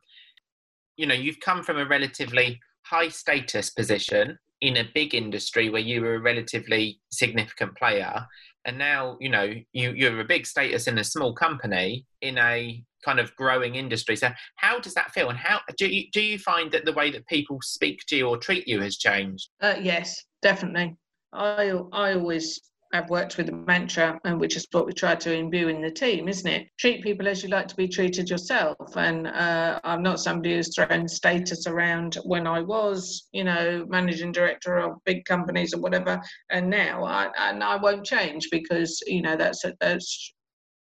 you 0.96 1.06
know, 1.06 1.14
you've 1.14 1.40
come 1.40 1.64
from 1.64 1.78
a 1.78 1.86
relatively 1.86 2.60
high 2.82 3.08
status 3.08 3.70
position 3.70 4.38
in 4.64 4.78
a 4.78 4.90
big 4.94 5.14
industry 5.14 5.68
where 5.68 5.82
you 5.82 6.00
were 6.00 6.14
a 6.14 6.20
relatively 6.20 6.98
significant 7.10 7.76
player 7.76 8.26
and 8.64 8.78
now 8.78 9.16
you 9.20 9.28
know 9.28 9.52
you 9.72 9.92
you're 9.92 10.20
a 10.20 10.24
big 10.24 10.46
status 10.46 10.86
in 10.86 10.98
a 10.98 11.04
small 11.04 11.34
company 11.34 12.06
in 12.22 12.38
a 12.38 12.82
kind 13.04 13.20
of 13.20 13.36
growing 13.36 13.74
industry. 13.74 14.16
So 14.16 14.30
how 14.56 14.80
does 14.80 14.94
that 14.94 15.12
feel? 15.12 15.28
And 15.28 15.38
how 15.38 15.60
do 15.76 15.86
you 15.86 16.10
do 16.10 16.22
you 16.22 16.38
find 16.38 16.72
that 16.72 16.86
the 16.86 16.92
way 16.92 17.10
that 17.10 17.26
people 17.26 17.58
speak 17.60 18.00
to 18.08 18.16
you 18.16 18.28
or 18.28 18.38
treat 18.38 18.66
you 18.66 18.80
has 18.80 18.96
changed? 18.96 19.50
Uh, 19.60 19.74
yes 19.80 20.24
definitely. 20.40 20.96
I 21.32 21.72
i 21.92 22.14
always 22.14 22.60
I've 22.94 23.10
worked 23.10 23.36
with 23.36 23.46
the 23.46 23.52
mantra, 23.52 24.20
and 24.24 24.38
which 24.40 24.56
is 24.56 24.68
what 24.70 24.86
we 24.86 24.92
try 24.92 25.16
to 25.16 25.34
imbue 25.34 25.68
in 25.68 25.82
the 25.82 25.90
team, 25.90 26.28
isn't 26.28 26.48
it? 26.48 26.68
Treat 26.78 27.02
people 27.02 27.26
as 27.26 27.42
you 27.42 27.48
like 27.48 27.66
to 27.68 27.74
be 27.74 27.88
treated 27.88 28.30
yourself. 28.30 28.96
And 28.96 29.26
uh, 29.26 29.80
I'm 29.82 30.02
not 30.02 30.20
somebody 30.20 30.54
who's 30.54 30.72
thrown 30.74 31.08
status 31.08 31.66
around 31.66 32.14
when 32.24 32.46
I 32.46 32.60
was, 32.60 33.28
you 33.32 33.42
know, 33.42 33.84
managing 33.88 34.30
director 34.30 34.78
of 34.78 35.02
big 35.04 35.24
companies 35.24 35.74
or 35.74 35.80
whatever. 35.80 36.22
And 36.50 36.70
now, 36.70 37.04
I, 37.04 37.30
and 37.36 37.64
I 37.64 37.76
won't 37.76 38.06
change 38.06 38.48
because 38.52 39.02
you 39.08 39.22
know 39.22 39.36
that's 39.36 39.64
a, 39.64 39.74
that's 39.80 40.32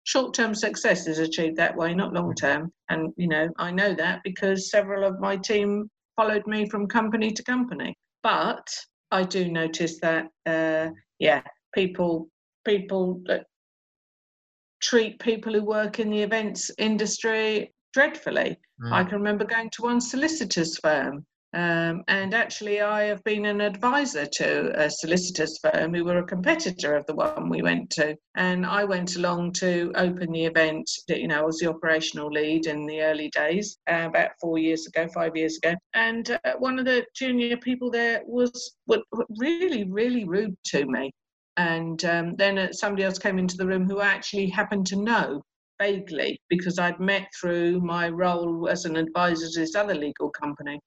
short-term 0.04 0.54
success 0.54 1.08
is 1.08 1.18
achieved 1.18 1.56
that 1.58 1.76
way, 1.76 1.96
not 1.96 2.14
long-term. 2.14 2.72
And 2.90 3.12
you 3.18 3.28
know, 3.28 3.50
I 3.58 3.72
know 3.72 3.96
that 3.96 4.22
because 4.24 4.70
several 4.70 5.04
of 5.04 5.20
my 5.20 5.36
team 5.36 5.90
followed 6.16 6.46
me 6.46 6.70
from 6.70 6.88
company 6.88 7.32
to 7.32 7.44
company. 7.44 7.96
But 8.22 8.68
I 9.12 9.24
do 9.24 9.50
notice 9.50 10.00
that, 10.02 10.28
uh, 10.46 10.90
yeah, 11.20 11.42
people 11.74 12.30
people 12.66 13.22
that 13.26 13.46
treat 14.82 15.20
people 15.20 15.54
who 15.54 15.64
work 15.64 16.00
in 16.00 16.10
the 16.10 16.22
events 16.22 16.72
industry 16.78 17.74
dreadfully. 17.94 18.58
Mm. 18.82 18.92
I 18.92 19.04
can 19.04 19.18
remember 19.18 19.46
going 19.46 19.70
to 19.72 19.84
one 19.84 20.02
solicitor's 20.02 20.78
firm, 20.78 21.26
um, 21.54 22.04
and 22.08 22.34
actually, 22.34 22.82
I 22.82 23.04
have 23.04 23.24
been 23.24 23.46
an 23.46 23.62
advisor 23.62 24.26
to 24.26 24.84
a 24.84 24.90
solicitor's 24.90 25.60
firm 25.60 25.94
who 25.94 26.04
were 26.04 26.18
a 26.18 26.26
competitor 26.26 26.96
of 26.96 27.06
the 27.06 27.14
one 27.14 27.48
we 27.48 27.62
went 27.62 27.92
to. 27.92 28.16
And 28.36 28.66
I 28.66 28.84
went 28.84 29.16
along 29.18 29.54
to 29.54 29.92
open 29.96 30.32
the 30.32 30.46
event. 30.46 30.90
You 31.08 31.28
know, 31.28 31.42
I 31.42 31.46
was 31.46 31.60
the 31.60 31.70
operational 31.70 32.32
lead 32.32 32.66
in 32.66 32.88
the 32.88 33.02
early 33.02 33.30
days, 33.30 33.78
uh, 33.88 34.08
about 34.08 34.32
four 34.42 34.58
years 34.58 34.88
ago, 34.88 35.08
five 35.14 35.36
years 35.36 35.58
ago. 35.58 35.76
And 35.94 36.32
uh, 36.44 36.54
one 36.58 36.80
of 36.80 36.86
the 36.86 37.06
junior 37.16 37.58
people 37.58 37.92
there 37.92 38.22
was, 38.26 38.76
was 38.88 39.02
really, 39.38 39.84
really 39.84 40.26
rude 40.26 40.58
to 40.68 40.86
me. 40.88 41.12
And 41.58 42.04
um, 42.06 42.36
then 42.36 42.58
uh, 42.58 42.72
somebody 42.72 43.04
else 43.04 43.20
came 43.20 43.38
into 43.38 43.58
the 43.58 43.68
room 43.68 43.88
who 43.88 44.02
actually 44.02 44.50
happened 44.50 44.88
to 44.88 44.96
know 44.96 45.44
vaguely 45.82 46.40
because 46.50 46.80
I'd 46.80 47.00
met 47.00 47.28
through 47.40 47.82
my 47.82 48.10
role 48.10 48.68
as 48.70 48.86
an 48.86 48.96
advisor 48.96 49.48
to 49.50 49.60
this 49.60 49.76
other 49.76 49.96
legal 49.96 50.30
company. 50.30 50.80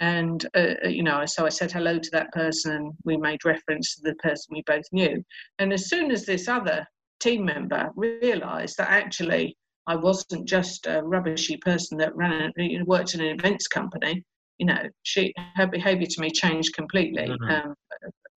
and 0.00 0.46
uh, 0.56 0.74
uh, 0.84 0.88
you 0.88 1.02
know 1.02 1.24
so 1.26 1.46
i 1.46 1.48
said 1.48 1.70
hello 1.70 1.98
to 1.98 2.10
that 2.10 2.32
person 2.32 2.72
and 2.72 2.92
we 3.04 3.16
made 3.16 3.44
reference 3.44 3.94
to 3.94 4.02
the 4.02 4.14
person 4.16 4.46
we 4.50 4.62
both 4.66 4.84
knew 4.92 5.22
and 5.58 5.72
as 5.72 5.88
soon 5.88 6.10
as 6.10 6.24
this 6.24 6.48
other 6.48 6.84
team 7.20 7.44
member 7.44 7.90
realized 7.96 8.76
that 8.78 8.90
actually 8.90 9.54
i 9.86 9.94
wasn't 9.94 10.48
just 10.48 10.86
a 10.86 11.02
rubbishy 11.02 11.58
person 11.58 11.98
that 11.98 12.16
ran 12.16 12.50
worked 12.86 13.14
in 13.14 13.20
an 13.20 13.38
events 13.38 13.68
company 13.68 14.24
you 14.58 14.66
know 14.66 14.82
she 15.02 15.32
her 15.56 15.66
behavior 15.66 16.06
to 16.06 16.20
me 16.20 16.30
changed 16.30 16.74
completely 16.74 17.26
mm-hmm. 17.26 17.68
um, 17.68 17.74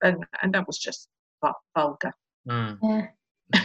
and, 0.04 0.18
and 0.42 0.54
that 0.54 0.68
was 0.68 0.78
just 0.78 1.08
vulgar 1.76 2.14
mm. 2.48 2.78
yeah 2.82 3.08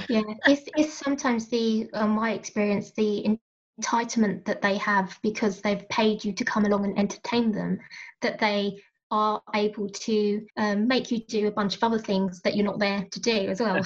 yeah 0.09 0.23
it's, 0.47 0.69
it's 0.77 0.95
sometimes 0.95 1.49
the 1.49 1.89
uh, 1.95 2.07
my 2.07 2.33
experience 2.33 2.93
the 2.93 3.39
entitlement 3.81 4.45
that 4.45 4.61
they 4.63 4.77
have 4.77 5.19
because 5.23 5.61
they've 5.61 5.89
paid 5.89 6.25
you 6.25 6.33
to 6.33 6.45
come 6.45 6.65
along 6.65 6.85
and 6.85 6.99
entertain 6.99 7.53
them 7.53 7.79
that 8.21 8.39
they 8.39 8.79
are 9.11 9.41
able 9.55 9.89
to 9.89 10.45
um, 10.57 10.87
make 10.87 11.11
you 11.11 11.19
do 11.25 11.47
a 11.47 11.51
bunch 11.51 11.77
of 11.77 11.83
other 11.83 11.99
things 11.99 12.41
that 12.43 12.55
you're 12.55 12.67
not 12.67 12.79
there 12.79 13.07
to 13.11 13.21
do 13.21 13.49
as 13.49 13.61
well. 13.61 13.81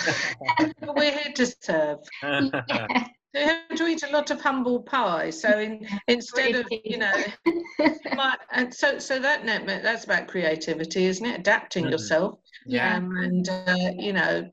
We're 0.82 1.12
here 1.12 1.32
to 1.36 1.47
serve. 1.47 1.99
yeah. 2.68 3.07
They 3.35 3.45
have 3.45 3.76
to 3.76 3.87
eat 3.87 4.03
a 4.03 4.11
lot 4.11 4.30
of 4.30 4.41
humble 4.41 4.83
pie. 4.83 5.30
So 5.30 5.59
in, 5.59 5.87
instead 6.09 6.55
of 6.55 6.66
you 6.70 6.99
know, 6.99 7.24
my, 8.14 8.37
and 8.53 8.72
so 8.72 8.99
so 8.99 9.18
that 9.18 9.45
that's 9.66 10.05
about 10.05 10.28
creativity, 10.28 11.07
isn't 11.07 11.24
it? 11.24 11.41
Adapting 11.41 11.85
mm-hmm. 11.85 11.93
yourself 11.93 12.39
yeah. 12.66 12.97
Um, 12.97 13.16
and, 13.16 13.49
uh, 13.49 13.93
you 13.97 14.12
know, 14.12 14.49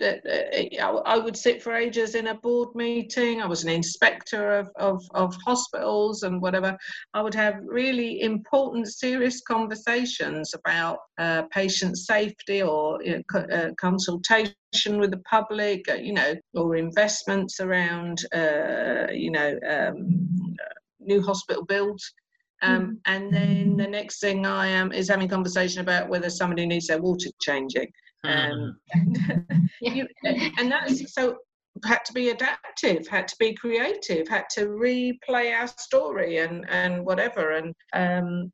I 1.05 1.17
would 1.17 1.37
sit 1.37 1.61
for 1.61 1.73
ages 1.73 2.15
in 2.15 2.27
a 2.27 2.35
board 2.35 2.75
meeting. 2.75 3.41
I 3.41 3.45
was 3.45 3.63
an 3.63 3.69
inspector 3.69 4.51
of, 4.53 4.69
of, 4.75 5.03
of 5.13 5.35
hospitals 5.45 6.23
and 6.23 6.41
whatever. 6.41 6.77
I 7.13 7.21
would 7.21 7.35
have 7.35 7.59
really 7.61 8.21
important, 8.21 8.87
serious 8.87 9.41
conversations 9.41 10.53
about 10.53 10.99
uh, 11.19 11.43
patient 11.51 11.97
safety 11.97 12.61
or 12.61 13.03
you 13.03 13.21
know, 13.33 13.39
uh, 13.39 13.71
consultation 13.77 14.55
with 14.85 15.11
the 15.11 15.21
public, 15.29 15.87
uh, 15.89 15.95
you 15.95 16.13
know, 16.13 16.33
or 16.53 16.77
investments 16.77 17.59
around, 17.59 18.19
uh, 18.33 19.11
you 19.11 19.29
know, 19.29 19.59
um, 19.69 20.55
new 20.99 21.21
hospital 21.21 21.65
builds. 21.65 22.13
Um, 22.61 22.81
mm. 22.81 22.97
and 23.05 23.33
then 23.33 23.77
the 23.77 23.87
next 23.87 24.19
thing 24.19 24.45
I 24.45 24.67
am 24.67 24.91
is 24.91 25.09
having 25.09 25.27
conversation 25.27 25.81
about 25.81 26.09
whether 26.09 26.29
somebody 26.29 26.65
needs 26.65 26.87
their 26.87 27.01
water 27.01 27.29
changing. 27.41 27.91
Um, 28.23 28.77
you, 29.81 30.07
and 30.25 30.71
that's 30.71 31.13
so 31.13 31.37
had 31.85 32.03
to 32.05 32.13
be 32.13 32.29
adaptive, 32.29 33.07
had 33.07 33.27
to 33.27 33.35
be 33.39 33.53
creative, 33.53 34.27
had 34.27 34.45
to 34.51 34.67
replay 34.67 35.57
our 35.57 35.67
story 35.67 36.37
and 36.37 36.65
and 36.69 37.05
whatever. 37.05 37.51
And 37.51 37.73
um, 37.93 38.51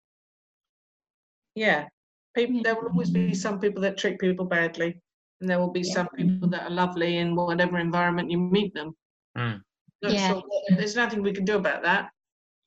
yeah, 1.56 1.88
people. 2.36 2.62
There 2.64 2.76
will 2.76 2.90
always 2.90 3.10
be 3.10 3.34
some 3.34 3.60
people 3.60 3.82
that 3.82 3.98
treat 3.98 4.20
people 4.20 4.46
badly, 4.46 5.02
and 5.42 5.50
there 5.50 5.60
will 5.60 5.72
be 5.72 5.82
yeah. 5.82 5.94
some 5.94 6.10
people 6.10 6.48
that 6.50 6.64
are 6.64 6.70
lovely 6.70 7.18
in 7.18 7.36
whatever 7.36 7.80
environment 7.80 8.32
you 8.32 8.38
meet 8.38 8.74
them. 8.74 8.96
Mm. 9.38 9.62
Yeah. 10.02 10.34
So 10.34 10.44
there's 10.70 10.96
nothing 10.96 11.22
we 11.22 11.34
can 11.34 11.46
do 11.46 11.56
about 11.58 11.82
that. 11.84 12.10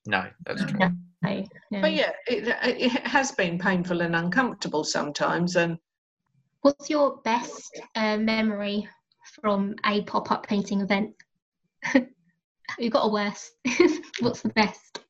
No, 0.06 0.26
that's 0.44 0.64
true. 0.64 0.78
No, 0.78 0.92
no. 1.22 1.80
But 1.80 1.92
yeah, 1.92 2.12
it, 2.26 2.48
it 2.64 2.92
has 3.06 3.32
been 3.32 3.58
painful 3.58 4.00
and 4.00 4.16
uncomfortable 4.16 4.84
sometimes, 4.84 5.56
and 5.56 5.78
what's 6.62 6.90
your 6.90 7.18
best 7.24 7.80
uh, 7.94 8.16
memory 8.16 8.88
from 9.40 9.74
a 9.84 10.02
pop-up 10.02 10.46
painting 10.46 10.80
event? 10.80 11.14
You've 12.78 12.92
got 12.92 13.06
a 13.06 13.12
worst. 13.12 13.52
what's 14.20 14.42
the 14.42 14.50
best? 14.50 15.00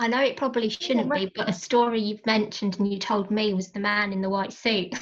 I 0.00 0.06
know 0.06 0.22
it 0.22 0.36
probably 0.36 0.68
shouldn't 0.68 1.12
be, 1.12 1.32
but 1.34 1.48
a 1.48 1.52
story 1.52 2.00
you've 2.00 2.24
mentioned 2.24 2.78
and 2.78 2.90
you 2.90 2.98
told 2.98 3.32
me 3.32 3.52
was 3.52 3.72
the 3.72 3.80
man 3.80 4.12
in 4.12 4.20
the 4.20 4.30
white 4.30 4.52
suit. 4.52 4.94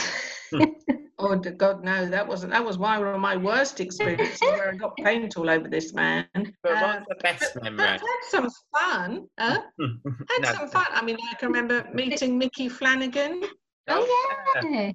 oh 1.19 1.37
God, 1.37 1.85
no, 1.85 2.07
that 2.09 2.27
wasn't. 2.27 2.53
That 2.53 2.65
was 2.65 2.79
one 2.79 3.05
of 3.07 3.21
my 3.21 3.37
worst 3.37 3.81
experiences 3.81 4.41
where 4.41 4.71
I 4.71 4.75
got 4.75 4.97
paint 4.97 5.37
all 5.37 5.51
over 5.51 5.69
this 5.69 5.93
man. 5.93 6.27
But 6.63 6.73
uh, 6.73 6.81
what's 6.81 7.07
the 7.09 7.15
best 7.23 7.63
memory? 7.63 7.87
Had 7.87 8.01
some 8.29 8.49
fun. 8.75 9.27
Huh? 9.39 9.61
had 9.79 10.43
no. 10.43 10.53
some 10.53 10.69
fun. 10.69 10.87
I 10.91 11.05
mean, 11.05 11.19
I 11.31 11.35
can 11.35 11.49
remember 11.49 11.87
meeting 11.95 12.39
Micky 12.39 12.71
Flanagan. 12.71 13.43
Oh 13.89 14.55
yeah. 14.65 14.93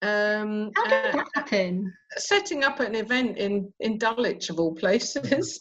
Um, 0.00 0.70
How 0.74 0.84
did 0.84 0.92
uh, 0.92 1.16
that 1.16 1.26
happen? 1.34 1.92
Setting 2.16 2.64
up 2.64 2.80
an 2.80 2.94
event 2.94 3.36
in 3.36 3.72
in 3.80 3.98
Dulwich 3.98 4.48
of 4.48 4.58
all 4.58 4.74
places, 4.74 5.58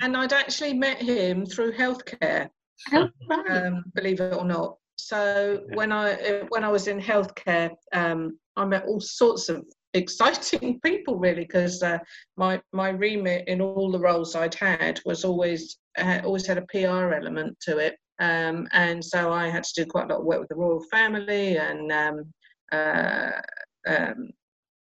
and 0.00 0.16
I'd 0.16 0.32
actually 0.32 0.74
met 0.74 1.02
him 1.02 1.44
through 1.44 1.72
healthcare. 1.72 2.48
Oh, 2.92 3.08
right. 3.28 3.66
um, 3.66 3.84
believe 3.94 4.20
it 4.20 4.34
or 4.34 4.44
not. 4.44 4.76
So 4.96 5.62
when 5.74 5.92
I 5.92 6.14
uh, 6.14 6.46
when 6.48 6.64
I 6.64 6.68
was 6.68 6.88
in 6.88 7.00
healthcare, 7.00 7.70
um, 7.92 8.38
I 8.56 8.64
met 8.64 8.84
all 8.84 9.00
sorts 9.00 9.48
of 9.48 9.64
exciting 9.94 10.78
people 10.80 11.16
really 11.16 11.44
because 11.44 11.82
uh, 11.82 11.98
my 12.36 12.60
my 12.72 12.90
remit 12.90 13.46
in 13.48 13.60
all 13.60 13.90
the 13.90 13.98
roles 13.98 14.34
I'd 14.34 14.54
had 14.54 15.00
was 15.04 15.24
always 15.24 15.78
uh, 15.96 16.20
always 16.24 16.46
had 16.46 16.58
a 16.58 16.66
PR 16.66 17.14
element 17.14 17.56
to 17.62 17.78
it. 17.78 17.96
Um, 18.20 18.66
and 18.72 19.04
so 19.04 19.32
I 19.32 19.48
had 19.48 19.62
to 19.62 19.84
do 19.84 19.86
quite 19.86 20.10
a 20.10 20.14
lot 20.14 20.20
of 20.20 20.26
work 20.26 20.40
with 20.40 20.48
the 20.48 20.56
royal 20.56 20.82
family 20.90 21.56
and 21.56 21.92
um, 21.92 22.32
uh, 22.72 23.30
um, 23.86 24.30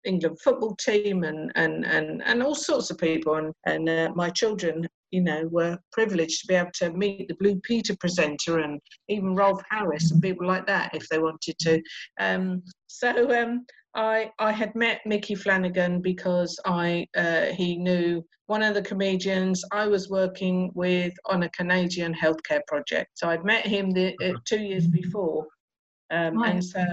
England 0.05 0.39
football 0.41 0.75
team 0.75 1.23
and, 1.23 1.51
and, 1.55 1.85
and, 1.85 2.21
and 2.25 2.43
all 2.43 2.55
sorts 2.55 2.91
of 2.91 2.97
people. 2.97 3.35
And, 3.35 3.53
and 3.65 3.89
uh, 3.89 4.11
my 4.15 4.29
children, 4.29 4.87
you 5.11 5.21
know, 5.21 5.47
were 5.51 5.77
privileged 5.91 6.41
to 6.41 6.47
be 6.47 6.55
able 6.55 6.71
to 6.75 6.91
meet 6.91 7.27
the 7.27 7.35
Blue 7.35 7.59
Peter 7.61 7.95
presenter 7.99 8.59
and 8.59 8.79
even 9.09 9.35
Rolf 9.35 9.61
Harris 9.69 10.11
and 10.11 10.21
people 10.21 10.47
like 10.47 10.67
that 10.67 10.93
if 10.93 11.07
they 11.09 11.19
wanted 11.19 11.57
to. 11.59 11.81
Um, 12.19 12.63
so 12.87 13.31
um, 13.41 13.65
I, 13.95 14.31
I 14.39 14.51
had 14.51 14.73
met 14.75 15.01
Micky 15.05 15.35
Flanagan 15.35 16.01
because 16.01 16.59
I 16.65 17.05
uh, 17.15 17.45
he 17.45 17.77
knew 17.77 18.23
one 18.47 18.63
of 18.63 18.73
the 18.73 18.81
comedians 18.81 19.63
I 19.71 19.87
was 19.87 20.09
working 20.09 20.71
with 20.73 21.13
on 21.25 21.43
a 21.43 21.49
Canadian 21.49 22.13
healthcare 22.13 22.61
project. 22.67 23.11
So 23.15 23.29
I'd 23.29 23.45
met 23.45 23.65
him 23.65 23.91
the, 23.91 24.15
uh, 24.23 24.33
two 24.45 24.59
years 24.59 24.87
before. 24.87 25.47
Um, 26.11 26.43
and 26.43 26.63
so 26.63 26.83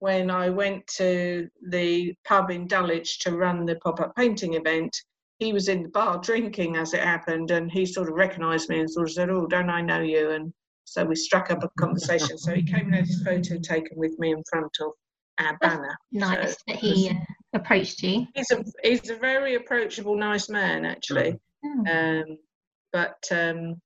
when 0.00 0.30
I 0.30 0.48
went 0.48 0.86
to 0.96 1.48
the 1.68 2.14
pub 2.26 2.50
in 2.50 2.66
Dulwich 2.66 3.20
to 3.20 3.36
run 3.36 3.64
the 3.64 3.76
pop 3.76 4.00
up 4.00 4.16
painting 4.16 4.54
event, 4.54 4.96
he 5.38 5.52
was 5.52 5.68
in 5.68 5.84
the 5.84 5.88
bar 5.90 6.18
drinking 6.18 6.76
as 6.76 6.92
it 6.92 7.00
happened, 7.00 7.50
and 7.50 7.70
he 7.70 7.86
sort 7.86 8.08
of 8.08 8.14
recognised 8.14 8.68
me 8.68 8.80
and 8.80 8.90
sort 8.90 9.08
of 9.08 9.12
said, 9.12 9.30
"Oh, 9.30 9.46
don't 9.46 9.70
I 9.70 9.80
know 9.80 10.00
you?" 10.00 10.30
And 10.30 10.52
so 10.84 11.04
we 11.04 11.14
struck 11.14 11.50
up 11.50 11.62
a 11.62 11.68
conversation. 11.78 12.36
so 12.38 12.52
he 12.52 12.62
came 12.62 12.86
and 12.86 12.94
had 12.94 13.06
his 13.06 13.22
photo 13.22 13.58
taken 13.58 13.96
with 13.96 14.18
me 14.18 14.32
in 14.32 14.42
front 14.50 14.76
of 14.80 14.92
our 15.38 15.56
banner. 15.58 15.96
Nice 16.12 16.52
so 16.52 16.56
that 16.68 16.76
he 16.76 17.10
uh, 17.10 17.14
approached 17.52 18.02
you. 18.02 18.26
He's 18.34 18.50
a 18.50 18.64
he's 18.82 19.10
a 19.10 19.16
very 19.16 19.54
approachable, 19.54 20.16
nice 20.16 20.48
man, 20.48 20.84
actually. 20.84 21.38
Mm. 21.64 22.24
Um, 22.24 22.38
but 22.92 23.22
um, 23.30 23.80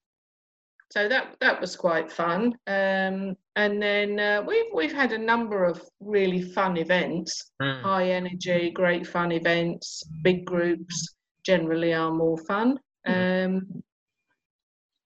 so 0.91 1.09
that 1.09 1.37
that 1.41 1.61
was 1.61 1.77
quite 1.77 2.11
fun. 2.11 2.55
Um, 2.67 3.37
and 3.57 3.83
then 3.83 4.21
uh, 4.21 4.43
we've 4.47 4.67
we've 4.73 4.93
had 4.93 5.13
a 5.13 5.19
number 5.19 5.65
of 5.65 5.83
really 6.01 6.43
fun 6.43 6.77
events, 6.77 7.53
mm. 7.61 7.83
high 7.83 8.11
energy, 8.11 8.71
great 8.71 9.07
fun 9.07 9.33
events. 9.33 10.03
Big 10.23 10.45
groups 10.45 11.17
generally 11.45 11.93
are 11.95 12.13
more 12.13 12.39
fun. 12.39 12.79
Mm. 13.07 13.47
Um, 13.47 13.83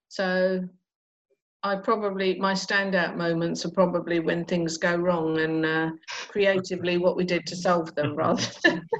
so 0.09 0.63
I 1.63 1.75
probably 1.75 2.39
my 2.39 2.53
standout 2.53 3.15
moments 3.15 3.65
are 3.65 3.71
probably 3.71 4.19
when 4.19 4.45
things 4.45 4.77
go 4.77 4.95
wrong 4.95 5.39
and 5.39 5.65
uh, 5.65 5.89
creatively 6.27 6.97
what 6.97 7.15
we 7.15 7.25
did 7.25 7.45
to 7.47 7.55
solve 7.55 7.93
them 7.95 8.15
rather 8.15 8.45
than. 8.63 8.87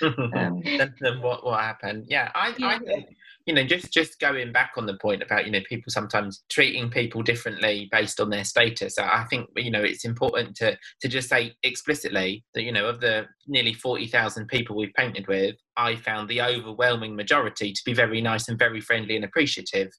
um, 0.34 0.62
then, 0.64 1.20
what 1.20 1.44
what 1.44 1.60
happened? 1.60 2.06
Yeah, 2.08 2.30
I, 2.34 2.54
yeah. 2.56 2.68
I 2.68 2.78
think 2.78 3.06
you 3.50 3.56
know 3.56 3.64
just 3.64 3.92
just 3.92 4.20
going 4.20 4.52
back 4.52 4.70
on 4.76 4.86
the 4.86 4.96
point 4.98 5.24
about 5.24 5.44
you 5.44 5.50
know 5.50 5.58
people 5.68 5.90
sometimes 5.90 6.44
treating 6.48 6.88
people 6.88 7.20
differently 7.20 7.88
based 7.90 8.20
on 8.20 8.30
their 8.30 8.44
status 8.44 8.96
i 8.96 9.24
think 9.28 9.48
you 9.56 9.72
know 9.72 9.82
it's 9.82 10.04
important 10.04 10.54
to 10.54 10.78
to 11.00 11.08
just 11.08 11.28
say 11.28 11.52
explicitly 11.64 12.44
that 12.54 12.62
you 12.62 12.70
know 12.70 12.86
of 12.86 13.00
the 13.00 13.26
nearly 13.48 13.74
40,000 13.74 14.46
people 14.46 14.76
we've 14.76 14.94
painted 14.94 15.26
with 15.26 15.56
i 15.76 15.96
found 15.96 16.28
the 16.28 16.40
overwhelming 16.40 17.16
majority 17.16 17.72
to 17.72 17.82
be 17.84 17.92
very 17.92 18.20
nice 18.20 18.48
and 18.48 18.56
very 18.56 18.80
friendly 18.80 19.16
and 19.16 19.24
appreciative 19.24 19.90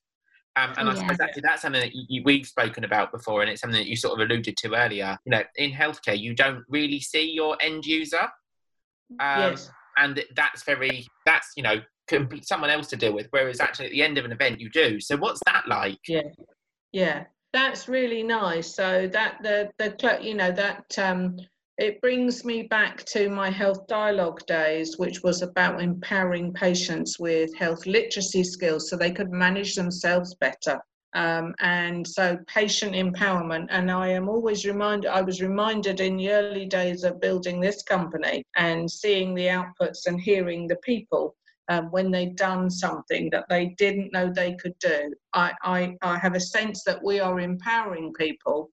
um, 0.57 0.73
and 0.77 0.89
I 0.89 0.95
suppose 0.95 1.21
actually 1.21 1.43
that's 1.45 1.61
something 1.61 1.79
that 1.79 1.93
you, 1.93 2.23
we've 2.25 2.45
spoken 2.45 2.83
about 2.83 3.13
before, 3.13 3.41
and 3.41 3.49
it's 3.49 3.61
something 3.61 3.79
that 3.79 3.87
you 3.87 3.95
sort 3.95 4.19
of 4.19 4.27
alluded 4.27 4.57
to 4.57 4.75
earlier. 4.75 5.17
You 5.23 5.29
know, 5.29 5.43
in 5.55 5.71
healthcare, 5.71 6.19
you 6.19 6.35
don't 6.35 6.65
really 6.67 6.99
see 6.99 7.31
your 7.31 7.55
end 7.61 7.85
user, 7.85 8.23
um, 9.21 9.39
yes. 9.39 9.71
and 9.95 10.21
that's 10.35 10.63
very 10.63 11.07
that's 11.25 11.53
you 11.55 11.63
know 11.63 11.81
someone 12.41 12.69
else 12.69 12.87
to 12.87 12.95
deal 12.95 13.13
with. 13.13 13.27
Whereas 13.31 13.59
actually 13.59 13.87
at 13.87 13.91
the 13.91 14.03
end 14.03 14.17
of 14.17 14.25
an 14.25 14.31
event, 14.31 14.59
you 14.59 14.69
do. 14.69 14.99
So 14.99 15.17
what's 15.17 15.41
that 15.45 15.67
like? 15.67 15.99
Yeah, 16.07 16.21
yeah, 16.91 17.25
that's 17.53 17.87
really 17.87 18.23
nice. 18.23 18.75
So 18.75 19.07
that 19.11 19.37
the 19.43 19.69
the 19.77 20.19
you 20.21 20.35
know 20.35 20.51
that 20.51 20.97
um, 20.97 21.37
it 21.77 21.99
brings 21.99 22.45
me 22.45 22.63
back 22.63 23.03
to 23.05 23.29
my 23.29 23.49
Health 23.49 23.87
Dialog 23.87 24.45
days, 24.45 24.99
which 24.99 25.23
was 25.23 25.41
about 25.41 25.81
empowering 25.81 26.53
patients 26.53 27.17
with 27.19 27.55
health 27.55 27.85
literacy 27.87 28.43
skills 28.43 28.89
so 28.89 28.95
they 28.95 29.11
could 29.11 29.31
manage 29.31 29.75
themselves 29.75 30.35
better. 30.35 30.79
Um, 31.13 31.55
and 31.59 32.07
so 32.07 32.37
patient 32.47 32.93
empowerment. 32.93 33.67
And 33.69 33.91
I 33.91 34.09
am 34.09 34.29
always 34.29 34.65
reminded, 34.65 35.09
I 35.09 35.21
was 35.21 35.41
reminded 35.41 35.99
in 35.99 36.17
the 36.17 36.31
early 36.31 36.65
days 36.65 37.03
of 37.03 37.19
building 37.19 37.59
this 37.59 37.83
company 37.83 38.45
and 38.55 38.89
seeing 38.89 39.33
the 39.33 39.47
outputs 39.47 40.05
and 40.05 40.21
hearing 40.21 40.67
the 40.67 40.77
people 40.77 41.35
um, 41.69 41.85
when 41.91 42.11
they'd 42.11 42.35
done 42.35 42.69
something 42.69 43.29
that 43.31 43.45
they 43.49 43.75
didn't 43.77 44.13
know 44.13 44.31
they 44.31 44.55
could 44.55 44.77
do. 44.79 45.13
I, 45.33 45.53
I, 45.63 45.95
I 46.01 46.17
have 46.17 46.35
a 46.35 46.39
sense 46.39 46.83
that 46.85 47.03
we 47.03 47.19
are 47.19 47.39
empowering 47.39 48.13
people 48.13 48.69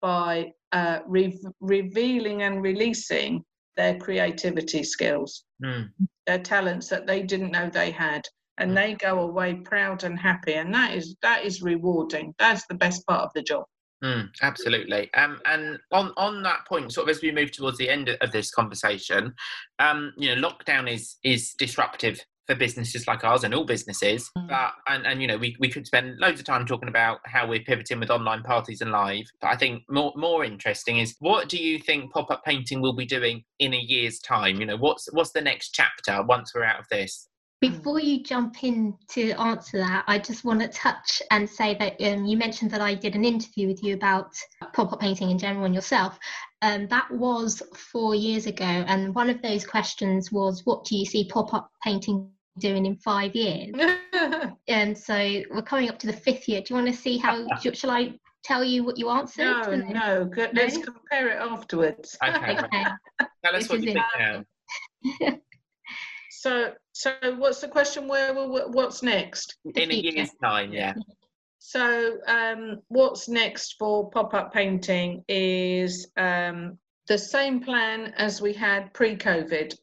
by 0.00 0.52
uh, 0.72 1.00
re- 1.06 1.38
revealing 1.60 2.42
and 2.42 2.62
releasing 2.62 3.44
their 3.76 3.98
creativity 3.98 4.82
skills, 4.82 5.44
mm. 5.64 5.88
their 6.26 6.38
talents 6.38 6.88
that 6.88 7.06
they 7.06 7.22
didn't 7.22 7.52
know 7.52 7.68
they 7.68 7.90
had. 7.90 8.26
And 8.58 8.72
mm. 8.72 8.74
they 8.74 8.94
go 8.94 9.20
away 9.20 9.54
proud 9.54 10.04
and 10.04 10.18
happy, 10.18 10.54
and 10.54 10.74
that 10.74 10.94
is 10.94 11.16
that 11.22 11.44
is 11.44 11.62
rewarding. 11.62 12.34
That's 12.38 12.66
the 12.66 12.74
best 12.74 13.06
part 13.06 13.22
of 13.22 13.30
the 13.34 13.42
job. 13.42 13.64
Mm, 14.02 14.30
absolutely. 14.42 15.12
Um, 15.14 15.40
and 15.44 15.78
on, 15.92 16.12
on 16.16 16.42
that 16.42 16.66
point, 16.66 16.92
sort 16.92 17.08
of 17.08 17.14
as 17.14 17.22
we 17.22 17.32
move 17.32 17.52
towards 17.52 17.78
the 17.78 17.88
end 17.88 18.08
of 18.08 18.32
this 18.32 18.50
conversation, 18.50 19.34
um, 19.78 20.12
you 20.16 20.34
know, 20.34 20.48
lockdown 20.48 20.90
is 20.90 21.16
is 21.22 21.54
disruptive 21.58 22.24
for 22.46 22.56
businesses 22.56 23.06
like 23.06 23.22
ours 23.22 23.44
and 23.44 23.54
all 23.54 23.64
businesses. 23.64 24.28
Mm. 24.36 24.48
But 24.48 24.72
and, 24.88 25.06
and 25.06 25.20
you 25.20 25.28
know, 25.28 25.36
we, 25.36 25.54
we 25.60 25.68
could 25.68 25.86
spend 25.86 26.18
loads 26.18 26.40
of 26.40 26.46
time 26.46 26.66
talking 26.66 26.88
about 26.88 27.20
how 27.24 27.46
we're 27.46 27.60
pivoting 27.60 28.00
with 28.00 28.10
online 28.10 28.42
parties 28.42 28.80
and 28.80 28.90
live. 28.90 29.26
But 29.40 29.48
I 29.48 29.56
think 29.56 29.84
more 29.88 30.12
more 30.16 30.44
interesting 30.44 30.98
is 30.98 31.14
what 31.20 31.48
do 31.48 31.58
you 31.58 31.78
think 31.78 32.12
pop 32.12 32.30
up 32.30 32.42
painting 32.44 32.80
will 32.80 32.96
be 32.96 33.06
doing 33.06 33.44
in 33.60 33.74
a 33.74 33.78
year's 33.78 34.18
time? 34.18 34.60
You 34.60 34.66
know, 34.66 34.76
what's 34.76 35.08
what's 35.12 35.32
the 35.32 35.40
next 35.40 35.70
chapter 35.70 36.22
once 36.22 36.52
we're 36.54 36.64
out 36.64 36.80
of 36.80 36.86
this? 36.90 37.28
Before 37.60 38.00
you 38.00 38.22
jump 38.22 38.64
in 38.64 38.96
to 39.08 39.32
answer 39.32 39.76
that, 39.76 40.04
I 40.06 40.18
just 40.18 40.44
want 40.44 40.60
to 40.60 40.68
touch 40.68 41.20
and 41.30 41.48
say 41.48 41.76
that 41.78 42.00
um, 42.00 42.24
you 42.24 42.38
mentioned 42.38 42.70
that 42.70 42.80
I 42.80 42.94
did 42.94 43.14
an 43.14 43.24
interview 43.24 43.68
with 43.68 43.82
you 43.82 43.92
about 43.92 44.32
pop 44.72 44.94
up 44.94 45.00
painting 45.00 45.30
in 45.30 45.38
general 45.38 45.66
and 45.66 45.74
yourself. 45.74 46.18
Um, 46.62 46.88
that 46.88 47.10
was 47.10 47.62
four 47.74 48.14
years 48.14 48.46
ago, 48.46 48.64
and 48.64 49.14
one 49.14 49.28
of 49.28 49.42
those 49.42 49.66
questions 49.66 50.32
was, 50.32 50.64
What 50.64 50.84
do 50.84 50.96
you 50.96 51.04
see 51.04 51.28
pop 51.28 51.52
up 51.52 51.70
painting 51.84 52.30
doing 52.58 52.86
in 52.86 52.96
five 52.96 53.34
years? 53.34 53.74
and 54.68 54.96
so 54.96 55.42
we're 55.50 55.60
coming 55.60 55.90
up 55.90 55.98
to 55.98 56.06
the 56.06 56.14
fifth 56.14 56.48
year. 56.48 56.62
Do 56.62 56.74
you 56.74 56.82
want 56.82 56.94
to 56.94 56.98
see 56.98 57.18
how, 57.18 57.46
shall 57.74 57.90
I 57.90 58.14
tell 58.42 58.64
you 58.64 58.84
what 58.84 58.96
you 58.96 59.10
answered? 59.10 59.66
No, 59.66 59.76
no, 59.76 60.24
good. 60.24 60.50
let's 60.54 60.78
compare 60.78 61.28
it 61.28 61.42
afterwards. 61.42 62.16
Okay. 62.26 62.58
okay. 62.58 62.84
Tell 63.44 63.54
us 63.54 63.64
this 63.64 63.68
what 63.68 63.82
you 63.82 63.92
think 63.92 64.04
now. 64.18 64.44
So, 66.30 66.72
so 66.92 67.12
what's 67.36 67.60
the 67.60 67.68
question? 67.68 68.06
Where, 68.06 68.32
what's 68.34 69.02
next? 69.02 69.56
In 69.74 69.90
a 69.90 69.94
year's 69.94 70.30
time, 70.42 70.72
yeah. 70.72 70.94
So, 71.58 72.18
um, 72.26 72.78
what's 72.88 73.28
next 73.28 73.76
for 73.78 74.10
pop-up 74.10 74.52
painting 74.52 75.24
is 75.28 76.08
um, 76.16 76.78
the 77.08 77.18
same 77.18 77.60
plan 77.60 78.14
as 78.16 78.40
we 78.40 78.52
had 78.52 78.94
pre-COVID. 78.94 79.74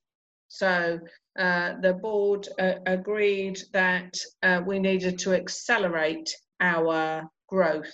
So, 0.48 1.00
uh, 1.38 1.74
the 1.82 1.94
board 1.94 2.48
uh, 2.60 2.76
agreed 2.86 3.60
that 3.74 4.18
uh, 4.42 4.62
we 4.66 4.80
needed 4.80 5.20
to 5.20 5.34
accelerate 5.34 6.34
our 6.62 7.30
growth 7.48 7.92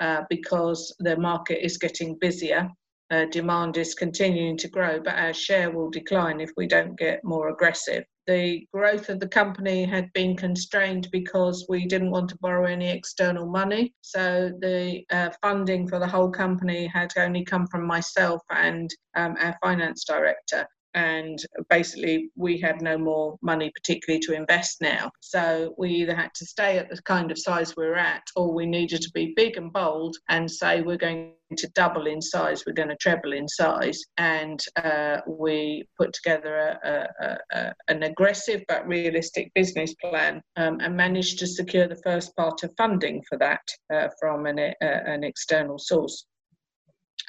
uh, 0.00 0.22
because 0.28 0.94
the 1.00 1.16
market 1.16 1.64
is 1.64 1.76
getting 1.76 2.16
busier 2.18 2.68
uh, 3.10 3.24
demand 3.26 3.76
is 3.76 3.94
continuing 3.94 4.56
to 4.58 4.68
grow, 4.68 5.00
but 5.00 5.14
our 5.14 5.32
share 5.32 5.70
will 5.70 5.90
decline 5.90 6.40
if 6.40 6.50
we 6.56 6.66
don't 6.66 6.98
get 6.98 7.24
more 7.24 7.48
aggressive. 7.48 8.04
The 8.26 8.66
growth 8.72 9.08
of 9.08 9.18
the 9.18 9.28
company 9.28 9.84
had 9.84 10.12
been 10.12 10.36
constrained 10.36 11.08
because 11.10 11.66
we 11.68 11.86
didn't 11.86 12.12
want 12.12 12.28
to 12.30 12.38
borrow 12.40 12.66
any 12.66 12.88
external 12.88 13.46
money. 13.46 13.92
So 14.02 14.52
the 14.60 15.02
uh, 15.10 15.30
funding 15.42 15.88
for 15.88 15.98
the 15.98 16.06
whole 16.06 16.30
company 16.30 16.86
had 16.86 17.12
only 17.16 17.44
come 17.44 17.66
from 17.66 17.86
myself 17.86 18.42
and 18.50 18.88
um, 19.16 19.34
our 19.40 19.56
finance 19.60 20.04
director 20.04 20.68
and 20.94 21.38
basically 21.68 22.30
we 22.36 22.58
had 22.58 22.82
no 22.82 22.98
more 22.98 23.36
money 23.42 23.70
particularly 23.74 24.20
to 24.20 24.34
invest 24.34 24.80
now. 24.80 25.10
So 25.20 25.74
we 25.78 25.90
either 25.90 26.14
had 26.14 26.34
to 26.34 26.46
stay 26.46 26.78
at 26.78 26.88
the 26.88 27.00
kind 27.02 27.30
of 27.30 27.38
size 27.38 27.76
we 27.76 27.84
we're 27.84 27.94
at 27.94 28.22
or 28.36 28.52
we 28.52 28.66
needed 28.66 29.02
to 29.02 29.10
be 29.12 29.32
big 29.36 29.56
and 29.56 29.72
bold 29.72 30.16
and 30.28 30.50
say 30.50 30.82
we're 30.82 30.96
going 30.96 31.34
to 31.56 31.68
double 31.74 32.06
in 32.06 32.22
size 32.22 32.62
we're 32.64 32.72
going 32.72 32.88
to 32.88 32.96
treble 32.96 33.32
in 33.32 33.48
size. 33.48 34.00
And 34.16 34.60
uh, 34.76 35.18
we 35.26 35.84
put 35.98 36.12
together 36.12 36.78
a, 36.82 37.08
a, 37.20 37.38
a, 37.52 37.74
an 37.88 38.02
aggressive 38.04 38.62
but 38.68 38.86
realistic 38.86 39.52
business 39.54 39.94
plan 39.94 40.40
um, 40.56 40.78
and 40.80 40.96
managed 40.96 41.38
to 41.40 41.46
secure 41.46 41.88
the 41.88 42.00
first 42.04 42.34
part 42.36 42.62
of 42.62 42.72
funding 42.76 43.22
for 43.28 43.38
that 43.38 43.62
uh, 43.92 44.08
from 44.20 44.46
an, 44.46 44.58
uh, 44.58 44.72
an 44.80 45.24
external 45.24 45.78
source 45.78 46.26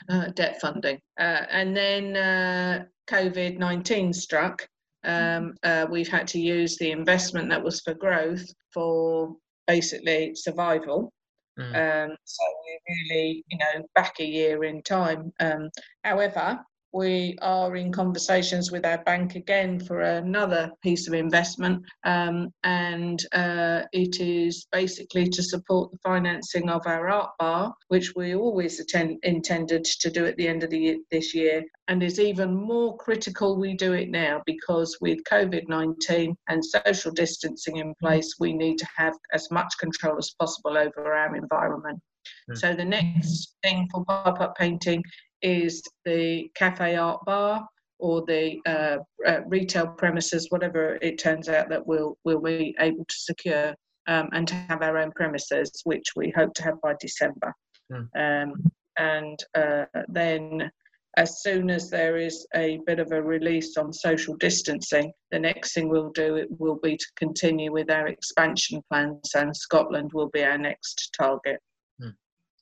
uh, 0.10 0.28
debt 0.30 0.60
funding. 0.62 1.00
Uh, 1.20 1.46
and 1.50 1.76
then 1.76 2.16
uh, 2.16 2.84
COVID 3.10 3.58
19 3.58 4.14
struck, 4.14 4.68
um, 5.04 5.54
uh, 5.64 5.88
we've 5.90 6.08
had 6.08 6.28
to 6.30 6.40
use 6.40 6.78
the 6.78 6.92
investment 6.92 7.50
that 7.50 7.64
was 7.64 7.82
for 7.82 7.94
growth 7.94 8.46
for 8.74 9.36
basically 9.68 10.36
survival. 10.36 11.12
Mm. 11.60 12.10
Um, 12.10 12.16
so 12.24 12.44
we're 12.64 12.96
really, 12.96 13.44
you 13.50 13.58
know, 13.58 13.86
back 13.96 14.16
a 14.20 14.26
year 14.26 14.64
in 14.64 14.82
time. 14.84 15.34
Um, 15.40 15.70
however, 16.04 16.60
we 16.94 17.38
are 17.42 17.76
in 17.76 17.92
conversations 17.92 18.72
with 18.72 18.86
our 18.86 19.02
bank 19.04 19.36
again 19.36 19.80
for 19.80 20.02
another 20.02 20.72
piece 20.84 21.08
of 21.08 21.14
investment, 21.14 21.84
um, 22.04 22.54
and 22.64 23.26
uh, 23.34 23.84
it 23.94 24.20
is 24.20 24.68
basically 24.72 25.28
to 25.30 25.42
support 25.42 25.92
the 25.92 25.98
financing 26.04 26.70
of 26.70 26.86
our 26.86 27.10
art 27.10 27.32
bar, 27.40 27.74
which 27.88 28.14
we 28.16 28.36
always 28.36 28.80
attend, 28.80 29.18
intended 29.24 29.86
to 29.86 30.10
do 30.10 30.26
at 30.26 30.36
the 30.38 30.48
end 30.48 30.64
of 30.64 30.70
the 30.70 30.80
year, 30.80 30.98
this 31.12 31.34
year, 31.34 31.64
and 31.88 32.04
is 32.04 32.20
even 32.20 32.54
more 32.54 32.98
critical 32.98 33.58
we 33.58 33.74
do 33.74 33.94
it 33.94 34.10
now 34.10 34.42
because 34.46 34.98
with 35.02 35.24
COVID 35.30 35.68
19 35.68 36.36
and 36.50 36.66
social 36.66 37.12
distancing 37.12 37.78
in 37.78 37.94
place, 38.02 38.36
we 38.40 38.54
need 38.54 38.78
to 38.78 38.88
have 38.96 39.14
as 39.34 39.50
much 39.52 39.74
control 39.80 40.18
as 40.18 40.34
possible 40.40 40.78
over 40.78 41.14
our 41.14 41.36
environment. 41.36 42.00
Hmm. 42.48 42.56
So 42.56 42.74
the 42.74 42.86
next 42.86 43.56
thing 43.64 43.88
for 43.92 44.04
pop-up 44.06 44.56
painting 44.58 45.04
is 45.42 45.82
the 46.06 46.50
cafe 46.56 46.96
art 46.96 47.20
bar 47.26 47.66
or 48.00 48.24
the 48.26 48.60
uh, 48.66 48.98
uh, 49.28 49.42
retail 49.48 49.88
premises, 49.88 50.48
whatever 50.50 50.98
it 51.02 51.20
turns 51.20 51.48
out 51.48 51.70
that 51.70 51.86
we'll 51.86 52.18
we'll 52.26 52.42
be 52.42 52.76
able 52.80 53.06
to 53.06 53.16
secure 53.16 53.76
um, 54.08 54.30
and 54.34 54.48
to 54.48 54.56
have 54.56 54.82
our 54.82 54.98
own 54.98 55.12
premises, 55.12 55.72
which 55.84 56.06
we 56.16 56.34
hope 56.36 56.54
to 56.56 56.64
have 56.64 56.82
by 56.82 56.94
December. 57.00 57.54
Mm. 57.92 58.08
Um, 58.16 58.72
and 58.98 59.40
uh, 59.56 59.86
then, 60.10 60.72
as 61.18 61.42
soon 61.42 61.70
as 61.70 61.90
there 61.90 62.18
is 62.18 62.46
a 62.56 62.80
bit 62.86 63.00
of 63.00 63.12
a 63.12 63.22
release 63.22 63.78
on 63.78 63.94
social 63.94 64.36
distancing, 64.38 65.12
the 65.32 65.40
next 65.40 65.74
thing 65.74 65.90
we'll 65.90 66.12
do 66.12 66.46
will 66.58 66.80
be 66.82 66.98
to 66.98 67.06
continue 67.16 67.72
with 67.72 67.92
our 67.92 68.08
expansion 68.08 68.82
plans, 68.90 69.32
and 69.36 69.56
Scotland 69.56 70.12
will 70.14 70.30
be 70.30 70.44
our 70.44 70.58
next 70.58 71.16
target. 71.18 71.60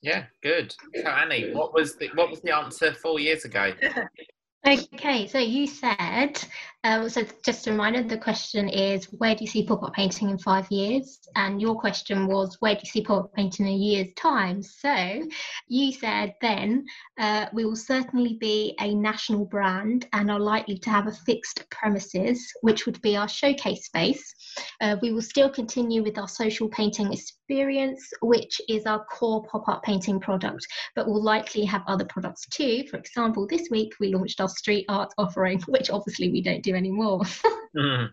Yeah, 0.02 0.24
good. 0.42 0.74
So 0.94 1.08
Annie, 1.08 1.52
what 1.52 1.74
was 1.74 1.96
the 1.96 2.08
what 2.14 2.30
was 2.30 2.40
the 2.40 2.54
answer 2.56 2.94
four 2.94 3.20
years 3.20 3.44
ago? 3.44 3.72
Okay, 4.66 5.26
so 5.26 5.38
you 5.38 5.66
said, 5.66 6.38
um, 6.82 7.10
so 7.10 7.22
just 7.44 7.66
a 7.66 7.72
reminder, 7.72 8.02
the 8.02 8.16
question 8.16 8.68
is, 8.68 9.04
where 9.12 9.34
do 9.34 9.44
you 9.44 9.50
see 9.50 9.66
pop-up 9.66 9.92
painting 9.92 10.30
in 10.30 10.38
five 10.38 10.70
years? 10.70 11.20
And 11.36 11.60
your 11.60 11.78
question 11.78 12.26
was, 12.26 12.56
where 12.60 12.74
do 12.74 12.80
you 12.82 12.88
see 12.88 13.02
pop-up 13.02 13.34
painting 13.34 13.66
in 13.66 13.72
a 13.72 13.76
year's 13.76 14.14
time? 14.16 14.62
So 14.62 15.22
you 15.68 15.92
said 15.92 16.34
then, 16.40 16.86
uh, 17.18 17.46
we 17.52 17.66
will 17.66 17.76
certainly 17.76 18.38
be 18.40 18.74
a 18.80 18.94
national 18.94 19.44
brand 19.44 20.06
and 20.14 20.30
are 20.30 20.40
likely 20.40 20.78
to 20.78 20.90
have 20.90 21.06
a 21.06 21.12
fixed 21.12 21.68
premises, 21.70 22.50
which 22.62 22.86
would 22.86 23.00
be 23.02 23.14
our 23.14 23.28
showcase 23.28 23.84
space. 23.84 24.34
Uh, 24.80 24.96
we 25.02 25.12
will 25.12 25.22
still 25.22 25.50
continue 25.50 26.02
with 26.02 26.16
our 26.16 26.28
social 26.28 26.68
painting 26.70 27.12
experience, 27.12 28.10
which 28.22 28.60
is 28.68 28.86
our 28.86 29.04
core 29.04 29.44
pop-up 29.44 29.82
painting 29.82 30.18
product, 30.18 30.66
but 30.94 31.06
we'll 31.06 31.22
likely 31.22 31.64
have 31.64 31.82
other 31.86 32.06
products 32.06 32.46
too. 32.48 32.84
For 32.90 32.96
example, 32.96 33.46
this 33.46 33.68
week 33.70 33.92
we 34.00 34.14
launched 34.14 34.40
our 34.40 34.48
street 34.48 34.86
art 34.88 35.12
offering, 35.18 35.60
which 35.68 35.90
obviously 35.90 36.30
we 36.30 36.40
don't 36.40 36.62
do 36.62 36.69
anymore. 36.74 37.20
mm. 37.76 38.08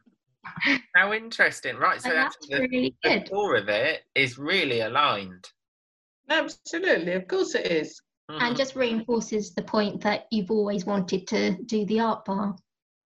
How 0.95 1.13
interesting, 1.13 1.75
right? 1.77 2.01
So 2.01 2.09
that's 2.09 2.37
really 2.49 2.95
the, 3.03 3.09
good. 3.09 3.25
the 3.25 3.29
core 3.29 3.55
of 3.55 3.69
it 3.69 4.03
is 4.15 4.37
really 4.37 4.81
aligned. 4.81 5.49
Absolutely, 6.29 7.13
of 7.13 7.27
course 7.27 7.55
it 7.55 7.67
is. 7.67 8.01
Mm-hmm. 8.29 8.43
And 8.43 8.57
just 8.57 8.75
reinforces 8.75 9.53
the 9.53 9.61
point 9.61 10.01
that 10.01 10.27
you've 10.31 10.51
always 10.51 10.85
wanted 10.85 11.27
to 11.27 11.57
do 11.63 11.85
the 11.85 12.01
art 12.01 12.25
bar 12.25 12.55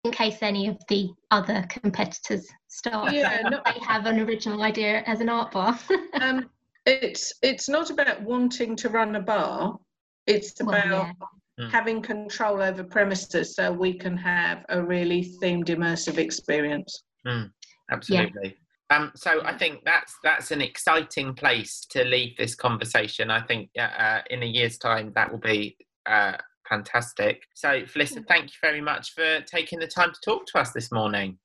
in 0.03 0.11
case 0.11 0.37
any 0.41 0.67
of 0.67 0.77
the 0.89 1.09
other 1.29 1.65
competitors 1.69 2.47
start 2.67 3.13
yeah, 3.13 3.41
no, 3.49 3.61
they 3.65 3.79
have 3.85 4.05
an 4.05 4.19
original 4.19 4.63
idea 4.63 5.03
as 5.05 5.21
an 5.21 5.29
art 5.29 5.51
bar 5.51 5.77
um, 6.21 6.49
it's 6.85 7.33
it's 7.41 7.69
not 7.69 7.91
about 7.91 8.21
wanting 8.23 8.75
to 8.75 8.89
run 8.89 9.15
a 9.15 9.21
bar 9.21 9.77
it's 10.25 10.59
about 10.59 10.89
well, 10.89 11.11
yeah. 11.19 11.27
Hmm. 11.61 11.67
having 11.67 12.01
control 12.01 12.61
over 12.61 12.83
premises 12.83 13.55
so 13.55 13.71
we 13.71 13.93
can 13.93 14.17
have 14.17 14.65
a 14.69 14.81
really 14.81 15.31
themed 15.41 15.67
immersive 15.67 16.17
experience 16.17 17.03
mm, 17.27 17.51
absolutely 17.91 18.57
Um, 18.89 19.11
so 19.15 19.41
I 19.45 19.57
think 19.57 19.81
that's 19.85 20.13
that's 20.23 20.51
an 20.51 20.61
exciting 20.61 21.33
place 21.33 21.85
to 21.91 22.03
leave 22.03 22.35
this 22.35 22.55
conversation. 22.55 23.31
I 23.31 23.41
think 23.41 23.69
uh, 23.79 24.19
in 24.29 24.43
a 24.43 24.45
year's 24.45 24.77
time 24.77 25.13
that 25.15 25.31
will 25.31 25.39
be 25.39 25.77
uh, 26.05 26.33
fantastic. 26.67 27.43
So 27.53 27.83
Felissa, 27.83 28.25
thank 28.27 28.45
you 28.45 28.57
very 28.61 28.81
much 28.81 29.13
for 29.13 29.39
taking 29.41 29.79
the 29.79 29.87
time 29.87 30.11
to 30.11 30.19
talk 30.25 30.45
to 30.47 30.59
us 30.59 30.71
this 30.71 30.91
morning. 30.91 31.37